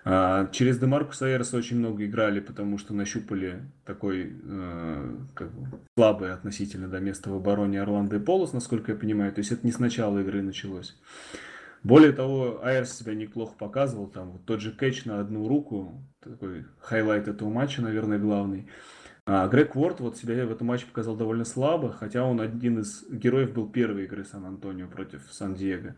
А, 0.05 0.49
через 0.51 0.79
Демаркуса 0.79 1.27
Айерса 1.27 1.57
очень 1.57 1.79
много 1.79 2.05
играли, 2.05 2.41
потому 2.41 2.79
что 2.79 2.93
нащупали 2.93 3.63
такой 3.85 4.33
э, 4.43 5.17
как 5.35 5.53
бы, 5.53 5.79
слабый 5.97 6.33
относительно 6.33 6.89
до 6.89 6.99
места 6.99 7.31
в 7.31 7.35
обороне 7.35 7.81
Орландо 7.81 8.17
Аполлос, 8.17 8.53
насколько 8.53 8.93
я 8.93 8.99
понимаю. 8.99 9.33
То 9.33 9.39
есть 9.39 9.53
это 9.53 9.65
не 9.65 9.71
с 9.71 9.79
начала 9.79 10.19
игры 10.19 10.43
началось. 10.43 10.97
Более 11.83 12.13
того, 12.13 12.61
Айерс 12.63 12.93
себя 12.93 13.15
неплохо 13.15 13.55
показывал. 13.59 14.09
Там 14.09 14.33
вот 14.33 14.45
тот 14.45 14.61
же 14.61 14.73
кэч 14.73 15.05
на 15.05 15.21
одну 15.21 15.49
руку, 15.49 16.05
такой 16.21 16.65
хайлайт 16.79 17.29
этого 17.29 17.49
матча, 17.49 17.83
наверное, 17.83 18.19
главный. 18.19 18.69
А 19.25 19.47
Грег 19.49 19.77
Уорд 19.77 20.01
вот 20.01 20.17
себя 20.17 20.45
в 20.47 20.51
этом 20.51 20.67
матче 20.67 20.87
показал 20.87 21.17
довольно 21.17 21.45
слабо, 21.45 21.93
хотя 21.93 22.25
он 22.25 22.41
один 22.41 22.81
из 22.81 23.05
героев 23.09 23.53
был 23.53 23.69
первой 23.69 24.05
игры 24.05 24.25
Сан-Антонио 24.25 24.89
против 24.89 25.23
Сан-Диего. 25.31 25.95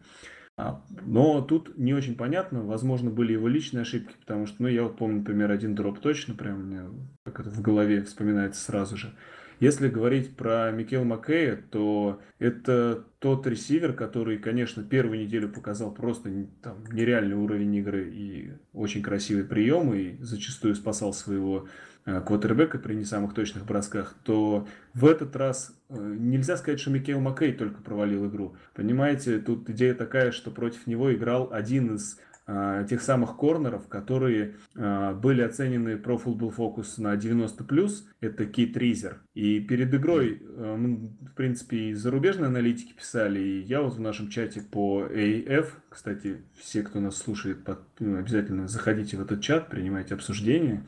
А, 0.56 0.84
но 1.04 1.40
тут 1.40 1.76
не 1.76 1.94
очень 1.94 2.16
понятно, 2.16 2.62
возможно, 2.62 3.10
были 3.10 3.32
его 3.32 3.48
личные 3.48 3.82
ошибки, 3.82 4.14
потому 4.20 4.46
что, 4.46 4.62
ну, 4.62 4.68
я 4.68 4.84
вот 4.84 4.96
помню, 4.96 5.18
например, 5.18 5.50
один 5.50 5.74
дроп 5.74 5.98
точно, 6.00 6.34
прям 6.34 6.66
мне 6.66 6.82
как 7.24 7.40
это 7.40 7.50
в 7.50 7.60
голове 7.60 8.02
вспоминается 8.02 8.62
сразу 8.62 8.96
же. 8.96 9.12
Если 9.60 9.88
говорить 9.88 10.36
про 10.36 10.70
Микел 10.70 11.04
Маккея, 11.04 11.60
то 11.70 12.20
это 12.38 13.04
тот 13.18 13.46
ресивер, 13.46 13.92
который, 13.92 14.38
конечно, 14.38 14.82
первую 14.82 15.20
неделю 15.20 15.48
показал 15.48 15.92
просто 15.92 16.30
там, 16.62 16.84
нереальный 16.90 17.36
уровень 17.36 17.74
игры 17.76 18.10
и 18.10 18.52
очень 18.72 19.02
красивые 19.02 19.44
приемы, 19.44 19.98
и 19.98 20.22
зачастую 20.22 20.74
спасал 20.74 21.12
своего 21.12 21.68
э, 22.04 22.20
квотербека 22.20 22.78
при 22.78 22.94
не 22.94 23.04
самых 23.04 23.34
точных 23.34 23.64
бросках, 23.64 24.14
то 24.24 24.66
в 24.92 25.06
этот 25.06 25.36
раз 25.36 25.74
э, 25.88 26.16
нельзя 26.18 26.56
сказать, 26.56 26.80
что 26.80 26.90
Микел 26.90 27.20
Маккей 27.20 27.52
только 27.52 27.82
провалил 27.82 28.28
игру. 28.28 28.56
Понимаете, 28.74 29.38
тут 29.38 29.70
идея 29.70 29.94
такая, 29.94 30.32
что 30.32 30.50
против 30.50 30.86
него 30.86 31.14
играл 31.14 31.48
один 31.52 31.94
из 31.94 32.18
тех 32.46 33.00
самых 33.00 33.36
корнеров, 33.36 33.88
которые 33.88 34.56
а, 34.76 35.14
были 35.14 35.40
оценены 35.40 35.96
Pro 35.96 36.22
Football 36.22 36.54
Focus 36.54 37.00
на 37.00 37.14
90+, 37.14 37.90
это 38.20 38.44
Кит 38.46 38.76
Ризер. 38.76 39.22
И 39.32 39.60
перед 39.60 39.94
игрой, 39.94 40.42
мы, 40.56 41.08
в 41.20 41.34
принципе, 41.34 41.88
и 41.88 41.94
зарубежные 41.94 42.48
аналитики 42.48 42.92
писали, 42.92 43.40
и 43.40 43.60
я 43.62 43.80
вот 43.80 43.94
в 43.94 44.00
нашем 44.00 44.28
чате 44.28 44.60
по 44.60 45.06
AF, 45.06 45.68
кстати, 45.88 46.42
все, 46.58 46.82
кто 46.82 47.00
нас 47.00 47.16
слушает, 47.16 47.66
ну, 47.98 48.18
обязательно 48.18 48.68
заходите 48.68 49.16
в 49.16 49.22
этот 49.22 49.40
чат, 49.40 49.70
принимайте 49.70 50.14
обсуждения, 50.14 50.84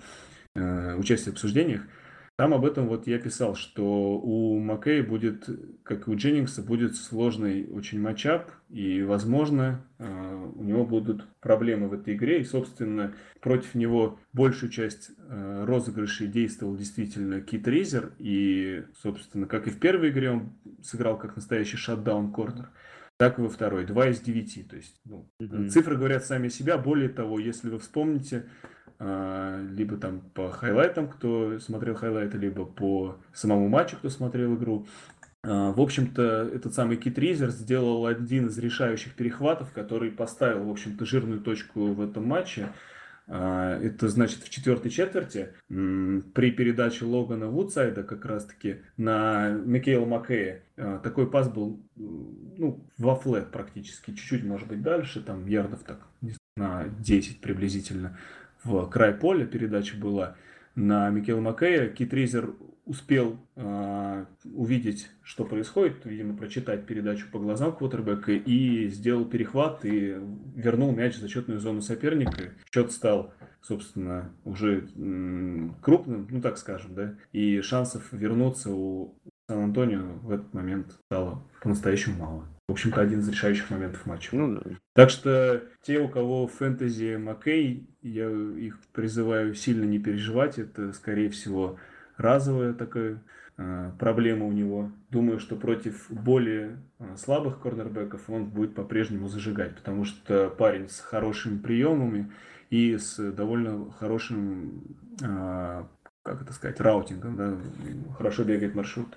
участие 0.54 1.32
в 1.32 1.36
обсуждениях. 1.36 1.82
Там 2.36 2.52
об 2.52 2.66
этом 2.66 2.86
вот 2.86 3.06
я 3.06 3.18
писал, 3.18 3.54
что 3.54 4.18
у 4.18 4.58
Маккея 4.60 5.02
будет, 5.02 5.48
как 5.82 6.06
и 6.06 6.10
у 6.10 6.16
Дженнингса, 6.16 6.60
будет 6.60 6.94
сложный 6.94 7.66
очень 7.70 7.98
матчап, 7.98 8.50
и, 8.76 9.02
возможно, 9.02 9.80
э, 9.98 10.50
у 10.54 10.62
него 10.62 10.84
будут 10.84 11.26
проблемы 11.40 11.88
в 11.88 11.94
этой 11.94 12.14
игре, 12.14 12.42
и, 12.42 12.44
собственно, 12.44 13.14
против 13.40 13.74
него 13.74 14.18
большую 14.34 14.70
часть 14.70 15.12
э, 15.16 15.64
розыгрышей 15.64 16.26
действовал 16.26 16.76
действительно 16.76 17.40
Кит 17.40 17.66
Рейзер, 17.66 18.12
и, 18.18 18.84
собственно, 19.00 19.46
как 19.46 19.66
и 19.66 19.70
в 19.70 19.80
первой 19.80 20.10
игре 20.10 20.30
он 20.30 20.52
сыграл 20.82 21.16
как 21.16 21.36
настоящий 21.36 21.78
шатдаун-корнер, 21.78 22.68
так 23.16 23.38
и 23.38 23.42
во 23.42 23.48
второй. 23.48 23.86
Два 23.86 24.08
из 24.10 24.20
девяти. 24.20 24.62
То 24.62 24.76
есть 24.76 25.00
ну, 25.06 25.26
mm-hmm. 25.40 25.68
цифры 25.68 25.96
говорят 25.96 26.26
сами 26.26 26.48
себя. 26.48 26.76
Более 26.76 27.08
того, 27.08 27.38
если 27.38 27.70
вы 27.70 27.78
вспомните, 27.78 28.44
а, 28.98 29.62
либо 29.72 29.98
там 29.98 30.20
по 30.20 30.50
хайлайтам, 30.50 31.08
кто 31.08 31.58
смотрел 31.58 31.94
хайлайты, 31.94 32.38
либо 32.38 32.64
по 32.64 33.18
самому 33.32 33.68
матчу, 33.68 33.96
кто 33.96 34.08
смотрел 34.08 34.54
игру. 34.56 34.86
А, 35.46 35.72
в 35.72 35.80
общем-то, 35.80 36.50
этот 36.52 36.74
самый 36.74 36.96
Кит 36.96 37.18
Ризер 37.18 37.50
сделал 37.50 38.06
один 38.06 38.48
из 38.48 38.58
решающих 38.58 39.14
перехватов, 39.14 39.72
который 39.72 40.10
поставил, 40.10 40.64
в 40.64 40.70
общем-то, 40.70 41.06
жирную 41.06 41.40
точку 41.40 41.92
в 41.92 42.00
этом 42.00 42.26
матче. 42.26 42.72
А, 43.28 43.78
это 43.78 44.08
значит 44.08 44.42
в 44.42 44.50
четвертой 44.50 44.90
четверти 44.90 45.50
при 45.68 46.50
передаче 46.50 47.04
Логана 47.04 47.46
Вудсайда 47.46 48.02
как 48.02 48.24
раз-таки 48.24 48.78
на 48.96 49.50
Микейла 49.50 50.04
Маккея 50.04 50.62
такой 50.76 51.30
пас 51.30 51.48
был 51.48 51.80
ну, 51.96 52.84
во 52.98 53.14
флет 53.14 53.50
практически, 53.52 54.10
чуть-чуть, 54.10 54.44
может 54.44 54.66
быть, 54.66 54.82
дальше, 54.82 55.22
там 55.22 55.46
ярдов 55.46 55.84
так 55.84 56.00
на 56.56 56.88
10 57.00 57.40
приблизительно 57.40 58.18
в 58.64 58.88
край 58.88 59.12
поля 59.12 59.44
передача 59.44 59.96
была 59.96 60.36
на 60.76 61.10
Микела 61.10 61.40
Маккея. 61.40 61.88
Кит 61.88 62.14
Рейзер 62.14 62.54
успел 62.84 63.38
э, 63.56 64.24
увидеть, 64.44 65.10
что 65.22 65.44
происходит, 65.44 66.04
видимо, 66.04 66.36
прочитать 66.36 66.86
передачу 66.86 67.26
по 67.32 67.40
глазам 67.40 67.74
квотербека 67.74 68.32
и 68.32 68.86
сделал 68.88 69.24
перехват 69.24 69.84
и 69.84 70.16
вернул 70.54 70.92
мяч 70.92 71.16
в 71.16 71.20
зачетную 71.20 71.58
зону 71.58 71.80
соперника. 71.80 72.52
Счет 72.72 72.92
стал, 72.92 73.34
собственно, 73.60 74.30
уже 74.44 74.88
м, 74.94 75.74
крупным, 75.82 76.28
ну 76.30 76.40
так 76.40 76.58
скажем, 76.58 76.94
да, 76.94 77.14
и 77.32 77.60
шансов 77.60 78.12
вернуться 78.12 78.70
у 78.70 79.18
Сан-Антонио 79.48 80.18
в 80.22 80.30
этот 80.30 80.54
момент 80.54 80.92
стало 81.06 81.42
по-настоящему 81.60 82.18
мало 82.18 82.55
в 82.68 82.72
общем-то, 82.72 83.00
один 83.00 83.20
из 83.20 83.28
решающих 83.28 83.70
моментов 83.70 84.06
матча. 84.06 84.34
Ну, 84.34 84.56
да. 84.56 84.60
Так 84.92 85.10
что 85.10 85.62
те, 85.82 86.00
у 86.00 86.08
кого 86.08 86.48
фэнтези 86.48 87.16
Маккей, 87.16 87.88
я 88.02 88.28
их 88.28 88.80
призываю 88.92 89.54
сильно 89.54 89.84
не 89.84 90.00
переживать. 90.00 90.58
Это, 90.58 90.92
скорее 90.92 91.30
всего, 91.30 91.78
разовая 92.16 92.72
такая 92.74 93.22
э, 93.56 93.92
проблема 94.00 94.46
у 94.46 94.52
него. 94.52 94.90
Думаю, 95.10 95.38
что 95.38 95.54
против 95.54 96.10
более 96.10 96.78
э, 96.98 97.14
слабых 97.16 97.60
корнербеков 97.60 98.28
он 98.28 98.46
будет 98.46 98.74
по-прежнему 98.74 99.28
зажигать, 99.28 99.76
потому 99.76 100.04
что 100.04 100.50
парень 100.50 100.88
с 100.88 100.98
хорошими 100.98 101.58
приемами 101.58 102.32
и 102.70 102.96
с 102.96 103.16
довольно 103.32 103.92
хорошим 103.92 104.82
э, 105.22 105.84
как 106.24 106.42
это 106.42 106.52
сказать, 106.52 106.80
раутингом, 106.80 107.36
да, 107.36 107.56
хорошо 108.18 108.42
бегает 108.42 108.74
маршрут. 108.74 109.16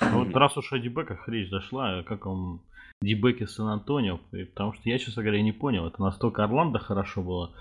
Ну, 0.00 0.24
вот 0.24 0.34
раз 0.34 0.56
уж 0.56 0.72
о 0.72 0.78
дебеках 0.78 1.28
речь 1.28 1.50
зашла, 1.50 2.02
как 2.04 2.24
он 2.24 2.62
дебеки 3.02 3.46
Сан-Антонио, 3.46 4.18
потому 4.54 4.72
что 4.72 4.88
я, 4.88 4.98
честно 4.98 5.22
говоря, 5.22 5.42
не 5.42 5.52
понял, 5.52 5.86
это 5.86 6.00
настолько 6.02 6.44
Орландо 6.44 6.78
хорошо 6.78 7.22
было, 7.22 7.52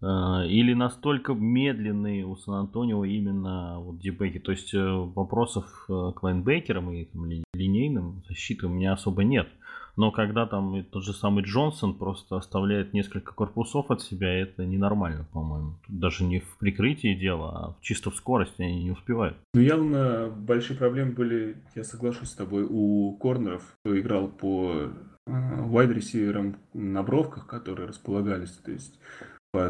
э, 0.00 0.06
или 0.48 0.74
настолько 0.74 1.34
медленные 1.34 2.24
у 2.24 2.36
Сан-Антонио 2.36 3.04
именно 3.04 3.80
вот 3.80 3.98
дебеки. 3.98 4.38
То 4.38 4.52
есть 4.52 4.72
э, 4.74 4.78
вопросов 4.80 5.86
э, 5.88 6.12
к 6.14 6.22
лайнбекерам 6.22 6.92
и 6.92 7.04
там, 7.06 7.28
линейным 7.54 8.22
защиты 8.28 8.66
у 8.66 8.70
меня 8.70 8.92
особо 8.92 9.24
нет. 9.24 9.48
Но 9.96 10.10
когда 10.10 10.46
там 10.46 10.84
тот 10.84 11.04
же 11.04 11.12
самый 11.12 11.44
Джонсон 11.44 11.94
просто 11.94 12.36
оставляет 12.36 12.92
несколько 12.92 13.32
корпусов 13.32 13.90
от 13.90 14.02
себя, 14.02 14.32
это 14.32 14.64
ненормально, 14.64 15.26
по-моему. 15.32 15.74
Тут 15.86 15.98
даже 15.98 16.24
не 16.24 16.40
в 16.40 16.58
прикрытии 16.58 17.14
дело, 17.14 17.48
а 17.48 17.76
чисто 17.80 18.10
в 18.10 18.16
скорости 18.16 18.62
они 18.62 18.84
не 18.84 18.90
успевают. 18.90 19.36
Ну, 19.54 19.60
явно 19.60 20.28
большие 20.28 20.76
проблемы 20.76 21.12
были, 21.12 21.56
я 21.74 21.84
соглашусь 21.84 22.30
с 22.30 22.34
тобой, 22.34 22.66
у 22.68 23.16
корнеров, 23.16 23.62
кто 23.80 23.98
играл 23.98 24.28
по 24.28 24.90
вайд-ресиверам 25.26 26.56
на 26.72 27.02
бровках, 27.02 27.46
которые 27.46 27.88
располагались. 27.88 28.52
То 28.52 28.70
есть 28.70 28.98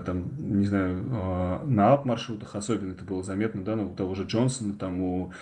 там, 0.04 0.30
не 0.38 0.66
знаю, 0.66 1.04
а, 1.12 1.64
на 1.64 1.92
ап-маршрутах 1.92 2.56
особенно 2.56 2.92
это 2.92 3.04
было 3.04 3.22
заметно, 3.22 3.62
да, 3.62 3.76
ну, 3.76 3.92
у 3.92 3.94
того 3.94 4.14
же 4.14 4.24
Джонсона, 4.24 4.74
там, 4.74 5.00
у 5.00 5.32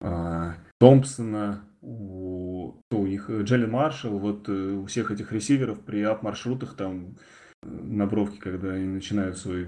Томпсона, 0.00 1.62
у, 1.82 2.74
у 2.90 3.06
них 3.06 3.30
Джеллен 3.30 3.70
Маршалл, 3.70 4.18
вот 4.18 4.48
э, 4.48 4.52
у 4.52 4.86
всех 4.86 5.10
этих 5.10 5.32
ресиверов 5.32 5.80
при 5.80 6.02
ап-маршрутах 6.02 6.74
там 6.74 7.16
э, 7.62 7.66
на 7.68 8.06
бровке, 8.06 8.38
когда 8.40 8.72
они 8.72 8.86
начинают 8.86 9.38
свой 9.38 9.66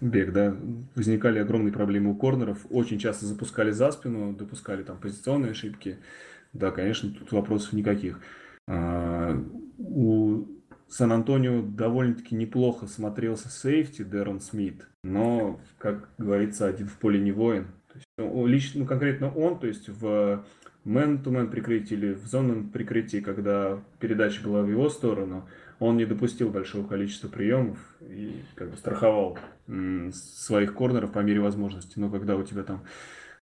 бег, 0.00 0.32
да, 0.32 0.56
возникали 0.94 1.38
огромные 1.38 1.72
проблемы 1.72 2.10
у 2.10 2.14
корнеров, 2.14 2.66
очень 2.70 2.98
часто 2.98 3.26
запускали 3.26 3.70
за 3.70 3.90
спину, 3.92 4.34
допускали 4.34 4.82
там 4.82 4.98
позиционные 4.98 5.52
ошибки, 5.52 5.98
да, 6.52 6.70
конечно, 6.70 7.10
тут 7.10 7.32
вопросов 7.32 7.72
никаких. 7.72 8.20
А, 8.66 9.36
у 9.78 10.46
Сан-Антонио 10.88 11.62
довольно-таки 11.62 12.34
неплохо 12.34 12.86
смотрелся 12.86 13.48
сейфти 13.48 14.02
Дэрон 14.02 14.40
Смит, 14.40 14.86
но, 15.02 15.60
как 15.78 16.08
говорится, 16.18 16.66
один 16.66 16.88
в 16.88 16.98
поле 16.98 17.20
не 17.20 17.32
воин. 17.32 17.66
Лично, 18.16 18.80
ну, 18.80 18.86
конкретно 18.86 19.28
он, 19.34 19.58
то 19.58 19.66
есть 19.66 19.88
в 19.88 20.44
мэн-то-мэн 20.84 21.50
прикрытии 21.50 21.94
или 21.94 22.12
в 22.12 22.26
зонном 22.26 22.68
прикрытии, 22.68 23.18
когда 23.18 23.82
передача 23.98 24.40
была 24.42 24.62
в 24.62 24.70
его 24.70 24.88
сторону, 24.88 25.48
он 25.80 25.96
не 25.96 26.04
допустил 26.04 26.50
большого 26.50 26.86
количества 26.86 27.26
приемов 27.26 27.78
и 28.00 28.42
как 28.54 28.70
бы 28.70 28.76
страховал 28.76 29.36
своих 30.12 30.74
корнеров 30.74 31.10
по 31.10 31.18
мере 31.20 31.40
возможности. 31.40 31.98
Но 31.98 32.08
когда 32.08 32.36
у 32.36 32.44
тебя 32.44 32.62
там 32.62 32.84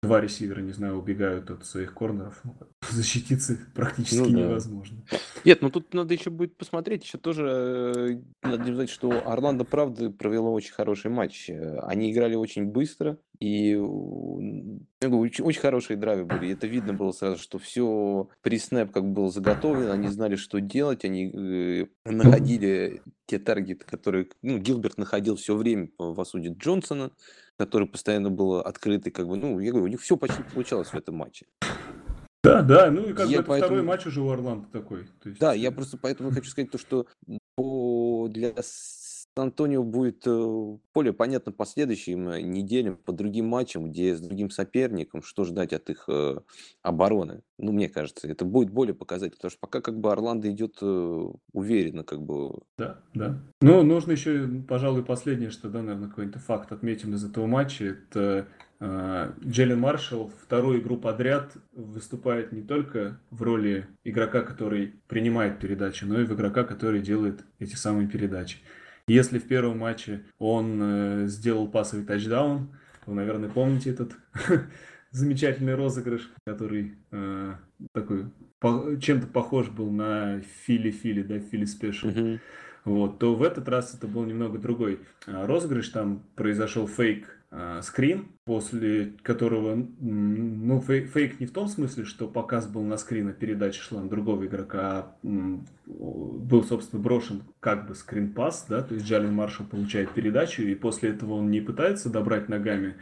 два 0.06 0.22
ресивера, 0.22 0.62
не 0.62 0.72
знаю, 0.72 0.98
убегают 0.98 1.50
от 1.50 1.66
своих 1.66 1.94
корнеров, 1.94 2.40
ну, 2.44 2.56
защититься 2.90 3.58
практически 3.74 4.20
ну, 4.20 4.30
да. 4.30 4.40
невозможно. 4.42 4.98
Нет, 5.44 5.62
ну 5.62 5.70
тут 5.70 5.94
надо 5.94 6.14
еще 6.14 6.30
будет 6.30 6.56
посмотреть, 6.58 7.04
еще 7.04 7.18
тоже 7.18 8.22
э, 8.44 8.48
надо 8.48 8.64
сказать, 8.64 8.90
что 8.90 9.12
Орландо, 9.26 9.64
правда, 9.66 10.10
провело 10.10 10.54
очень 10.54 10.74
хороший 10.74 11.12
матч. 11.12 11.50
Они 11.84 12.12
играли 12.12 12.36
очень 12.36 12.66
быстро, 12.66 13.18
и 13.40 13.76
очень, 13.76 15.44
очень 15.44 15.62
хорошие 15.62 15.98
драйвы 15.98 16.26
были. 16.26 16.54
Это 16.54 16.68
видно 16.68 16.94
было 16.94 17.12
сразу, 17.12 17.38
что 17.38 17.60
все 17.60 18.30
при 18.42 18.58
снэп 18.58 18.92
как 18.92 19.06
было 19.06 19.30
заготовлено, 19.30 19.92
они 19.92 20.08
знали, 20.08 20.36
что 20.36 20.60
делать, 20.60 21.06
они 21.06 21.32
э, 21.32 21.86
находили 22.06 23.02
те 23.26 23.40
таргеты, 23.40 23.86
которые, 23.86 24.28
ну, 24.42 24.58
Гилберт 24.58 24.98
находил 24.98 25.36
все 25.36 25.56
время 25.56 25.90
в 25.98 26.20
осуде 26.20 26.56
Джонсона, 26.58 27.12
который 27.58 27.88
постоянно 27.88 28.30
был 28.30 28.60
открытый, 28.60 29.12
как 29.12 29.28
бы, 29.28 29.38
ну, 29.38 29.60
я 29.60 29.72
говорю, 29.72 29.86
у 29.86 29.90
них 29.90 30.02
все 30.02 30.18
почти 30.18 30.44
получалось 30.44 30.90
в 30.90 30.96
этом 30.96 31.16
матче. 31.16 31.46
Да, 32.44 32.62
да, 32.62 32.92
ну 32.92 33.02
и 33.02 33.14
как 33.14 33.28
я 33.28 33.40
бы 33.40 33.48
поэтому... 33.48 33.70
второй 33.70 33.84
матч 33.84 34.06
уже 34.06 34.22
у 34.22 34.30
Орландо 34.30 34.68
такой. 34.72 35.06
То 35.24 35.30
есть... 35.30 35.42
Да, 35.42 35.54
я 35.54 35.72
просто 35.72 35.98
поэтому 35.98 36.32
хочу 36.32 36.50
сказать 36.50 36.70
то, 36.70 36.78
что 36.78 37.08
по... 37.56 38.28
для 38.30 38.54
Антонио 39.38 39.84
будет 39.84 40.24
э, 40.26 40.78
более 40.94 41.12
понятно 41.12 41.52
по 41.52 41.66
следующим 41.66 42.30
э, 42.30 42.42
неделям, 42.42 42.96
по 42.96 43.12
другим 43.12 43.48
матчам, 43.48 43.90
где 43.90 44.16
с 44.16 44.22
другим 44.22 44.50
соперником, 44.50 45.22
что 45.24 45.44
ждать 45.44 45.74
от 45.74 45.90
их 45.90 46.06
э, 46.08 46.40
обороны. 46.82 47.42
Ну, 47.58 47.74
мне 47.74 47.90
кажется, 47.90 48.28
это 48.30 48.46
будет 48.46 48.70
более 48.70 48.94
показательно, 48.94 49.36
потому 49.36 49.52
что 49.52 49.60
пока 49.60 49.82
как 49.82 50.00
бы 50.00 50.12
Орландо 50.12 50.50
идет 50.50 50.82
уверенно, 50.82 52.04
как 52.04 52.22
бы. 52.22 52.60
Да, 52.78 53.00
да. 53.14 53.42
Ну, 53.62 53.84
нужно 53.84 54.14
еще, 54.14 54.48
пожалуй, 54.68 55.04
последнее, 55.04 55.50
что, 55.50 55.70
да, 55.70 55.82
наверное, 55.82 56.10
какой-то 56.10 56.40
факт 56.40 56.72
отметим 56.72 57.14
из 57.14 57.24
этого 57.26 57.46
матча, 57.46 57.86
это 57.86 58.48
Джеллен 58.80 59.80
Маршалл 59.80 60.32
вторую 60.44 60.82
игру 60.82 60.98
подряд 60.98 61.54
выступает 61.72 62.52
не 62.52 62.62
только 62.62 63.20
в 63.32 63.42
роли 63.42 63.88
игрока, 64.04 64.42
который 64.42 64.96
принимает 65.08 65.60
передачи, 65.60 66.04
но 66.04 66.20
и 66.20 66.26
в 66.26 66.34
игрока, 66.34 66.64
который 66.66 67.02
делает 67.02 67.46
эти 67.60 67.76
самые 67.76 68.08
передачи. 68.08 68.58
Если 69.08 69.38
в 69.38 69.48
первом 69.48 69.80
матче 69.80 70.24
он 70.40 70.80
э, 70.82 71.28
сделал 71.28 71.68
пасовый 71.68 72.06
тачдаун, 72.06 72.76
вы, 73.06 73.14
наверное, 73.14 73.50
помните 73.50 73.92
этот 73.92 74.14
замечательный 75.12 75.76
розыгрыш, 75.76 76.32
который 76.46 76.96
э, 77.12 77.54
такой 77.94 78.26
по, 78.60 78.98
чем-то 79.00 79.28
похож 79.28 79.70
был 79.70 79.92
на 79.92 80.42
Фили-Фили, 80.66 81.22
да, 81.22 81.40
Фили 81.40 81.66
Спешл. 81.66 82.08
Mm-hmm. 82.08 82.40
Вот, 82.86 83.20
то 83.20 83.36
в 83.36 83.44
этот 83.44 83.68
раз 83.70 83.94
это 83.94 84.08
был 84.08 84.24
немного 84.26 84.60
другой 84.60 85.00
а, 85.26 85.46
розыгрыш. 85.48 85.90
Там 85.90 86.24
произошел 86.36 86.88
фейк 86.88 87.28
скрин, 87.82 88.28
после 88.44 89.14
которого, 89.22 89.88
ну, 90.00 90.82
фейк, 90.82 91.10
фейк 91.10 91.40
не 91.40 91.46
в 91.46 91.52
том 91.52 91.68
смысле, 91.68 92.04
что 92.04 92.28
показ 92.28 92.68
был 92.68 92.84
на 92.84 92.98
скрин, 92.98 93.30
а 93.30 93.34
передача 93.34 93.82
шла 93.82 94.02
на 94.02 94.10
другого 94.10 94.46
игрока, 94.46 95.16
а 95.24 95.64
был, 95.86 96.64
собственно, 96.64 97.02
брошен 97.02 97.44
как 97.60 97.88
бы 97.88 97.96
скрин-пас, 97.96 98.66
да, 98.68 98.82
то 98.82 98.96
есть 98.96 99.06
Джалин 99.06 99.34
Маршал 99.34 99.66
получает 99.66 100.12
передачу, 100.12 100.64
и 100.64 100.76
после 100.76 101.12
этого 101.12 101.34
он 101.34 101.50
не 101.50 101.62
пытается 101.62 102.10
добрать 102.10 102.50
ногами 102.50 102.96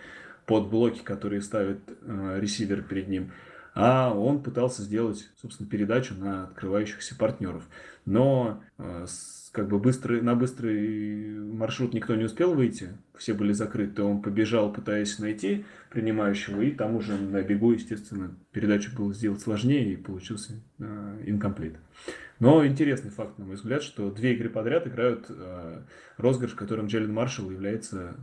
под 0.46 0.70
блоки, 0.70 1.02
которые 1.04 1.42
ставит 1.42 1.80
э, 2.02 2.38
ресивер 2.40 2.84
перед 2.84 3.08
ним, 3.08 3.32
а 3.76 4.14
он 4.14 4.42
пытался 4.42 4.84
сделать, 4.84 5.30
собственно, 5.42 5.70
передачу 5.70 6.14
на 6.16 6.44
открывающихся 6.44 7.16
партнеров. 7.16 7.64
Но 8.06 8.62
э, 8.78 9.06
как 9.52 9.68
бы 9.68 9.80
быстрый, 9.80 10.22
на 10.22 10.36
быстрый 10.36 11.40
маршрут 11.40 11.94
никто 11.94 12.16
не 12.16 12.26
успел 12.26 12.54
выйти, 12.54 12.90
все 13.18 13.34
были 13.34 13.54
закрыты, 13.54 14.02
он 14.04 14.22
побежал, 14.22 14.74
пытаясь 14.74 15.20
найти 15.20 15.66
принимающего, 15.92 16.62
и 16.62 16.72
там 16.72 16.96
уже 16.96 17.18
на 17.18 17.42
бегу, 17.42 17.72
естественно, 17.72 18.36
передачу 18.52 18.92
было 18.96 19.14
сделать 19.14 19.42
сложнее, 19.42 19.94
и 19.94 19.98
получился 19.98 20.54
э, 20.80 21.24
инкомплит. 21.26 21.76
Но 22.40 22.66
интересный 22.66 23.12
факт, 23.12 23.38
на 23.38 23.46
мой 23.46 23.56
взгляд, 23.56 23.84
что 23.84 24.12
две 24.12 24.34
игры 24.34 24.50
подряд 24.50 24.88
играют 24.88 25.28
э, 25.30 25.82
розыгрыш, 26.18 26.54
которым 26.54 26.88
Джеллен 26.88 27.14
Маршалл 27.14 27.50
является 27.52 28.16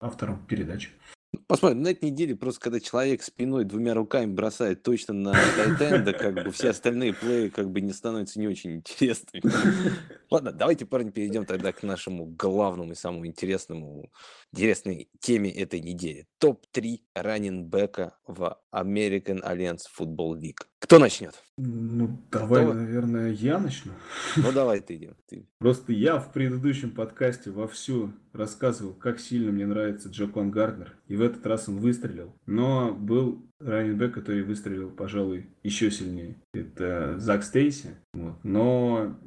автором 0.00 0.44
передачи. 0.46 0.90
Посмотрим, 1.46 1.82
на 1.82 1.88
этой 1.88 2.10
неделе 2.10 2.34
просто 2.34 2.60
когда 2.60 2.80
человек 2.80 3.22
спиной 3.22 3.64
двумя 3.64 3.92
руками 3.92 4.32
бросает 4.32 4.82
точно 4.82 5.12
на 5.12 5.32
тайтенда, 5.32 6.14
как 6.14 6.42
бы 6.42 6.50
все 6.52 6.70
остальные 6.70 7.12
плеи 7.12 7.48
как 7.48 7.70
бы 7.70 7.82
не 7.82 7.92
становятся 7.92 8.40
не 8.40 8.48
очень 8.48 8.76
интересными. 8.76 9.42
Ладно, 10.30 10.52
давайте, 10.52 10.86
парни, 10.86 11.10
перейдем 11.10 11.44
тогда 11.44 11.72
к 11.72 11.82
нашему 11.82 12.26
главному 12.26 12.92
и 12.92 12.94
самому 12.94 13.26
интересному, 13.26 14.10
интересной 14.52 15.10
теме 15.20 15.50
этой 15.50 15.80
недели. 15.80 16.26
Топ-3 16.38 17.00
раненбека 17.14 18.16
в 18.26 18.58
American 18.74 19.42
Alliance 19.42 19.82
Football 19.98 20.40
League. 20.40 20.64
Кто 20.78 20.98
начнет? 20.98 21.34
Ну, 21.56 22.22
давай, 22.30 22.64
Кто? 22.64 22.72
наверное, 22.72 23.32
я 23.32 23.58
начну. 23.58 23.92
Ну, 24.36 24.52
давай 24.52 24.80
ты, 24.80 24.96
Дим. 24.96 25.16
Ты. 25.28 25.48
Просто 25.58 25.92
я 25.92 26.18
в 26.18 26.32
предыдущем 26.32 26.92
подкасте 26.92 27.50
вовсю 27.50 28.12
рассказывал, 28.32 28.94
как 28.94 29.18
сильно 29.18 29.50
мне 29.50 29.66
нравится 29.66 30.08
Джокон 30.08 30.50
Гарднер. 30.52 30.96
И 31.08 31.16
в 31.18 31.22
этот 31.22 31.46
раз 31.46 31.68
он 31.68 31.78
выстрелил. 31.78 32.34
Но 32.46 32.94
был 32.94 33.44
раненбэк, 33.60 34.14
который 34.14 34.42
выстрелил, 34.42 34.90
пожалуй, 34.90 35.46
еще 35.62 35.90
сильнее. 35.90 36.36
Это 36.54 37.18
Зак 37.18 37.42
Стейси. 37.42 37.96
Вот. 38.14 38.36
Но 38.42 39.18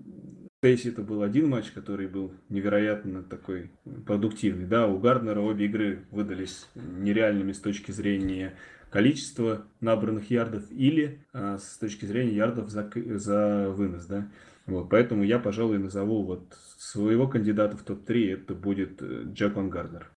Стейси 0.59 0.89
это 0.89 1.01
был 1.01 1.21
один 1.21 1.49
матч, 1.49 1.71
который 1.71 2.07
был 2.07 2.31
невероятно 2.49 3.23
такой 3.23 3.71
продуктивный. 4.05 4.65
Да, 4.65 4.87
у 4.87 4.99
Гарднера 4.99 5.41
обе 5.41 5.65
игры 5.65 6.05
выдались 6.11 6.67
нереальными 6.75 7.51
с 7.51 7.59
точки 7.59 7.91
зрения 7.91 8.53
количества 8.89 9.65
набранных 9.79 10.29
ярдов 10.29 10.63
или 10.69 11.25
а, 11.33 11.57
с 11.57 11.77
точки 11.77 12.05
зрения 12.05 12.35
ярдов 12.35 12.69
за, 12.69 12.89
за 13.17 13.69
вынос, 13.69 14.05
да. 14.05 14.29
Вот, 14.67 14.89
поэтому 14.89 15.23
я, 15.23 15.39
пожалуй, 15.39 15.79
назову 15.79 16.23
вот 16.23 16.55
своего 16.77 17.27
кандидата 17.27 17.75
в 17.77 17.83
топ-3, 17.83 18.33
это 18.33 18.53
будет 18.53 19.01
э, 19.01 19.23
Джекон 19.33 19.69
Гарднер. 19.69 20.11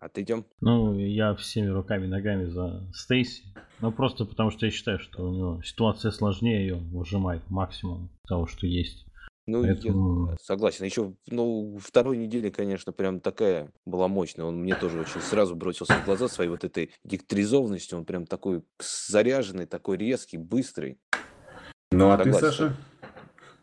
А 0.00 0.08
ты? 0.08 0.26
Ну, 0.60 0.98
я 0.98 1.34
всеми 1.34 1.68
руками 1.68 2.04
и 2.04 2.08
ногами 2.08 2.46
за 2.46 2.86
Стейси. 2.92 3.44
Ну, 3.80 3.92
просто 3.92 4.24
потому 4.24 4.50
что 4.50 4.66
я 4.66 4.72
считаю, 4.72 4.98
что 4.98 5.28
у 5.28 5.34
него 5.34 5.62
ситуация 5.62 6.10
сложнее, 6.10 6.66
ее 6.66 6.76
выжимает 6.76 7.42
максимум 7.50 8.10
того, 8.26 8.46
что 8.46 8.66
есть. 8.66 9.06
Ну, 9.46 9.62
Поэтому... 9.62 10.30
я 10.30 10.36
согласен. 10.40 10.84
Еще, 10.86 11.14
ну, 11.28 11.78
второй 11.78 12.16
неделе, 12.16 12.50
конечно, 12.50 12.92
прям 12.92 13.20
такая 13.20 13.70
была 13.84 14.08
мощная. 14.08 14.46
Он 14.46 14.62
мне 14.62 14.74
тоже 14.74 15.00
очень 15.00 15.20
сразу 15.20 15.54
бросился 15.54 15.94
в 15.94 16.04
глаза 16.04 16.28
своей 16.28 16.48
вот 16.48 16.64
этой 16.64 16.90
дикторизованностью. 17.04 17.98
Он 17.98 18.06
прям 18.06 18.24
такой 18.26 18.62
заряженный, 18.80 19.66
такой 19.66 19.98
резкий, 19.98 20.38
быстрый. 20.38 20.98
Ну, 21.90 22.10
а 22.10 22.16
согласен. 22.16 22.32
ты, 22.32 22.46
Саша? 22.46 22.76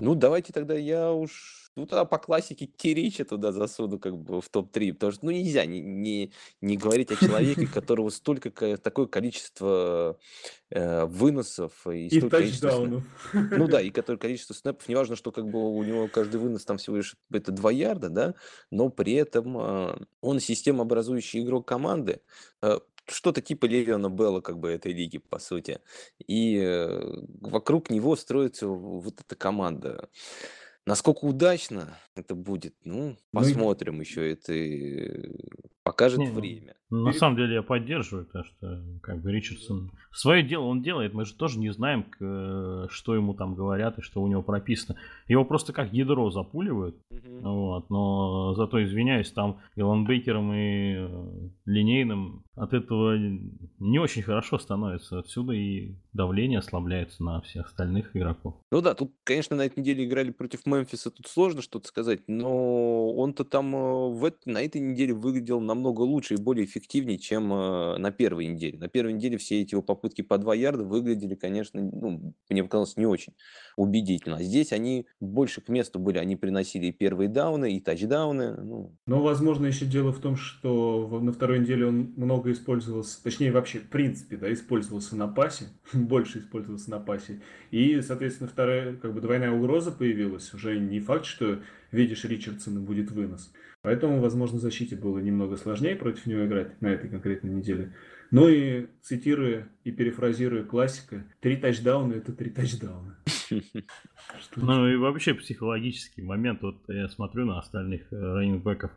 Ну, 0.01 0.15
давайте 0.15 0.51
тогда 0.51 0.73
я 0.75 1.11
уж 1.11 1.61
ну, 1.77 1.85
тогда 1.85 2.03
по 2.03 2.17
классике 2.17 2.65
Кирича 2.65 3.23
туда 3.23 3.53
засуну 3.53 3.97
как 3.97 4.17
бы 4.17 4.41
в 4.41 4.49
топ-3, 4.49 4.93
потому 4.93 5.11
что, 5.13 5.25
ну, 5.25 5.31
нельзя 5.31 5.65
не, 5.65 5.79
не, 5.79 6.33
не 6.59 6.75
говорить 6.75 7.11
о 7.11 7.15
человеке, 7.15 7.65
которого 7.73 8.09
столько, 8.09 8.49
такое 8.77 9.05
количество 9.05 10.19
э, 10.69 11.05
выносов 11.05 11.87
и, 11.87 12.07
и 12.07 12.21
тачдаунов. 12.21 13.03
Ну 13.33 13.67
да, 13.67 13.79
и 13.81 13.89
которое 13.89 14.17
количество 14.17 14.53
снэпов, 14.53 14.89
неважно, 14.89 15.15
что 15.15 15.31
как 15.31 15.49
бы 15.49 15.73
у 15.73 15.81
него 15.83 16.09
каждый 16.09 16.41
вынос 16.41 16.65
там 16.65 16.77
всего 16.77 16.97
лишь 16.97 17.15
это 17.31 17.53
2 17.53 17.71
ярда, 17.71 18.09
да, 18.09 18.35
но 18.69 18.89
при 18.89 19.13
этом 19.13 19.57
э, 19.57 19.97
он 20.19 20.41
системообразующий 20.41 21.41
игрок 21.41 21.65
команды, 21.65 22.21
э, 22.61 22.79
что-то 23.07 23.41
типа 23.41 23.65
Левиона 23.65 24.09
Белла 24.09 24.41
как 24.41 24.59
бы 24.59 24.69
этой 24.69 24.93
лиги, 24.93 25.17
по 25.17 25.39
сути. 25.39 25.79
И 26.27 26.57
э, 26.57 27.01
вокруг 27.41 27.89
него 27.89 28.15
строится 28.15 28.67
вот 28.67 29.19
эта 29.19 29.35
команда. 29.35 30.09
Насколько 30.85 31.25
удачно 31.25 31.97
это 32.15 32.33
будет, 32.35 32.75
ну, 32.83 33.11
Ну, 33.11 33.17
посмотрим 33.31 34.01
еще. 34.01 34.31
Это 34.31 34.53
покажет 35.83 36.19
Не, 36.19 36.29
время. 36.29 36.75
на 36.89 37.11
Перед... 37.11 37.19
самом 37.19 37.35
деле 37.37 37.55
я 37.55 37.63
поддерживаю, 37.63 38.25
потому 38.25 38.45
что 38.45 38.83
как 39.01 39.21
бы 39.21 39.31
Ричардсон 39.31 39.91
свое 40.11 40.43
дело 40.43 40.65
он 40.65 40.81
делает, 40.81 41.13
мы 41.13 41.25
же 41.25 41.33
тоже 41.33 41.59
не 41.59 41.71
знаем, 41.71 42.05
что 42.89 43.15
ему 43.15 43.33
там 43.33 43.55
говорят 43.55 43.97
и 43.97 44.01
что 44.01 44.21
у 44.21 44.27
него 44.27 44.43
прописано. 44.43 44.97
Его 45.27 45.45
просто 45.45 45.73
как 45.73 45.93
ядро 45.93 46.29
запуливают, 46.29 46.95
угу. 47.09 47.49
вот, 47.49 47.89
но 47.89 48.53
зато, 48.55 48.83
извиняюсь, 48.83 49.31
там 49.31 49.59
и 49.75 49.81
ланбейкером, 49.81 50.53
и 50.53 50.95
э, 50.97 51.49
линейным 51.65 52.43
от 52.55 52.73
этого 52.73 53.17
не 53.17 53.99
очень 53.99 54.21
хорошо 54.21 54.59
становится. 54.59 55.19
Отсюда 55.19 55.53
и 55.53 55.95
давление 56.13 56.59
ослабляется 56.59 57.23
на 57.23 57.41
всех 57.41 57.67
остальных 57.67 58.15
игроков. 58.15 58.55
Ну 58.71 58.81
да, 58.81 58.93
тут, 58.93 59.13
конечно, 59.23 59.55
на 59.55 59.65
этой 59.65 59.79
неделе 59.79 60.05
играли 60.05 60.31
против 60.31 60.65
Мемфиса, 60.65 61.09
тут 61.09 61.27
сложно 61.27 61.61
что-то 61.61 61.87
сказать, 61.87 62.21
но 62.27 63.11
он-то 63.13 63.45
там 63.45 63.75
э, 63.75 63.79
в, 63.79 64.31
на 64.45 64.61
этой 64.61 64.81
неделе 64.81 65.13
выглядел 65.13 65.59
намного 65.73 66.01
лучше 66.01 66.35
и 66.35 66.37
более 66.37 66.65
эффективнее, 66.65 67.17
чем 67.17 67.51
э, 67.53 67.97
на 67.97 68.11
первой 68.11 68.47
неделе. 68.47 68.77
На 68.77 68.87
первой 68.87 69.13
неделе 69.13 69.37
все 69.37 69.61
эти 69.61 69.73
его 69.73 69.81
попытки 69.81 70.21
по 70.21 70.37
2 70.37 70.55
ярда 70.55 70.83
выглядели, 70.83 71.35
конечно, 71.35 71.81
ну, 71.81 72.35
мне 72.49 72.63
показалось, 72.63 72.97
не 72.97 73.05
очень 73.05 73.33
убедительно. 73.77 74.37
А 74.37 74.43
здесь 74.43 74.73
они 74.73 75.07
больше 75.19 75.61
к 75.61 75.69
месту 75.69 75.99
были, 75.99 76.17
они 76.17 76.35
приносили 76.35 76.87
и 76.87 76.91
первые 76.91 77.29
дауны, 77.29 77.73
и 77.73 77.79
тачдауны. 77.79 78.55
Ну. 78.61 78.97
Но, 79.05 79.21
возможно, 79.21 79.65
еще 79.65 79.85
дело 79.85 80.11
в 80.11 80.19
том, 80.19 80.35
что 80.35 81.19
на 81.21 81.31
второй 81.31 81.59
неделе 81.59 81.87
он 81.87 82.13
много 82.15 82.51
использовался, 82.51 83.23
точнее, 83.23 83.51
вообще, 83.51 83.79
в 83.79 83.89
принципе, 83.89 84.37
да, 84.37 84.51
использовался 84.51 85.15
на 85.15 85.27
пасе, 85.27 85.65
больше 85.93 86.39
использовался 86.39 86.91
на 86.91 86.99
пасе. 86.99 87.41
И, 87.71 88.01
соответственно, 88.01 88.49
вторая, 88.49 88.95
как 88.95 89.13
бы 89.13 89.21
двойная 89.21 89.51
угроза 89.51 89.91
появилась. 89.91 90.53
Уже 90.53 90.77
не 90.79 90.99
факт, 90.99 91.25
что 91.25 91.59
видишь 91.91 92.23
Ричардсона 92.25 92.79
будет 92.79 93.11
вынос. 93.11 93.51
Поэтому, 93.83 94.19
возможно, 94.19 94.59
защите 94.59 94.95
было 94.95 95.17
немного 95.17 95.57
сложнее 95.57 95.95
против 95.95 96.27
него 96.27 96.45
играть 96.45 96.79
на 96.81 96.87
этой 96.87 97.09
конкретной 97.09 97.51
неделе. 97.51 97.95
Ну 98.29 98.47
и 98.47 98.87
цитируя 99.01 99.69
и 99.83 99.91
перефразируя 99.91 100.63
классика, 100.63 101.25
три 101.41 101.57
тачдауна– 101.57 102.13
это 102.15 102.31
три 102.33 102.49
тачдауна. 102.49 103.17
Ну 104.55 104.87
и 104.87 104.95
вообще 104.95 105.33
психологический 105.33 106.21
момент, 106.21 106.61
вот 106.61 106.83
я 106.87 107.09
смотрю 107.09 107.45
на 107.45 107.59
остальных 107.59 108.13
э, 108.13 108.15
раннингбеков, 108.15 108.91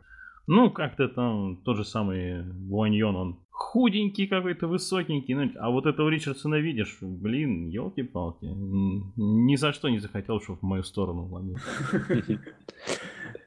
ну, 0.47 0.69
как-то 0.69 1.09
там 1.09 1.57
тот 1.63 1.77
же 1.77 1.83
самый 1.83 2.43
Буаньон, 2.43 3.15
он 3.15 3.44
худенький 3.55 4.27
какой-то, 4.27 4.67
высокенький. 4.67 5.33
Ну, 5.33 5.49
а 5.59 5.69
вот 5.69 5.85
этого 5.85 6.09
Ричардсона 6.09 6.55
видишь, 6.55 6.97
блин, 7.01 7.69
елки-палки. 7.69 8.45
Ни 8.45 9.55
за 9.55 9.71
что 9.71 9.89
не 9.89 9.99
захотел, 9.99 10.41
чтобы 10.41 10.59
в 10.59 10.63
мою 10.63 10.83
сторону 10.83 11.27
ловил. 11.27 11.57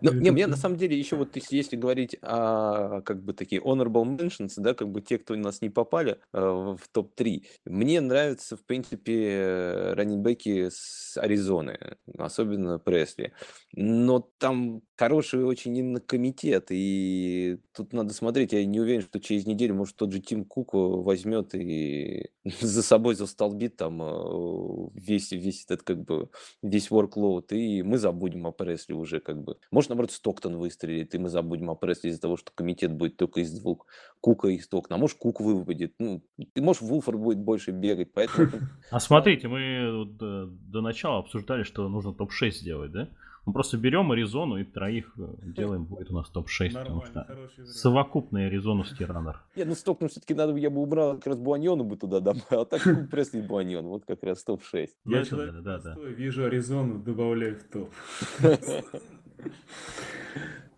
Ну, 0.01 0.13
не, 0.13 0.31
мне 0.31 0.47
на 0.47 0.57
самом 0.57 0.77
деле 0.77 0.97
еще 0.97 1.17
вот 1.17 1.35
если, 1.35 1.57
если 1.57 1.77
говорить 1.77 2.17
о 2.23 3.01
как 3.03 3.25
бы 3.25 3.33
такие 3.33 3.61
honorable 3.61 4.05
mentions, 4.05 4.53
да, 4.57 4.73
как 4.73 4.91
бы 4.91 5.01
те, 5.01 5.19
кто 5.19 5.35
у 5.35 5.37
нас 5.37 5.61
не 5.61 5.71
попали 5.71 6.19
э, 6.33 6.39
в 6.39 6.81
топ-3, 6.93 7.43
мне 7.65 8.01
нравятся, 8.01 8.57
в 8.57 8.65
принципе, 8.65 9.93
раннинбеки 9.97 10.69
с 10.71 11.17
Аризоны, 11.17 11.97
особенно 12.17 12.79
Пресли. 12.79 13.33
Но 13.73 14.21
там 14.39 14.83
хороший 14.99 15.45
очень 15.45 15.77
именно 15.77 16.01
комитет, 16.01 16.67
и 16.71 17.59
тут 17.75 17.93
надо 17.93 18.13
смотреть, 18.13 18.53
я 18.53 18.65
не 18.67 18.81
уверен, 18.81 19.03
что 19.03 19.21
через 19.21 19.47
неделю, 19.47 19.77
может, 19.77 19.97
тот 19.97 20.13
же 20.13 20.21
Тим 20.21 20.45
Кук 20.45 20.71
возьмет 20.73 21.55
и 21.55 22.31
за 22.61 22.83
собой 22.83 23.15
застолбит 23.15 23.77
там 23.77 24.03
э, 24.03 24.89
весь, 24.95 25.31
весь 25.31 25.65
этот 25.65 25.83
как 25.83 26.03
бы 26.03 26.31
весь 26.63 26.91
workload, 26.91 27.55
и 27.55 27.83
мы 27.83 27.99
забудем 27.99 28.47
о 28.47 28.53
Пресли 28.53 28.93
уже 28.93 29.21
как 29.21 29.43
бы. 29.43 29.57
Может, 29.71 29.91
наоборот, 29.91 30.11
Стоктон 30.11 30.57
выстрелит, 30.57 31.15
и 31.15 31.19
мы 31.19 31.29
забудем 31.29 31.71
о 31.71 31.77
Пресли 31.77 32.09
из-за 32.09 32.21
того, 32.21 32.37
что 32.37 32.51
комитет 32.53 32.93
будет 32.93 33.17
только 33.17 33.41
из 33.41 33.53
двух, 33.53 33.87
Кука 34.21 34.49
и 34.49 34.59
Стоктона. 34.59 34.97
А 34.97 35.01
может, 35.01 35.19
Кук 35.19 35.41
выводит. 35.41 35.95
Ну, 36.01 36.25
и 36.37 36.61
может, 36.61 36.83
Вулфор 36.83 37.17
будет 37.19 37.39
больше 37.39 37.71
бегать, 37.71 38.13
поэтому... 38.13 38.49
А 38.91 38.99
смотрите, 38.99 39.47
мы 39.47 39.61
э, 39.61 40.05
до 40.19 40.81
начала 40.81 41.21
обсуждали, 41.21 41.63
что 41.63 41.89
нужно 41.89 42.13
топ-6 42.13 42.51
сделать, 42.51 42.91
да? 42.91 43.09
Мы 43.47 43.53
просто 43.53 43.77
берем 43.79 44.11
Аризону 44.13 44.59
и 44.59 44.65
троих 44.65 45.13
э, 45.19 45.27
делаем, 45.43 45.85
будет 45.85 46.11
у 46.11 46.15
нас 46.15 46.29
топ-6, 46.31 46.73
потому 46.73 47.05
что 47.05 47.27
совокупный 47.65 48.47
Аризоновский 48.47 49.05
раннер. 49.05 49.41
Нет, 49.57 49.69
ну 49.69 49.75
Стокну 49.75 50.09
все-таки 50.09 50.35
надо, 50.35 50.55
я 50.57 50.71
бы 50.71 50.81
убрал 50.81 51.17
как 51.17 51.29
раз 51.29 51.39
Буаньону 51.39 51.85
бы 51.85 51.97
туда 51.97 52.21
добавил, 52.21 52.63
а 52.63 52.65
так 52.65 52.83
Пресли 53.11 53.41
Буаньон, 53.41 53.87
вот 53.87 54.05
как 54.05 54.23
раз 54.23 54.45
топ-6. 54.45 54.89
Я 55.05 55.25
человек 55.25 55.55
да, 55.63 55.79
да, 55.79 55.95
да. 55.95 56.01
вижу 56.01 56.45
Аризону, 56.45 56.99
добавляю 56.99 57.57
в 57.57 57.65
топ. 57.65 57.91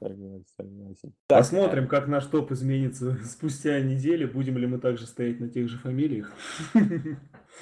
Согласен, 0.00 0.44
согласен. 0.56 1.12
Посмотрим, 1.26 1.86
как 1.86 2.08
наш 2.08 2.24
топ 2.26 2.52
изменится 2.52 3.18
спустя 3.24 3.80
неделю. 3.80 4.30
Будем 4.32 4.56
ли 4.56 4.66
мы 4.66 4.78
также 4.78 5.06
стоять 5.06 5.40
на 5.40 5.48
тех 5.48 5.68
же 5.68 5.76
фамилиях? 5.76 6.32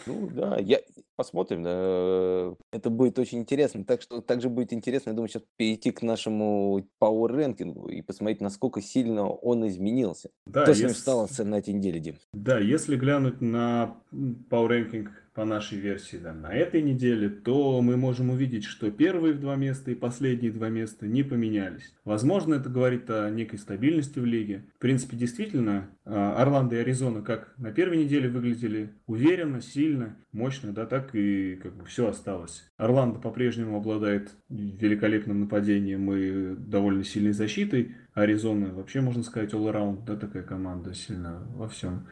Ну 0.06 0.30
да, 0.30 0.56
я 0.58 0.78
посмотрим. 1.18 1.64
Э, 1.66 2.54
это 2.72 2.90
будет 2.90 3.18
очень 3.18 3.40
интересно. 3.40 3.84
Так 3.84 4.00
что 4.02 4.20
также 4.22 4.48
будет 4.48 4.72
интересно, 4.72 5.10
я 5.10 5.16
думаю, 5.16 5.28
сейчас 5.28 5.42
перейти 5.56 5.90
к 5.90 6.02
нашему 6.02 6.86
Power 7.02 7.26
рэнкингу 7.26 7.88
и 7.88 8.02
посмотреть, 8.02 8.40
насколько 8.40 8.80
сильно 8.80 9.28
он 9.28 9.66
изменился. 9.66 10.30
Да, 10.46 10.62
Кто 10.62 10.74
с 10.74 10.80
ним 10.80 10.90
стал 10.90 11.28
на 11.38 11.56
этой 11.56 11.74
неделе, 11.74 11.98
Дим? 11.98 12.14
Да, 12.32 12.58
если 12.58 12.96
глянуть 12.96 13.40
на 13.40 13.96
Power 14.12 14.68
рэнкинг 14.68 15.10
по 15.38 15.44
нашей 15.44 15.78
версии 15.78 16.16
да, 16.16 16.34
на 16.34 16.52
этой 16.52 16.82
неделе, 16.82 17.28
то 17.28 17.80
мы 17.80 17.96
можем 17.96 18.30
увидеть, 18.30 18.64
что 18.64 18.90
первые 18.90 19.34
два 19.34 19.54
места 19.54 19.92
и 19.92 19.94
последние 19.94 20.50
два 20.50 20.68
места 20.68 21.06
не 21.06 21.22
поменялись. 21.22 21.94
Возможно, 22.04 22.54
это 22.54 22.68
говорит 22.68 23.08
о 23.08 23.30
некой 23.30 23.60
стабильности 23.60 24.18
в 24.18 24.24
лиге. 24.24 24.64
В 24.74 24.80
принципе, 24.80 25.16
действительно, 25.16 25.90
а, 26.04 26.34
Орландо 26.42 26.74
и 26.74 26.80
Аризона 26.80 27.22
как 27.22 27.54
на 27.56 27.70
первой 27.70 27.98
неделе 27.98 28.28
выглядели 28.28 28.90
уверенно, 29.06 29.62
сильно, 29.62 30.16
мощно, 30.32 30.72
да, 30.72 30.86
так 30.86 31.14
и 31.14 31.54
как 31.62 31.76
бы 31.76 31.84
все 31.84 32.08
осталось. 32.08 32.68
Орландо 32.76 33.20
по-прежнему 33.20 33.76
обладает 33.76 34.32
великолепным 34.48 35.42
нападением 35.42 36.12
и 36.14 36.56
довольно 36.56 37.04
сильной 37.04 37.32
защитой. 37.32 37.94
Аризона 38.12 38.74
вообще, 38.74 39.00
можно 39.02 39.22
сказать, 39.22 39.52
all-around, 39.52 40.04
да, 40.04 40.16
такая 40.16 40.42
команда 40.42 40.94
сильно 40.94 41.46
во 41.54 41.68
всем. 41.68 42.08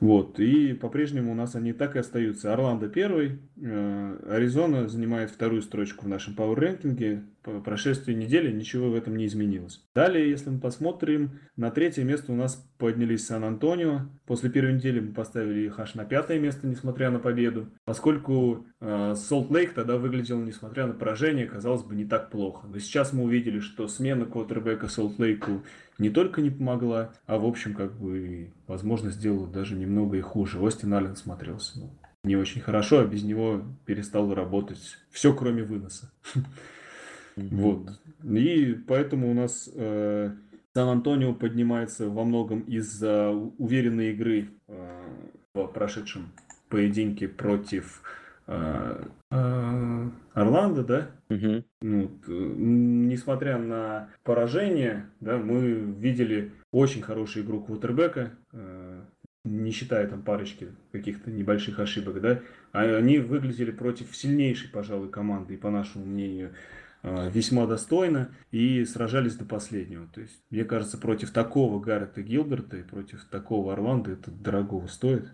Вот. 0.00 0.38
И 0.38 0.74
по-прежнему 0.74 1.32
у 1.32 1.34
нас 1.34 1.54
они 1.54 1.72
так 1.72 1.96
и 1.96 1.98
остаются. 1.98 2.52
Орландо 2.52 2.88
первый, 2.88 3.40
э, 3.56 4.18
Аризона 4.28 4.88
занимает 4.88 5.30
вторую 5.30 5.62
строчку 5.62 6.04
в 6.04 6.08
нашем 6.08 6.34
Power 6.34 6.54
рэнкинге. 6.54 7.24
По 7.48 7.60
прошествии 7.60 8.12
недели 8.12 8.52
ничего 8.52 8.90
в 8.90 8.94
этом 8.94 9.16
не 9.16 9.24
изменилось. 9.24 9.82
Далее, 9.94 10.28
если 10.28 10.50
мы 10.50 10.60
посмотрим, 10.60 11.40
на 11.56 11.70
третье 11.70 12.04
место 12.04 12.32
у 12.32 12.34
нас 12.34 12.56
поднялись 12.76 13.26
Сан-Антонио. 13.26 14.10
После 14.26 14.50
первой 14.50 14.74
недели 14.74 15.00
мы 15.00 15.14
поставили 15.14 15.60
их 15.60 15.80
аж 15.80 15.94
на 15.94 16.04
пятое 16.04 16.38
место, 16.38 16.66
несмотря 16.66 17.10
на 17.10 17.18
победу. 17.18 17.70
Поскольку 17.86 18.66
Солт 19.14 19.50
э, 19.50 19.66
тогда 19.74 19.96
выглядел, 19.96 20.38
несмотря 20.40 20.86
на 20.86 20.92
поражение, 20.92 21.46
казалось 21.46 21.84
бы, 21.84 21.94
не 21.94 22.04
так 22.04 22.30
плохо. 22.30 22.66
Но 22.66 22.78
сейчас 22.78 23.14
мы 23.14 23.24
увидели, 23.24 23.60
что 23.60 23.88
смена 23.88 24.26
квотербека 24.26 24.88
Солт 24.88 25.18
Лейку 25.18 25.62
не 25.98 26.10
только 26.10 26.42
не 26.42 26.50
помогла, 26.50 27.14
а 27.26 27.38
в 27.38 27.46
общем, 27.46 27.74
как 27.74 27.98
бы, 27.98 28.52
возможно, 28.66 29.10
сделала 29.10 29.48
даже 29.48 29.74
немного 29.74 30.18
и 30.18 30.20
хуже. 30.20 30.60
Остин 30.60 30.92
Аллен 30.92 31.16
смотрелся 31.16 31.80
ну, 31.80 31.98
не 32.24 32.36
очень 32.36 32.60
хорошо, 32.60 33.00
а 33.00 33.06
без 33.06 33.22
него 33.22 33.62
перестал 33.86 34.32
работать 34.34 34.98
все, 35.10 35.32
кроме 35.32 35.62
выноса. 35.62 36.12
Вот. 37.50 38.00
И 38.24 38.76
поэтому 38.86 39.30
у 39.30 39.34
нас 39.34 39.68
э, 39.74 40.30
Сан-Антонио 40.74 41.34
поднимается 41.34 42.08
во 42.08 42.24
многом 42.24 42.60
из-за 42.60 43.30
уверенной 43.30 44.12
игры 44.12 44.48
э, 44.66 45.08
в 45.54 45.66
прошедшем 45.68 46.32
поединке 46.68 47.28
против 47.28 48.02
э, 48.46 49.04
э, 49.30 50.10
Орландо, 50.34 50.84
да? 50.84 51.10
Угу. 51.30 51.64
Ну, 51.82 52.10
несмотря 52.26 53.58
на 53.58 54.10
поражение, 54.24 55.06
да, 55.20 55.38
мы 55.38 55.70
видели 55.70 56.52
очень 56.72 57.02
хорошую 57.02 57.44
игру 57.44 57.60
квотербека. 57.60 58.32
Э, 58.52 59.02
не 59.44 59.70
считая 59.70 60.06
там 60.06 60.22
парочки 60.22 60.68
каких-то 60.92 61.30
небольших 61.30 61.78
ошибок, 61.78 62.20
да, 62.20 62.40
а 62.72 62.82
они 62.82 63.18
выглядели 63.18 63.70
против 63.70 64.14
сильнейшей, 64.14 64.68
пожалуй, 64.70 65.08
команды, 65.08 65.56
по 65.56 65.70
нашему 65.70 66.04
мнению, 66.04 66.52
весьма 67.02 67.66
достойно 67.66 68.30
и 68.50 68.84
сражались 68.84 69.36
до 69.36 69.44
последнего. 69.44 70.06
То 70.08 70.20
есть, 70.20 70.42
мне 70.50 70.64
кажется, 70.64 70.98
против 70.98 71.30
такого 71.30 71.80
Гаррета 71.80 72.22
Гилберта 72.22 72.78
и 72.78 72.82
против 72.82 73.24
такого 73.24 73.72
Орландо 73.72 74.12
это 74.12 74.30
дорогого 74.30 74.86
стоит. 74.86 75.28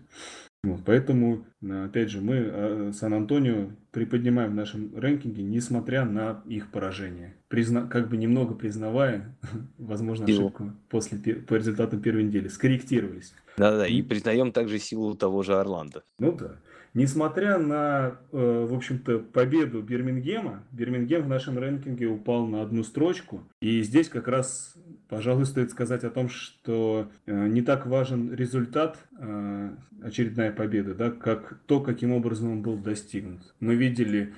Вот, 0.65 0.81
поэтому, 0.83 1.45
опять 1.61 2.09
же, 2.09 2.21
мы 2.21 2.37
а, 2.37 2.91
Сан-Антонио 2.91 3.69
приподнимаем 3.91 4.51
в 4.51 4.55
нашем 4.55 4.97
рэнкинге, 4.97 5.43
несмотря 5.43 6.05
на 6.05 6.41
их 6.47 6.71
поражение. 6.71 7.35
Призна... 7.49 7.85
Как 7.85 8.09
бы 8.09 8.17
немного 8.17 8.55
признавая, 8.55 9.37
возможно, 9.77 10.25
ошибку 10.25 10.71
после, 10.89 11.35
по 11.35 11.53
результатам 11.53 12.01
первой 12.01 12.23
недели. 12.23 12.47
Скорректировались. 12.47 13.33
Да-да, 13.57 13.85
и 13.85 14.01
признаем 14.01 14.51
также 14.51 14.79
силу 14.79 15.15
того 15.15 15.43
же 15.43 15.55
Орландо. 15.55 16.03
Ну 16.17 16.31
да. 16.31 16.55
Несмотря 16.95 17.57
на, 17.57 18.15
э, 18.31 18.67
в 18.69 18.73
общем-то, 18.73 19.19
победу 19.19 19.81
Бирмингема, 19.81 20.63
Бирмингем 20.71 21.23
в 21.23 21.27
нашем 21.27 21.57
рэнкинге 21.57 22.07
упал 22.07 22.47
на 22.47 22.61
одну 22.61 22.85
строчку. 22.85 23.43
И 23.59 23.81
здесь 23.81 24.07
как 24.07 24.29
раз, 24.29 24.75
пожалуй, 25.09 25.45
стоит 25.45 25.71
сказать 25.71 26.05
о 26.05 26.09
том, 26.09 26.29
что 26.29 27.11
э, 27.25 27.47
не 27.49 27.61
так 27.61 27.85
важен 27.85 28.33
результат, 28.33 28.97
э, 29.19 29.71
очередная 30.03 30.53
победа, 30.53 30.95
да, 30.95 31.11
как 31.11 31.59
то, 31.65 31.81
каким 31.81 32.13
образом 32.13 32.49
он 32.49 32.61
был 32.61 32.77
достигнут. 32.77 33.53
Мы 33.59 33.75
видели 33.75 34.33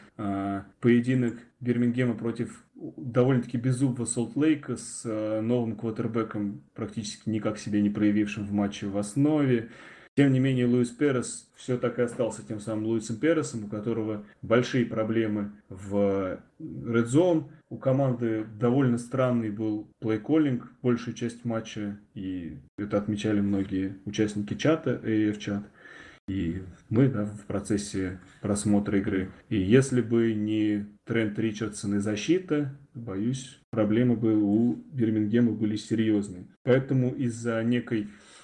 поединок 0.80 1.36
Бирмингема 1.60 2.16
против 2.16 2.64
довольно-таки 2.74 3.58
беззубого 3.58 4.06
Солт-Лейка 4.06 4.78
с 4.78 5.04
новым 5.42 5.76
квотербеком, 5.76 6.64
практически 6.74 7.30
никак 7.30 7.60
себя 7.60 7.82
не 7.82 7.92
проявившим 7.92 8.46
в 8.46 8.52
матче 8.52 8.88
в 8.88 8.98
основе. 8.98 9.70
Тем 10.18 10.34
не 10.34 10.40
менее, 10.40 10.66
Луис 10.66 10.90
Перес 10.90 11.48
все 11.56 11.78
так 11.78 12.00
и 12.00 12.02
остался 12.02 12.42
тем 12.42 12.60
самым 12.60 12.88
Луисом 12.88 13.18
Пересом, 13.18 13.66
у 13.66 13.68
которого 13.68 14.26
большие 14.42 14.84
проблемы 14.84 15.52
в 15.70 16.40
Red 16.60 17.06
Zone. 17.06 17.44
У 17.70 17.78
команды 17.78 18.48
довольно 18.60 18.98
странный 18.98 19.52
был 19.52 19.88
плей-коллинг 20.00 20.72
большую 20.82 21.14
часть 21.14 21.46
матча, 21.46 22.00
и 22.16 22.58
это 22.80 22.98
отмечали 22.98 23.42
многие 23.42 23.98
участники 24.06 24.56
чата, 24.56 25.00
AF-чат. 25.04 25.70
И 26.28 26.64
мы 26.90 27.10
да, 27.10 27.26
в 27.26 27.46
процессе 27.46 28.20
просмотра 28.42 28.98
игры. 28.98 29.30
И 29.50 29.62
если 29.62 30.02
бы 30.02 30.34
не 30.34 30.88
Трент 31.06 31.38
Ричардсон 31.38 31.98
и 31.98 32.00
защита, 32.00 32.76
боюсь, 32.96 33.60
проблемы 33.70 34.16
бы 34.16 34.36
у 34.36 34.74
Бирмингема 34.92 35.52
были 35.52 35.76
серьезные. 35.76 36.48
Поэтому 36.64 37.14
из-за 37.14 37.64
некой 37.64 38.08
Э, 38.08 38.37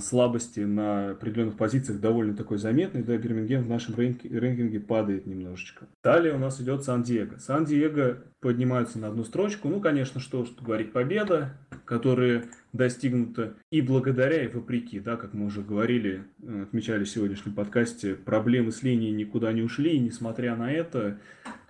слабости 0.00 0.60
на 0.60 1.10
определенных 1.10 1.56
позициях 1.56 2.00
довольно 2.00 2.34
такой 2.34 2.58
заметный, 2.58 3.02
да, 3.02 3.16
Бирмингем 3.16 3.64
в 3.64 3.68
нашем 3.68 3.94
рейнкинге 3.96 4.80
падает 4.80 5.26
немножечко. 5.26 5.86
Далее 6.02 6.34
у 6.34 6.38
нас 6.38 6.60
идет 6.60 6.84
Сан-Диего. 6.84 7.38
Сан-Диего 7.38 8.18
поднимаются 8.40 8.98
на 8.98 9.08
одну 9.08 9.24
строчку. 9.24 9.68
Ну, 9.68 9.80
конечно, 9.80 10.20
что, 10.20 10.46
что 10.46 10.64
говорить, 10.64 10.92
победа, 10.92 11.54
которая 11.84 12.44
достигнута 12.72 13.54
и 13.70 13.82
благодаря, 13.82 14.42
и 14.44 14.48
вопреки, 14.48 15.00
да, 15.00 15.16
как 15.16 15.34
мы 15.34 15.46
уже 15.46 15.62
говорили, 15.62 16.24
э, 16.42 16.62
отмечали 16.62 17.04
в 17.04 17.10
сегодняшнем 17.10 17.54
подкасте, 17.54 18.14
проблемы 18.14 18.72
с 18.72 18.82
линией 18.82 19.12
никуда 19.12 19.52
не 19.52 19.62
ушли, 19.62 19.96
и 19.96 20.00
несмотря 20.00 20.56
на 20.56 20.72
это, 20.72 21.18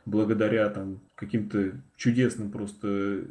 благодаря 0.07 0.68
там 0.70 1.01
каким-то 1.16 1.72
чудесным 1.96 2.51
просто 2.51 3.24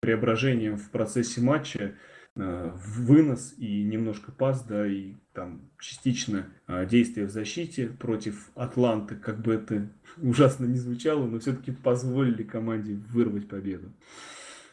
преображениям 0.00 0.76
в 0.76 0.90
процессе 0.90 1.40
матча, 1.40 1.80
Э, 1.82 2.09
вынос 2.36 3.54
и 3.58 3.82
немножко 3.82 4.32
пас, 4.32 4.64
да, 4.64 4.86
и 4.86 5.14
там 5.32 5.70
частично 5.78 6.46
э, 6.66 6.86
действия 6.86 7.26
в 7.26 7.30
защите 7.30 7.88
против 7.88 8.50
Атланты, 8.54 9.16
как 9.16 9.40
бы 9.40 9.54
это 9.54 9.90
ужасно 10.22 10.66
не 10.66 10.78
звучало, 10.78 11.26
но 11.26 11.38
все-таки 11.38 11.72
позволили 11.72 12.42
команде 12.42 12.94
вырвать 12.94 13.48
победу. 13.48 13.92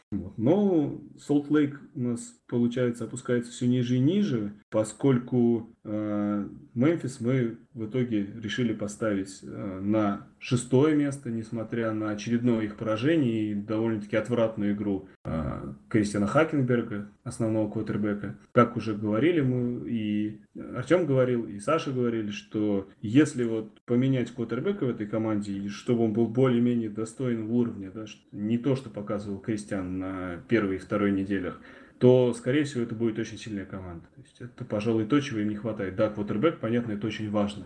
Вот. 0.10 0.38
Но 0.38 1.02
Солт 1.20 1.50
Лейк 1.50 1.82
у 1.94 2.00
нас, 2.00 2.34
получается, 2.48 3.04
опускается 3.04 3.52
все 3.52 3.68
ниже 3.68 3.98
и 3.98 4.00
ниже, 4.00 4.54
поскольку 4.70 5.76
э, 5.84 6.48
Мемфис 6.74 7.20
мы 7.20 7.58
в 7.74 7.88
итоге 7.88 8.26
решили 8.26 8.74
поставить 8.74 9.40
э, 9.44 9.80
на 9.82 10.30
шестое 10.48 10.96
место, 10.96 11.30
несмотря 11.30 11.92
на 11.92 12.12
очередное 12.12 12.64
их 12.64 12.78
поражение 12.78 13.52
и 13.52 13.54
довольно-таки 13.54 14.16
отвратную 14.16 14.76
игру 14.76 15.10
э, 15.26 15.74
Кристиана 15.90 16.26
Хакенберга, 16.26 17.10
основного 17.26 17.70
квотербека. 17.70 18.38
Как 18.54 18.78
уже 18.78 18.96
говорили 18.96 19.42
мы, 19.42 19.90
и 19.90 20.40
Артем 20.74 21.06
говорил, 21.06 21.44
и 21.44 21.60
Саша 21.60 21.92
говорили, 21.92 22.32
что 22.32 22.88
если 23.02 23.44
вот 23.44 23.82
поменять 23.82 24.32
квотербека 24.32 24.86
в 24.86 24.90
этой 24.90 25.06
команде, 25.06 25.68
чтобы 25.68 26.06
он 26.06 26.14
был 26.14 26.28
более-менее 26.28 26.92
достоин 26.92 27.52
уровня, 27.52 27.92
да, 27.92 28.06
не 28.32 28.58
то, 28.58 28.78
что 28.78 28.90
показывал 28.90 29.40
Кристиан 29.40 30.00
на 30.00 30.38
первой 30.48 30.78
и 30.78 30.80
второй 30.80 31.12
неделях, 31.12 31.60
то, 32.00 32.34
скорее 32.34 32.64
всего, 32.64 32.84
это 32.84 32.96
будет 32.96 33.20
очень 33.20 33.38
сильная 33.38 33.66
команда. 33.66 34.06
То 34.16 34.22
есть 34.22 34.40
это, 34.40 34.64
пожалуй, 34.64 35.08
то, 35.08 35.20
чего 35.20 35.42
им 35.42 35.50
не 35.50 35.56
хватает. 35.56 35.98
Да, 35.98 36.10
квотербек, 36.10 36.60
понятно, 36.60 36.94
это 36.94 37.06
очень 37.06 37.30
важно 37.30 37.66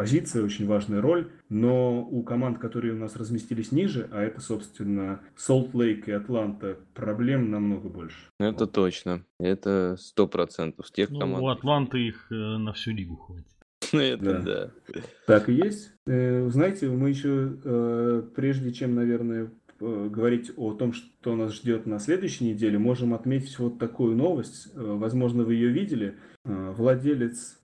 позиция, 0.00 0.42
очень 0.42 0.66
важная 0.66 1.02
роль, 1.02 1.30
но 1.50 2.02
у 2.02 2.22
команд, 2.22 2.58
которые 2.58 2.94
у 2.94 2.96
нас 2.96 3.16
разместились 3.16 3.70
ниже, 3.70 4.08
а 4.10 4.22
это, 4.22 4.40
собственно, 4.40 5.20
Солт 5.36 5.74
Лейк 5.74 6.08
и 6.08 6.12
Атланта, 6.12 6.78
проблем 6.94 7.50
намного 7.50 7.90
больше. 7.90 8.16
Это 8.38 8.66
точно. 8.66 9.26
Это 9.38 9.96
сто 9.98 10.26
процентов 10.26 10.86
с 10.86 10.90
тех 10.90 11.10
ну, 11.10 11.20
команд. 11.20 11.42
У 11.42 11.48
Атланты 11.48 11.98
их 11.98 12.28
э, 12.30 12.34
на 12.34 12.72
всю 12.72 12.92
лигу 12.92 13.16
хватит. 13.16 13.46
Ну, 13.92 14.00
это 14.00 14.40
да. 14.40 14.70
да. 14.88 15.00
Так 15.26 15.50
и 15.50 15.52
есть. 15.52 15.92
Э, 16.06 16.48
знаете, 16.48 16.88
мы 16.88 17.10
еще, 17.10 17.58
э, 17.62 18.22
прежде 18.34 18.72
чем, 18.72 18.94
наверное, 18.94 19.50
говорить 19.80 20.50
о 20.56 20.72
том, 20.72 20.94
что 20.94 21.36
нас 21.36 21.54
ждет 21.54 21.84
на 21.86 21.98
следующей 21.98 22.44
неделе, 22.44 22.78
можем 22.78 23.12
отметить 23.12 23.58
вот 23.58 23.78
такую 23.78 24.16
новость. 24.16 24.68
Возможно, 24.74 25.42
вы 25.44 25.54
ее 25.54 25.68
видели. 25.68 26.16
Владелец 26.76 27.60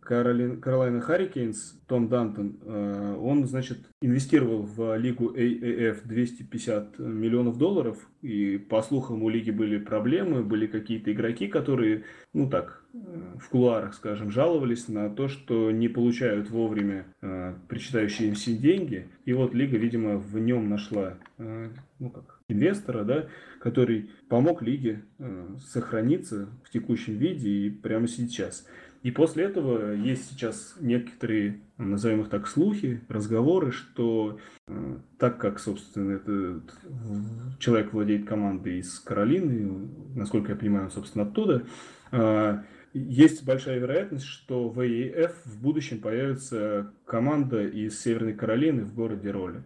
Каролина 0.00 1.00
Харрикейнс, 1.00 1.80
Том 1.88 2.08
Дантон, 2.08 2.58
э, 2.62 3.16
он, 3.20 3.44
значит, 3.46 3.78
инвестировал 4.00 4.62
в 4.62 4.96
лигу 4.96 5.34
AAF 5.34 6.02
250 6.04 6.98
миллионов 7.00 7.58
долларов, 7.58 7.98
и 8.22 8.56
по 8.56 8.80
слухам 8.82 9.24
у 9.24 9.28
лиги 9.28 9.50
были 9.50 9.78
проблемы, 9.78 10.44
были 10.44 10.68
какие-то 10.68 11.12
игроки, 11.12 11.48
которые, 11.48 12.04
ну 12.32 12.48
так, 12.48 12.84
э, 12.94 12.98
в 13.40 13.48
кулуарах, 13.48 13.94
скажем, 13.94 14.30
жаловались 14.30 14.86
на 14.86 15.10
то, 15.10 15.26
что 15.26 15.72
не 15.72 15.88
получают 15.88 16.50
вовремя 16.50 17.06
э, 17.20 17.54
причитающие 17.68 18.28
им 18.28 18.34
все 18.34 18.56
деньги, 18.56 19.08
и 19.24 19.32
вот 19.32 19.54
лига, 19.54 19.76
видимо, 19.76 20.18
в 20.18 20.38
нем 20.38 20.70
нашла, 20.70 21.18
ну 21.38 22.10
как, 22.10 22.37
инвестора, 22.48 23.04
да, 23.04 23.26
который 23.60 24.10
помог 24.28 24.62
лиге 24.62 25.02
сохраниться 25.58 26.48
в 26.64 26.70
текущем 26.70 27.16
виде 27.16 27.48
и 27.48 27.70
прямо 27.70 28.08
сейчас. 28.08 28.66
И 29.02 29.10
после 29.10 29.44
этого 29.44 29.92
есть 29.92 30.30
сейчас 30.30 30.76
некоторые, 30.80 31.60
назовем 31.76 32.22
их 32.22 32.28
так, 32.28 32.48
слухи, 32.48 33.00
разговоры, 33.08 33.70
что 33.70 34.40
э, 34.66 34.96
так 35.18 35.38
как, 35.38 35.60
собственно, 35.60 36.12
этот 36.16 36.74
человек 37.60 37.92
владеет 37.92 38.26
командой 38.26 38.80
из 38.80 38.98
Каролины, 38.98 39.88
насколько 40.16 40.50
я 40.50 40.58
понимаю, 40.58 40.86
он, 40.86 40.90
собственно, 40.90 41.24
оттуда, 41.24 41.62
э, 42.10 42.58
есть 42.92 43.44
большая 43.44 43.78
вероятность, 43.78 44.24
что 44.24 44.68
в 44.68 44.80
АЕФ 44.80 45.32
в 45.44 45.62
будущем 45.62 46.00
появится 46.00 46.92
команда 47.04 47.64
из 47.64 48.00
Северной 48.00 48.34
Каролины 48.34 48.84
в 48.84 48.94
городе 48.94 49.30
Роли. 49.30 49.62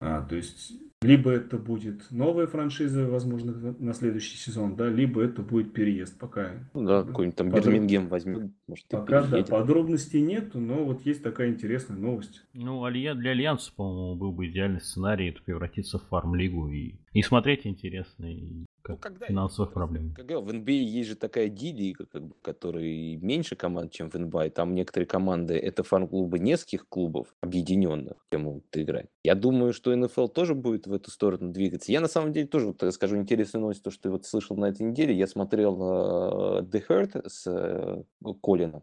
А, 0.00 0.22
то 0.22 0.36
есть 0.36 0.72
либо 1.04 1.30
это 1.30 1.58
будет 1.58 2.10
новая 2.10 2.46
франшиза, 2.46 3.06
возможно, 3.06 3.74
на 3.78 3.94
следующий 3.94 4.36
сезон, 4.36 4.76
да, 4.76 4.88
либо 4.88 5.22
это 5.22 5.42
будет 5.42 5.72
переезд 5.72 6.18
пока. 6.18 6.52
Ну 6.72 6.86
да, 6.86 7.02
какой-нибудь 7.04 7.36
там 7.36 7.50
Подроб... 7.50 7.66
Бирмингем 7.66 8.08
возьмем, 8.08 8.54
может, 8.66 8.86
Пока, 8.88 9.22
да, 9.22 9.42
подробностей 9.42 10.20
нет, 10.20 10.54
но 10.54 10.84
вот 10.84 11.04
есть 11.06 11.22
такая 11.22 11.50
интересная 11.50 11.96
новость. 11.96 12.44
Ну, 12.54 12.84
для 12.90 13.30
Альянса, 13.30 13.72
по-моему, 13.74 14.16
был 14.16 14.32
бы 14.32 14.46
идеальный 14.46 14.80
сценарий 14.80 15.28
это 15.28 15.42
превратиться 15.42 15.98
в 15.98 16.04
фарм-лигу 16.04 16.70
и, 16.70 16.94
и 17.12 17.22
смотреть 17.22 17.66
интересно, 17.66 18.32
и 18.32 18.64
ну, 18.88 18.96
когда 18.98 19.26
финансовых 19.26 19.72
проблем. 19.72 20.12
Когда 20.14 20.40
в 20.40 20.48
NBA 20.48 20.72
есть 20.72 21.08
же 21.10 21.16
такая 21.16 21.48
D-лига, 21.48 22.06
как 22.06 22.22
бы, 22.22 22.34
которой 22.42 23.16
меньше 23.16 23.56
команд, 23.56 23.92
чем 23.92 24.10
в 24.10 24.14
NBA. 24.14 24.50
Там 24.50 24.74
некоторые 24.74 25.06
команды 25.06 25.54
это 25.54 25.82
фарм-клубы 25.82 26.38
нескольких 26.38 26.88
клубов 26.88 27.28
объединенных, 27.40 28.16
где 28.30 28.38
могут 28.38 28.64
играть. 28.74 29.06
Я 29.22 29.34
думаю, 29.34 29.72
что 29.72 29.94
НФЛ 29.94 30.26
тоже 30.26 30.54
будет 30.54 30.86
в 30.86 30.92
эту 30.92 31.10
сторону 31.10 31.52
двигаться. 31.52 31.92
Я 31.92 32.00
на 32.00 32.08
самом 32.08 32.32
деле 32.32 32.46
тоже, 32.46 32.66
вот, 32.66 32.94
скажу, 32.94 33.16
интересную 33.16 33.62
новость, 33.62 33.82
то, 33.82 33.90
что 33.90 34.08
я 34.08 34.12
вот 34.12 34.26
слышал 34.26 34.56
на 34.56 34.66
этой 34.66 34.82
неделе. 34.82 35.14
Я 35.14 35.26
смотрел 35.26 36.60
uh, 36.60 36.70
The 36.70 36.84
Hurt 36.88 37.28
с 37.28 37.46
uh, 37.46 38.04
Колином, 38.42 38.82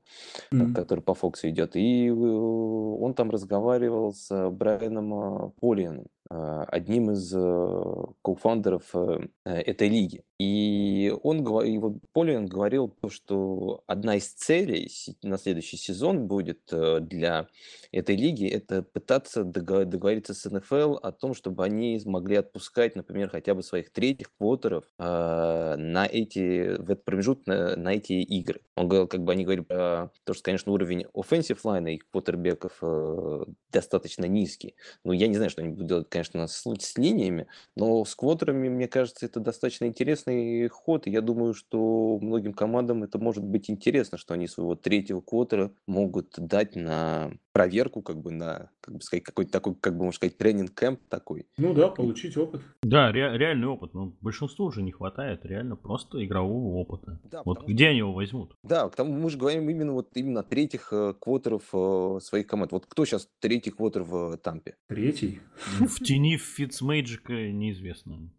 mm-hmm. 0.53 0.73
который 0.73 1.01
по 1.01 1.13
Фоксу 1.13 1.49
идет, 1.49 1.75
и 1.75 2.07
uh, 2.07 2.97
он 2.99 3.13
там 3.13 3.29
разговаривал 3.29 4.13
с 4.13 4.49
Брайаном 4.49 5.51
Полианом 5.59 6.05
а, 6.05 6.20
одним 6.31 7.11
из 7.11 7.33
э, 7.35 7.83
кофаундеров 8.23 8.83
э, 8.93 9.27
этой 9.45 9.89
лиги. 9.89 10.23
И 10.39 11.13
он, 11.21 11.39
и 11.63 11.77
вот 11.77 11.97
Полин 12.13 12.47
говорил, 12.47 12.95
что 13.09 13.83
одна 13.85 14.15
из 14.15 14.33
целей 14.33 14.89
на 15.21 15.37
следующий 15.37 15.77
сезон 15.77 16.27
будет 16.27 16.61
для 16.71 17.47
этой 17.91 18.15
лиги 18.15 18.47
это 18.47 18.81
пытаться 18.81 19.43
договориться 19.43 20.33
с 20.33 20.49
НФЛ 20.49 20.95
о 20.95 21.11
том, 21.11 21.35
чтобы 21.35 21.63
они 21.63 21.99
смогли 21.99 22.37
отпускать, 22.37 22.95
например, 22.95 23.29
хотя 23.29 23.53
бы 23.53 23.61
своих 23.61 23.91
третьих 23.91 24.31
квотеров 24.35 24.85
на 24.97 26.07
эти, 26.11 26.75
в 26.75 26.89
этот 26.89 27.05
промежуток 27.05 27.45
на, 27.45 27.75
на 27.75 27.93
эти 27.93 28.13
игры. 28.13 28.61
Он 28.75 28.87
говорил, 28.87 29.07
как 29.07 29.23
бы 29.23 29.33
они 29.33 29.43
говорили 29.43 29.63
про 29.63 30.11
то, 30.23 30.33
что, 30.33 30.43
конечно, 30.43 30.71
уровень 30.71 31.05
offensive 31.13 31.59
line 31.63 31.93
их 31.93 32.09
квотербеков 32.09 32.79
э, 32.81 33.45
достаточно 33.71 34.25
низкий. 34.25 34.75
Ну, 35.03 35.11
я 35.11 35.27
не 35.27 35.35
знаю, 35.35 35.49
что 35.49 35.61
они 35.61 35.71
будут 35.71 35.87
делать, 35.87 36.09
конечно, 36.09 36.20
с, 36.23 36.63
с 36.63 36.97
линиями, 36.97 37.47
но 37.75 38.05
с 38.05 38.15
квотерами, 38.15 38.69
мне 38.69 38.87
кажется, 38.87 39.25
это 39.25 39.39
достаточно 39.39 39.85
интересный 39.85 40.67
ход, 40.67 41.07
и 41.07 41.11
я 41.11 41.21
думаю, 41.21 41.53
что 41.53 42.17
многим 42.21 42.53
командам 42.53 43.03
это 43.03 43.19
может 43.19 43.43
быть 43.43 43.69
интересно, 43.69 44.17
что 44.17 44.33
они 44.33 44.47
своего 44.47 44.75
третьего 44.75 45.21
квотера 45.21 45.71
могут 45.87 46.33
дать 46.37 46.75
на 46.75 47.31
проверку, 47.53 48.01
как 48.01 48.21
бы 48.21 48.31
на, 48.31 48.71
как 48.81 48.95
бы 48.95 49.01
сказать, 49.01 49.23
какой-то 49.23 49.51
такой, 49.51 49.75
как 49.75 49.93
бы 49.93 50.05
можно 50.05 50.15
сказать, 50.15 50.37
тренинг-кэмп 50.37 50.99
такой. 51.09 51.47
Ну 51.57 51.73
да, 51.73 51.89
получить 51.89 52.37
опыт. 52.37 52.61
Да, 52.81 53.11
ре- 53.11 53.37
реальный 53.37 53.67
опыт. 53.67 53.93
Но 53.93 54.15
большинству 54.21 54.65
уже 54.65 54.81
не 54.81 54.91
хватает 54.91 55.45
реально 55.45 55.75
просто 55.75 56.23
игрового 56.23 56.75
опыта. 56.75 57.19
Да, 57.31 57.41
вот 57.45 57.65
где 57.65 57.85
что... 57.85 57.89
они 57.89 57.97
его 57.99 58.13
возьмут? 58.13 58.55
Да, 58.63 58.89
к 58.89 58.95
тому 58.95 59.13
мы 59.13 59.29
же 59.29 59.37
говорим 59.37 59.69
именно 59.69 59.93
вот 59.93 60.09
именно 60.15 60.43
третьих 60.43 60.89
э, 60.91 61.13
квотеров 61.19 61.63
э, 61.73 62.19
своих 62.21 62.47
команд. 62.47 62.71
Вот 62.71 62.85
кто 62.85 63.05
сейчас 63.05 63.27
третий 63.39 63.71
квотер 63.71 64.03
в 64.03 64.37
Тампе? 64.37 64.75
Третий? 64.87 65.39
В 65.79 66.03
тени 66.03 66.37
Фитцмейджика 66.37 67.33
неизвестно. 67.51 68.29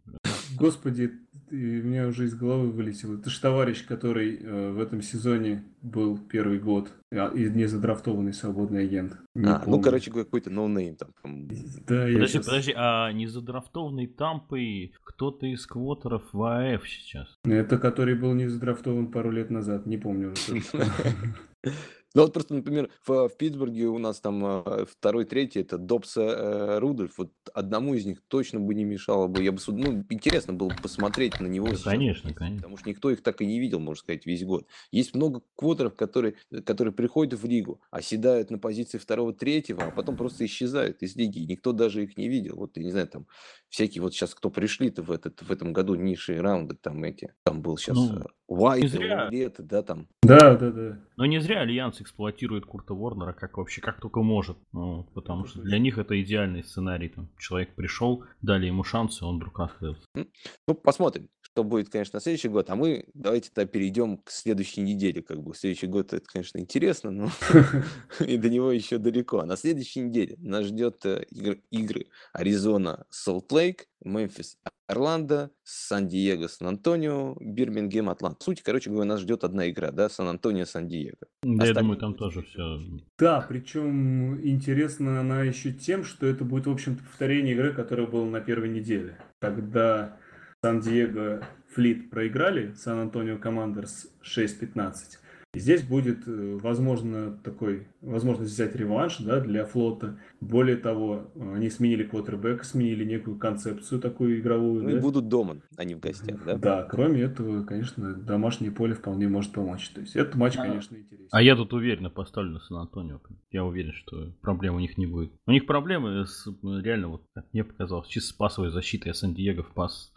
Господи, 0.57 1.11
у 1.53 1.85
меня 1.85 2.07
уже 2.07 2.25
из 2.25 2.33
головы 2.33 2.71
вылетело. 2.71 3.15
Это 3.15 3.29
же 3.29 3.39
товарищ, 3.39 3.85
который 3.85 4.37
э, 4.37 4.71
в 4.71 4.79
этом 4.79 5.01
сезоне 5.01 5.63
был 5.81 6.17
первый 6.17 6.59
год 6.59 6.91
а, 7.11 7.27
и 7.27 7.47
не 7.49 7.67
задрафтованный 7.67 8.33
свободный 8.33 8.83
агент. 8.83 9.17
Не 9.35 9.45
а, 9.45 9.59
ну, 9.59 9.59
помню. 9.59 9.77
ну, 9.77 9.83
короче, 9.83 10.11
какой-то 10.11 10.49
ноунейм 10.49 10.95
там. 10.95 11.09
Да, 11.23 12.05
подожди, 12.05 12.27
сейчас... 12.27 12.45
подожди, 12.45 12.73
а 12.75 13.11
не 13.11 13.27
задрафтованный 13.27 14.07
Тампой 14.07 14.93
кто-то 15.03 15.45
из 15.45 15.67
квотеров 15.67 16.23
в 16.31 16.43
АФ 16.43 16.87
сейчас? 16.87 17.37
Это 17.43 17.77
который 17.77 18.15
был 18.15 18.33
не 18.33 18.47
задрафтован 18.47 19.11
пару 19.11 19.29
лет 19.29 19.51
назад, 19.51 19.85
не 19.85 19.97
помню 19.97 20.31
уже. 20.33 20.63
Ну 22.15 22.21
вот 22.21 22.33
просто, 22.33 22.53
например, 22.53 22.89
в, 23.05 23.27
в 23.27 23.37
Питтсбурге 23.37 23.87
у 23.87 23.97
нас 23.97 24.19
там 24.19 24.45
э, 24.45 24.85
второй, 24.85 25.25
третий, 25.25 25.61
это 25.61 25.79
Добса 25.79 26.21
э, 26.21 26.79
Рудольф. 26.79 27.17
Вот 27.17 27.31
одному 27.53 27.95
из 27.95 28.05
них 28.05 28.21
точно 28.27 28.59
бы 28.59 28.75
не 28.75 28.83
мешало 28.83 29.27
бы. 29.27 29.41
Я 29.41 29.51
бы, 29.51 29.57
ну, 29.67 30.05
интересно 30.09 30.53
было 30.53 30.69
бы 30.69 30.75
посмотреть 30.75 31.39
на 31.39 31.47
него. 31.47 31.67
Да, 31.67 31.73
сейчас, 31.73 31.83
конечно, 31.85 32.33
конечно. 32.33 32.57
Потому 32.57 32.77
что 32.77 32.89
никто 32.89 33.09
их 33.09 33.23
так 33.23 33.41
и 33.41 33.47
не 33.47 33.59
видел, 33.59 33.79
можно 33.79 33.99
сказать, 33.99 34.27
весь 34.27 34.45
год. 34.45 34.67
Есть 34.91 35.15
много 35.15 35.41
квотеров, 35.55 35.95
которые, 35.95 36.35
которые 36.65 36.93
приходят 36.93 37.39
в 37.39 37.45
лигу, 37.47 37.81
оседают 37.89 38.51
на 38.51 38.59
позиции 38.59 38.99
второго, 38.99 39.33
третьего, 39.33 39.83
а 39.85 39.91
потом 39.91 40.15
просто 40.15 40.45
исчезают 40.45 41.01
из 41.01 41.15
лиги. 41.15 41.39
И 41.39 41.47
никто 41.47 41.71
даже 41.71 42.03
их 42.03 42.15
не 42.15 42.29
видел. 42.29 42.57
Вот, 42.57 42.77
я 42.77 42.83
не 42.83 42.91
знаю, 42.91 43.07
там 43.07 43.25
всякие 43.69 44.03
вот 44.03 44.13
сейчас, 44.13 44.35
кто 44.35 44.51
пришли-то 44.51 45.01
в, 45.01 45.11
этот, 45.11 45.41
в 45.41 45.51
этом 45.51 45.73
году 45.73 45.95
низшие 45.95 46.41
раунды, 46.41 46.75
там 46.75 47.03
эти, 47.03 47.33
там 47.43 47.63
был 47.63 47.75
сейчас 47.77 47.97
ну, 47.97 48.21
Уайт, 48.47 48.93
Лаулетта, 49.31 49.63
да, 49.63 49.81
там. 49.81 50.07
Да, 50.21 50.55
да, 50.55 50.71
да. 50.71 50.99
Но 51.17 51.25
не 51.25 51.39
зря 51.39 51.61
Альянс 51.61 52.02
эксплуатирует 52.03 52.65
Курта 52.65 52.93
Ворнера 52.93 53.33
как 53.33 53.57
вообще, 53.57 53.81
как 53.81 53.99
только 53.99 54.21
может. 54.21 54.57
Ну, 54.71 55.05
потому 55.13 55.45
что 55.45 55.61
для 55.61 55.79
них 55.79 55.97
это 55.97 56.21
идеальный 56.21 56.63
сценарий. 56.63 57.09
Там, 57.09 57.29
человек 57.37 57.75
пришел, 57.75 58.23
дали 58.41 58.67
ему 58.67 58.83
шанс, 58.83 59.21
и 59.21 59.25
он 59.25 59.37
вдруг 59.37 59.59
открылся. 59.59 60.05
Ну, 60.15 60.73
посмотрим, 60.75 61.29
что 61.53 61.63
будет, 61.63 61.89
конечно, 61.89 62.17
на 62.17 62.21
следующий 62.21 62.49
год. 62.49 62.71
А 62.71 62.75
мы 62.75 63.05
давайте 63.13 63.51
тогда 63.53 63.71
перейдем 63.71 64.17
к 64.17 64.31
следующей 64.31 64.81
неделе. 64.81 65.21
Как 65.21 65.41
бы 65.41 65.53
следующий 65.53 65.85
год 65.85 66.11
это, 66.11 66.25
конечно, 66.25 66.57
интересно, 66.57 67.11
но 67.11 67.29
и 68.25 68.37
до 68.37 68.49
него 68.49 68.71
еще 68.71 68.97
далеко. 68.97 69.39
А 69.39 69.45
на 69.45 69.55
следующей 69.55 69.99
неделе 69.99 70.35
нас 70.39 70.65
ждет 70.65 71.05
э, 71.05 71.25
игры 71.69 72.07
Аризона, 72.33 73.05
Солт-Лейк, 73.11 73.87
Мемфис, 74.03 74.57
Орландо, 74.87 75.51
Сан-Диего, 75.63 76.47
Сан-Антонио, 76.47 77.37
Бирмингем, 77.39 78.09
Атланта. 78.09 78.39
В 78.39 78.43
сути, 78.43 78.63
короче 78.63 78.89
говоря, 78.89 79.05
нас 79.05 79.21
ждет 79.21 79.43
одна 79.43 79.69
игра, 79.69 79.91
да, 79.91 80.09
Сан-Антонио, 80.09 80.65
Сан-Диего. 80.65 81.17
Да, 81.43 81.65
я 81.67 81.73
думаю, 81.75 81.99
там 81.99 82.15
тоже 82.15 82.41
все. 82.41 82.79
Да, 83.19 83.45
причем 83.47 84.41
интересна 84.41 85.19
она 85.19 85.43
еще 85.43 85.71
тем, 85.71 86.03
что 86.03 86.25
это 86.25 86.43
будет, 86.43 86.65
в 86.65 86.71
общем-то, 86.71 87.03
повторение 87.03 87.53
игры, 87.53 87.73
которая 87.73 88.07
была 88.07 88.25
на 88.25 88.41
первой 88.41 88.69
неделе. 88.69 89.19
Когда 89.39 90.17
Сан-Диего 90.63 91.45
Флит 91.75 92.09
проиграли, 92.09 92.73
Сан-Антонио 92.75 93.37
Командерс 93.37 94.07
6-15. 94.23 95.19
Здесь 95.55 95.83
будет, 95.83 96.27
э, 96.27 96.57
возможно, 96.61 97.37
такой, 97.43 97.87
возможность 98.01 98.51
взять 98.51 98.75
реванш 98.75 99.17
да, 99.19 99.39
для 99.39 99.65
флота. 99.65 100.17
Более 100.41 100.77
того, 100.77 101.31
они 101.35 101.69
сменили 101.69 102.03
квотербека, 102.03 102.63
сменили 102.63 103.05
некую 103.05 103.37
концепцию 103.37 104.01
такую 104.01 104.39
игровую. 104.39 104.83
Ну 104.83 104.89
да? 104.89 104.97
и 104.97 104.99
будут 104.99 105.27
дома, 105.27 105.57
а 105.77 105.83
не 105.83 105.93
в 105.93 105.99
гостях, 105.99 106.43
да? 106.43 106.57
Да, 106.57 106.83
кроме 106.83 107.21
этого, 107.21 107.63
конечно, 107.63 108.15
домашнее 108.15 108.71
поле 108.71 108.95
вполне 108.95 109.27
может 109.27 109.51
помочь. 109.51 109.89
То 109.89 110.01
есть 110.01 110.15
этот 110.15 110.33
матч, 110.35 110.55
конечно, 110.55 110.95
интересен. 110.95 111.29
А 111.31 111.41
я 111.43 111.55
тут 111.55 111.71
уверенно 111.73 112.09
поставлю 112.09 112.53
на 112.53 112.59
Сан-Антонио. 112.59 113.21
Я 113.51 113.63
уверен, 113.63 113.93
что 113.93 114.33
проблем 114.41 114.75
у 114.75 114.79
них 114.79 114.97
не 114.97 115.05
будет. 115.05 115.33
У 115.45 115.51
них 115.51 115.67
проблемы 115.67 116.25
с, 116.25 116.47
реально, 116.63 117.09
вот 117.09 117.25
как 117.35 117.45
мне 117.53 117.63
показалось, 117.63 118.07
чисто 118.07 118.29
с 118.29 118.33
пасовой 118.33 118.71
защитой, 118.71 119.09
а 119.09 119.13
Сан-Диего 119.13 119.61
в 119.61 119.71
пас 119.73 120.11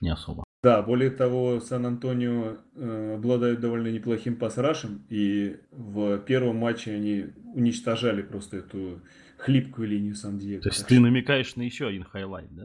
не 0.00 0.10
особо. 0.10 0.47
Да, 0.62 0.82
более 0.82 1.10
того, 1.10 1.60
Сан-Антонио 1.60 2.56
э, 2.74 3.14
обладают 3.14 3.60
довольно 3.60 3.88
неплохим 3.88 4.36
пас-рашем, 4.36 5.04
и 5.08 5.60
в 5.70 6.18
первом 6.18 6.56
матче 6.56 6.94
они 6.94 7.26
уничтожали 7.54 8.22
просто 8.22 8.58
эту 8.58 9.00
хлипкую 9.38 9.86
линию 9.86 10.16
Сан-Диего. 10.16 10.60
То 10.62 10.70
есть 10.70 10.84
ты 10.86 10.98
намекаешь 10.98 11.54
на 11.54 11.62
еще 11.62 11.86
один 11.86 12.02
хайлайт, 12.02 12.48
да? 12.50 12.64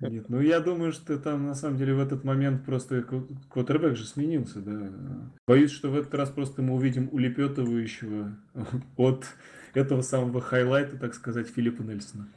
Нет, 0.00 0.28
ну 0.28 0.40
я 0.40 0.60
думаю, 0.60 0.92
что 0.92 1.18
там 1.18 1.44
на 1.46 1.54
самом 1.54 1.76
деле 1.76 1.94
в 1.94 1.98
этот 1.98 2.22
момент 2.22 2.64
просто 2.64 3.04
квотербек 3.48 3.96
же 3.96 4.04
сменился, 4.04 4.60
да. 4.60 4.92
Боюсь, 5.48 5.72
что 5.72 5.90
в 5.90 5.96
этот 5.96 6.14
раз 6.14 6.30
просто 6.30 6.62
мы 6.62 6.74
увидим 6.74 7.08
улепетывающего 7.10 8.36
от 8.96 9.26
этого 9.74 10.02
самого 10.02 10.40
хайлайта, 10.40 10.96
так 10.96 11.14
сказать, 11.14 11.48
Филиппа 11.48 11.82
Нельсона. 11.82 12.28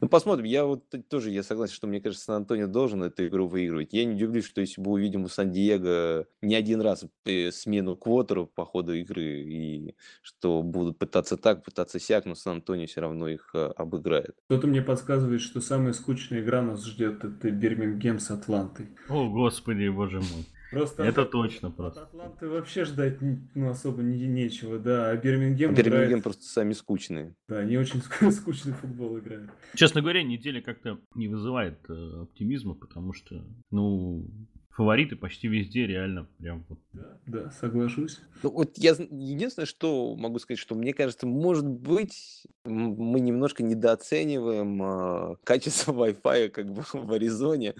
Ну, 0.00 0.08
посмотрим. 0.08 0.44
Я 0.44 0.64
вот 0.64 0.84
тоже 1.08 1.30
я 1.30 1.42
согласен, 1.42 1.74
что 1.74 1.86
мне 1.86 2.00
кажется, 2.00 2.26
Сан-Антонио 2.26 2.66
должен 2.66 3.02
эту 3.02 3.26
игру 3.26 3.46
выигрывать. 3.46 3.92
Я 3.92 4.04
не 4.04 4.14
удивлюсь, 4.14 4.44
что 4.44 4.60
если 4.60 4.80
бы 4.80 4.90
увидим 4.92 5.24
у 5.24 5.28
Сан-Диего 5.28 6.26
не 6.42 6.54
один 6.54 6.80
раз 6.80 7.04
э, 7.24 7.50
смену 7.50 7.96
квотеру 7.96 8.46
по 8.46 8.64
ходу 8.64 8.94
игры, 8.94 9.42
и 9.42 9.94
что 10.22 10.62
будут 10.62 10.98
пытаться 10.98 11.36
так, 11.36 11.64
пытаться 11.64 11.98
сяк, 11.98 12.26
но 12.26 12.34
Сан-Антонио 12.34 12.86
все 12.86 13.00
равно 13.00 13.28
их 13.28 13.50
э, 13.54 13.72
обыграет. 13.76 14.36
Кто-то 14.46 14.66
мне 14.66 14.82
подсказывает, 14.82 15.40
что 15.40 15.60
самая 15.60 15.92
скучная 15.92 16.40
игра 16.40 16.62
нас 16.62 16.84
ждет, 16.84 17.24
это 17.24 17.50
Бирмингем 17.50 18.18
с 18.18 18.30
Атлантой. 18.30 18.88
О, 19.08 19.28
господи, 19.28 19.88
боже 19.88 20.18
мой. 20.18 20.46
Просто 20.74 21.02
это 21.04 21.22
от, 21.22 21.30
точно 21.30 21.70
просто. 21.70 22.02
От 22.02 22.08
Атланты 22.08 22.48
вообще 22.48 22.84
ждать 22.84 23.18
ну, 23.20 23.70
особо 23.70 24.02
не, 24.02 24.26
нечего, 24.26 24.78
да. 24.78 25.10
А 25.10 25.16
Бирмингем 25.16 25.70
а 25.70 25.72
Бирмингем 25.72 26.06
играет... 26.06 26.22
просто 26.24 26.44
сами 26.44 26.72
скучные. 26.72 27.34
Да, 27.48 27.58
они 27.58 27.76
очень 27.76 28.02
скучный 28.32 28.72
футбол 28.72 29.18
играют. 29.18 29.50
Честно 29.74 30.02
говоря, 30.02 30.22
неделя 30.22 30.60
как-то 30.60 30.98
не 31.14 31.28
вызывает 31.28 31.78
э, 31.88 32.22
оптимизма, 32.22 32.74
потому 32.74 33.12
что, 33.12 33.44
ну, 33.70 34.26
фавориты 34.74 35.14
почти 35.14 35.46
везде 35.46 35.86
реально 35.86 36.26
прям 36.38 36.64
вот. 36.68 36.78
Да, 36.92 37.18
да, 37.26 37.50
соглашусь. 37.50 38.20
Ну, 38.42 38.50
вот 38.50 38.76
я 38.76 38.90
единственное, 38.90 39.66
что 39.66 40.16
могу 40.16 40.38
сказать, 40.38 40.58
что 40.58 40.74
мне 40.74 40.92
кажется, 40.92 41.26
может 41.26 41.66
быть, 41.66 42.44
мы 42.64 43.20
немножко 43.20 43.62
недооцениваем 43.62 44.82
э, 44.82 45.36
качество 45.44 45.92
Wi-Fi 45.92 46.48
как 46.48 46.72
бы 46.72 46.82
в 46.92 47.12
Аризоне, 47.12 47.74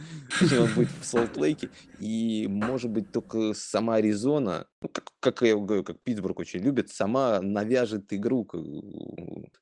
чем 0.49 0.65
он 0.65 0.75
будет 0.75 0.91
в 1.01 1.05
Солт-Лейке, 1.05 1.71
и 1.99 2.47
может 2.49 2.91
быть 2.91 3.11
только 3.11 3.55
сама 3.55 3.97
Аризона, 3.97 4.67
ну, 4.81 4.89
как, 4.89 5.13
как 5.21 5.43
я 5.43 5.57
говорю, 5.57 5.83
как 5.83 6.01
Питтсбург 6.01 6.39
очень 6.39 6.61
любит, 6.61 6.91
сама 6.91 7.41
навяжет 7.41 8.13
игру 8.13 8.49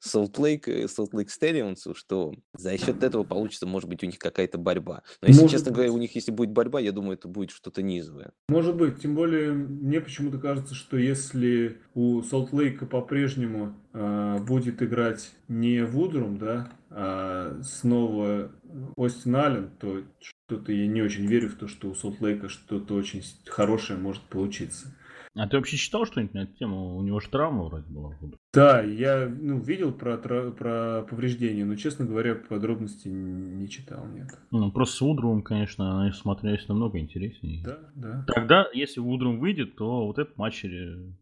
Солт-Лейк, 0.01 0.68
Солт-Лейк 0.91 1.30
Стэллионсу, 1.30 1.95
что 1.95 2.35
за 2.55 2.76
счет 2.76 3.03
этого 3.03 3.24
получится, 3.24 3.66
может 3.66 3.89
быть, 3.89 4.03
у 4.03 4.07
них 4.07 4.18
какая-то 4.18 4.59
борьба. 4.59 5.03
Но 5.22 5.28
если, 5.28 5.43
может 5.43 5.57
честно 5.57 5.70
быть. 5.70 5.76
говоря, 5.76 5.93
у 5.93 5.99
них 5.99 6.14
если 6.14 6.30
будет 6.30 6.51
борьба, 6.51 6.80
я 6.80 6.93
думаю, 6.93 7.22
это 7.23 7.29
будет 7.29 7.51
что-то 7.51 7.83
низовое. 7.83 8.33
Может 8.49 8.77
быть, 8.77 9.01
тем 9.01 9.14
более 9.14 9.53
мне 9.53 10.01
почему-то 10.01 10.39
кажется, 10.39 10.75
что 10.75 10.97
если 10.97 11.79
у 11.95 12.20
Солт-Лейка 12.23 12.87
по-прежнему 12.87 13.77
э, 13.93 14.39
будет 14.41 14.83
играть 14.83 15.33
не 15.47 15.85
Вудрум, 15.85 16.39
да, 16.39 16.68
а 16.91 17.61
снова 17.62 18.51
Остин 18.97 19.37
Аллен, 19.37 19.70
то 19.79 20.03
что-то 20.20 20.73
я 20.73 20.87
не 20.89 21.03
очень 21.03 21.27
верю 21.27 21.49
в 21.49 21.55
то, 21.55 21.68
что 21.68 21.89
у 21.89 21.95
Солт-Лейка 21.95 22.49
что-то 22.49 22.95
очень 22.95 23.23
хорошее 23.47 23.99
может 23.99 24.23
получиться. 24.23 24.95
А 25.35 25.49
ты 25.49 25.57
вообще 25.57 25.77
читал 25.77 26.05
что-нибудь 26.05 26.35
на 26.35 26.41
эту 26.41 26.55
тему? 26.55 26.97
У 26.97 27.03
него 27.03 27.20
же 27.20 27.31
травма 27.31 27.64
вроде 27.64 27.89
была. 27.89 28.18
Да, 28.55 28.82
я 28.82 29.26
ну, 29.28 29.59
видел 29.59 29.92
про, 29.92 30.18
про 30.18 31.03
повреждения, 31.09 31.64
но, 31.64 31.74
честно 31.76 32.05
говоря, 32.05 32.34
подробности 32.34 33.09
не 33.09 33.66
читал, 33.66 34.05
нет. 34.07 34.28
Ну, 34.50 34.70
просто 34.70 34.96
с 34.96 35.00
Вудрумом, 35.00 35.40
конечно, 35.42 36.03
они 36.03 36.12
смотрелись 36.12 36.68
намного 36.68 36.98
интереснее. 36.98 37.64
Да, 37.64 37.78
да. 37.94 38.24
Тогда, 38.26 38.66
если 38.74 39.00
Вудрум 39.00 39.40
выйдет, 39.40 39.76
то 39.76 40.07
вот 40.07 40.18
этот 40.18 40.36
матч 40.36 40.66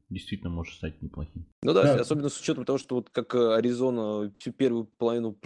действительно 0.08 0.50
может 0.50 0.74
стать 0.74 1.00
неплохим. 1.02 1.46
Ну 1.62 1.72
да, 1.72 1.84
да, 1.84 2.00
особенно 2.00 2.30
с 2.30 2.40
учетом 2.40 2.64
того, 2.64 2.78
что 2.78 2.96
вот 2.96 3.10
как 3.10 3.32
э, 3.36 3.54
Аризона 3.54 4.32
всю 4.38 4.50
первую 4.50 4.86
половину 4.86 5.36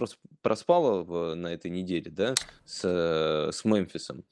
проспала 0.41 1.03
в, 1.03 1.35
на 1.35 1.53
этой 1.53 1.69
неделе, 1.69 2.09
да, 2.09 2.33
с, 2.65 2.81
э, 2.83 3.51
с 3.51 3.63
Мемфисом. 3.63 4.23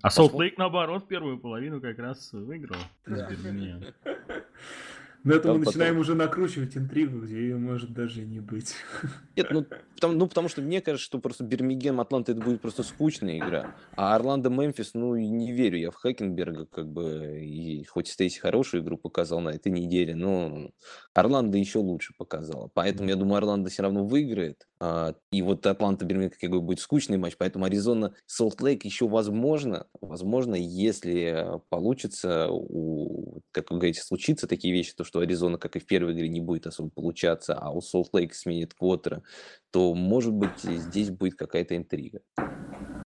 А 0.00 0.10
Солт 0.10 0.32
Лейк, 0.32 0.56
наоборот, 0.56 1.06
первую 1.06 1.38
половину 1.38 1.82
как 1.82 1.98
раз 1.98 2.32
выиграл. 2.32 2.78
Да. 3.06 3.28
Но 5.24 5.34
это 5.34 5.52
мы 5.54 5.60
начинаем 5.60 5.98
уже 5.98 6.14
накручивать 6.14 6.76
интригу, 6.76 7.20
где 7.20 7.36
ее 7.36 7.56
может 7.56 7.94
даже 7.94 8.22
и 8.22 8.26
не 8.26 8.40
быть. 8.40 8.74
Нет, 9.36 9.48
ну 9.50 9.64
потому, 9.94 10.14
ну 10.14 10.26
потому 10.28 10.48
что 10.48 10.60
мне 10.60 10.82
кажется, 10.82 11.04
что 11.04 11.18
просто 11.18 11.44
Бирмингем, 11.44 11.98
Атланта 11.98 12.32
это 12.32 12.42
будет 12.42 12.60
просто 12.60 12.82
скучная 12.82 13.38
игра. 13.38 13.74
А 13.96 14.14
Орландо, 14.14 14.50
Мемфис, 14.50 14.92
ну 14.92 15.16
не 15.16 15.50
верю 15.52 15.78
я 15.78 15.90
в 15.90 15.94
Хакенберга, 15.94 16.66
как 16.66 16.88
бы, 16.92 17.40
и 17.42 17.84
хоть 17.84 18.08
Стейси 18.08 18.38
хорошую 18.38 18.82
игру 18.82 18.98
показал 18.98 19.40
на 19.40 19.48
этой 19.48 19.72
неделе, 19.72 20.14
но 20.14 20.70
Орландо 21.14 21.56
еще 21.56 21.78
лучше 21.78 22.12
показала. 22.18 22.70
Поэтому 22.74 23.08
я 23.08 23.16
думаю, 23.16 23.38
Орландо 23.38 23.70
все 23.70 23.82
равно 23.82 24.04
выиграет. 24.04 24.66
А, 24.78 25.14
и 25.32 25.40
вот 25.40 25.66
Атланта 25.66 26.04
Бирмингем 26.04 26.36
как 26.38 26.50
бы 26.50 26.60
будет 26.60 26.80
скучный 26.80 27.16
матч, 27.16 27.36
поэтому 27.38 27.64
Аризона 27.64 28.14
Солт 28.26 28.60
Лейк 28.60 28.84
еще 28.84 29.08
возможно, 29.08 29.86
возможно, 30.02 30.54
если 30.54 31.60
получится, 31.70 32.48
у, 32.50 33.40
как 33.52 33.70
вы 33.70 33.78
говорите, 33.78 34.02
случится 34.02 34.46
такие 34.46 34.74
вещи, 34.74 34.94
то 34.94 35.04
что 35.04 35.13
Аризона, 35.20 35.58
как 35.58 35.76
и 35.76 35.80
в 35.80 35.86
первой 35.86 36.12
игре, 36.12 36.28
не 36.28 36.40
будет 36.40 36.66
особо 36.66 36.90
получаться, 36.90 37.54
а 37.54 37.70
у 37.70 37.80
Солт 37.80 38.10
Лейк 38.12 38.34
сменит 38.34 38.74
квотера, 38.74 39.22
то 39.70 39.94
может 39.94 40.32
быть 40.32 40.60
здесь 40.62 41.10
будет 41.10 41.36
какая-то 41.36 41.76
интрига. 41.76 42.20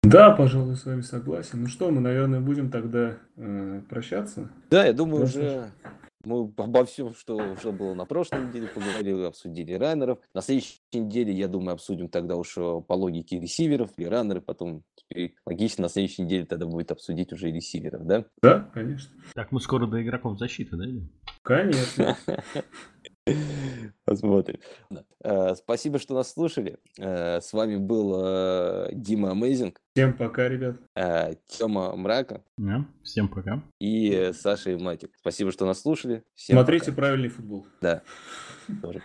Да, 0.04 0.32
пожалуй, 0.32 0.76
с 0.76 0.86
вами 0.86 1.02
согласен. 1.02 1.62
Ну 1.62 1.68
что, 1.68 1.90
мы, 1.90 2.00
наверное, 2.00 2.40
будем 2.40 2.70
тогда 2.70 3.18
э, 3.38 3.82
прощаться. 3.90 4.52
Да, 4.70 4.86
я 4.86 4.94
думаю, 4.94 5.22
Просто... 5.22 5.40
уже 5.40 5.72
мы 6.26 6.52
обо 6.58 6.86
всем, 6.86 7.14
что, 7.14 7.56
что 7.58 7.72
было 7.72 7.94
на 7.94 8.06
прошлой 8.06 8.48
неделе, 8.48 8.68
поговорили, 8.68 9.24
обсудили 9.24 9.74
раннеров. 9.74 10.20
На 10.34 10.42
следующей 10.42 10.80
неделе, 10.94 11.34
я 11.34 11.48
думаю, 11.48 11.74
обсудим 11.74 12.10
тогда 12.10 12.36
уж 12.36 12.58
э, 12.58 12.82
по 12.88 12.94
логике 12.94 13.40
ресиверов 13.40 13.92
и 13.98 14.06
раннеры. 14.06 14.42
Потом 14.42 14.84
теперь 14.96 15.36
логично 15.46 15.84
на 15.84 15.90
следующей 15.90 16.24
неделе 16.24 16.46
тогда 16.46 16.66
будет 16.66 16.92
обсудить 16.92 17.32
уже 17.34 17.52
ресиверов, 17.52 18.06
да? 18.06 18.26
Да, 18.42 18.70
конечно. 18.74 19.12
Так, 19.34 19.52
мы 19.52 19.60
скоро 19.62 19.88
до 19.88 20.02
игроков 20.02 20.38
защиты, 20.38 20.76
да? 20.76 20.86
Конечно. 21.42 22.18
Посмотрим. 24.06 24.60
Э, 25.24 25.56
спасибо, 25.56 25.98
что 25.98 26.14
нас 26.14 26.32
слушали. 26.32 26.78
Э, 27.00 27.42
с 27.42 27.54
вами 27.54 27.78
был 27.78 28.14
э, 28.24 28.90
Дима 28.94 29.32
Амейзинг. 29.32 29.82
Всем 29.96 30.16
пока, 30.16 30.48
ребят. 30.48 30.78
Тема 31.48 31.96
Мрака. 31.96 32.44
всем 33.04 33.28
пока. 33.28 33.64
И 33.80 34.32
Саша 34.34 34.72
и 34.72 34.76
Матик. 34.78 35.12
Спасибо, 35.18 35.52
что 35.52 35.66
нас 35.66 35.82
слушали. 35.82 36.24
Всем 36.36 36.56
Смотрите 36.58 36.88
пока. 36.88 36.98
правильный 36.98 37.30
футбол. 37.30 37.66
Да. 37.82 38.04
Тоже. 38.82 39.02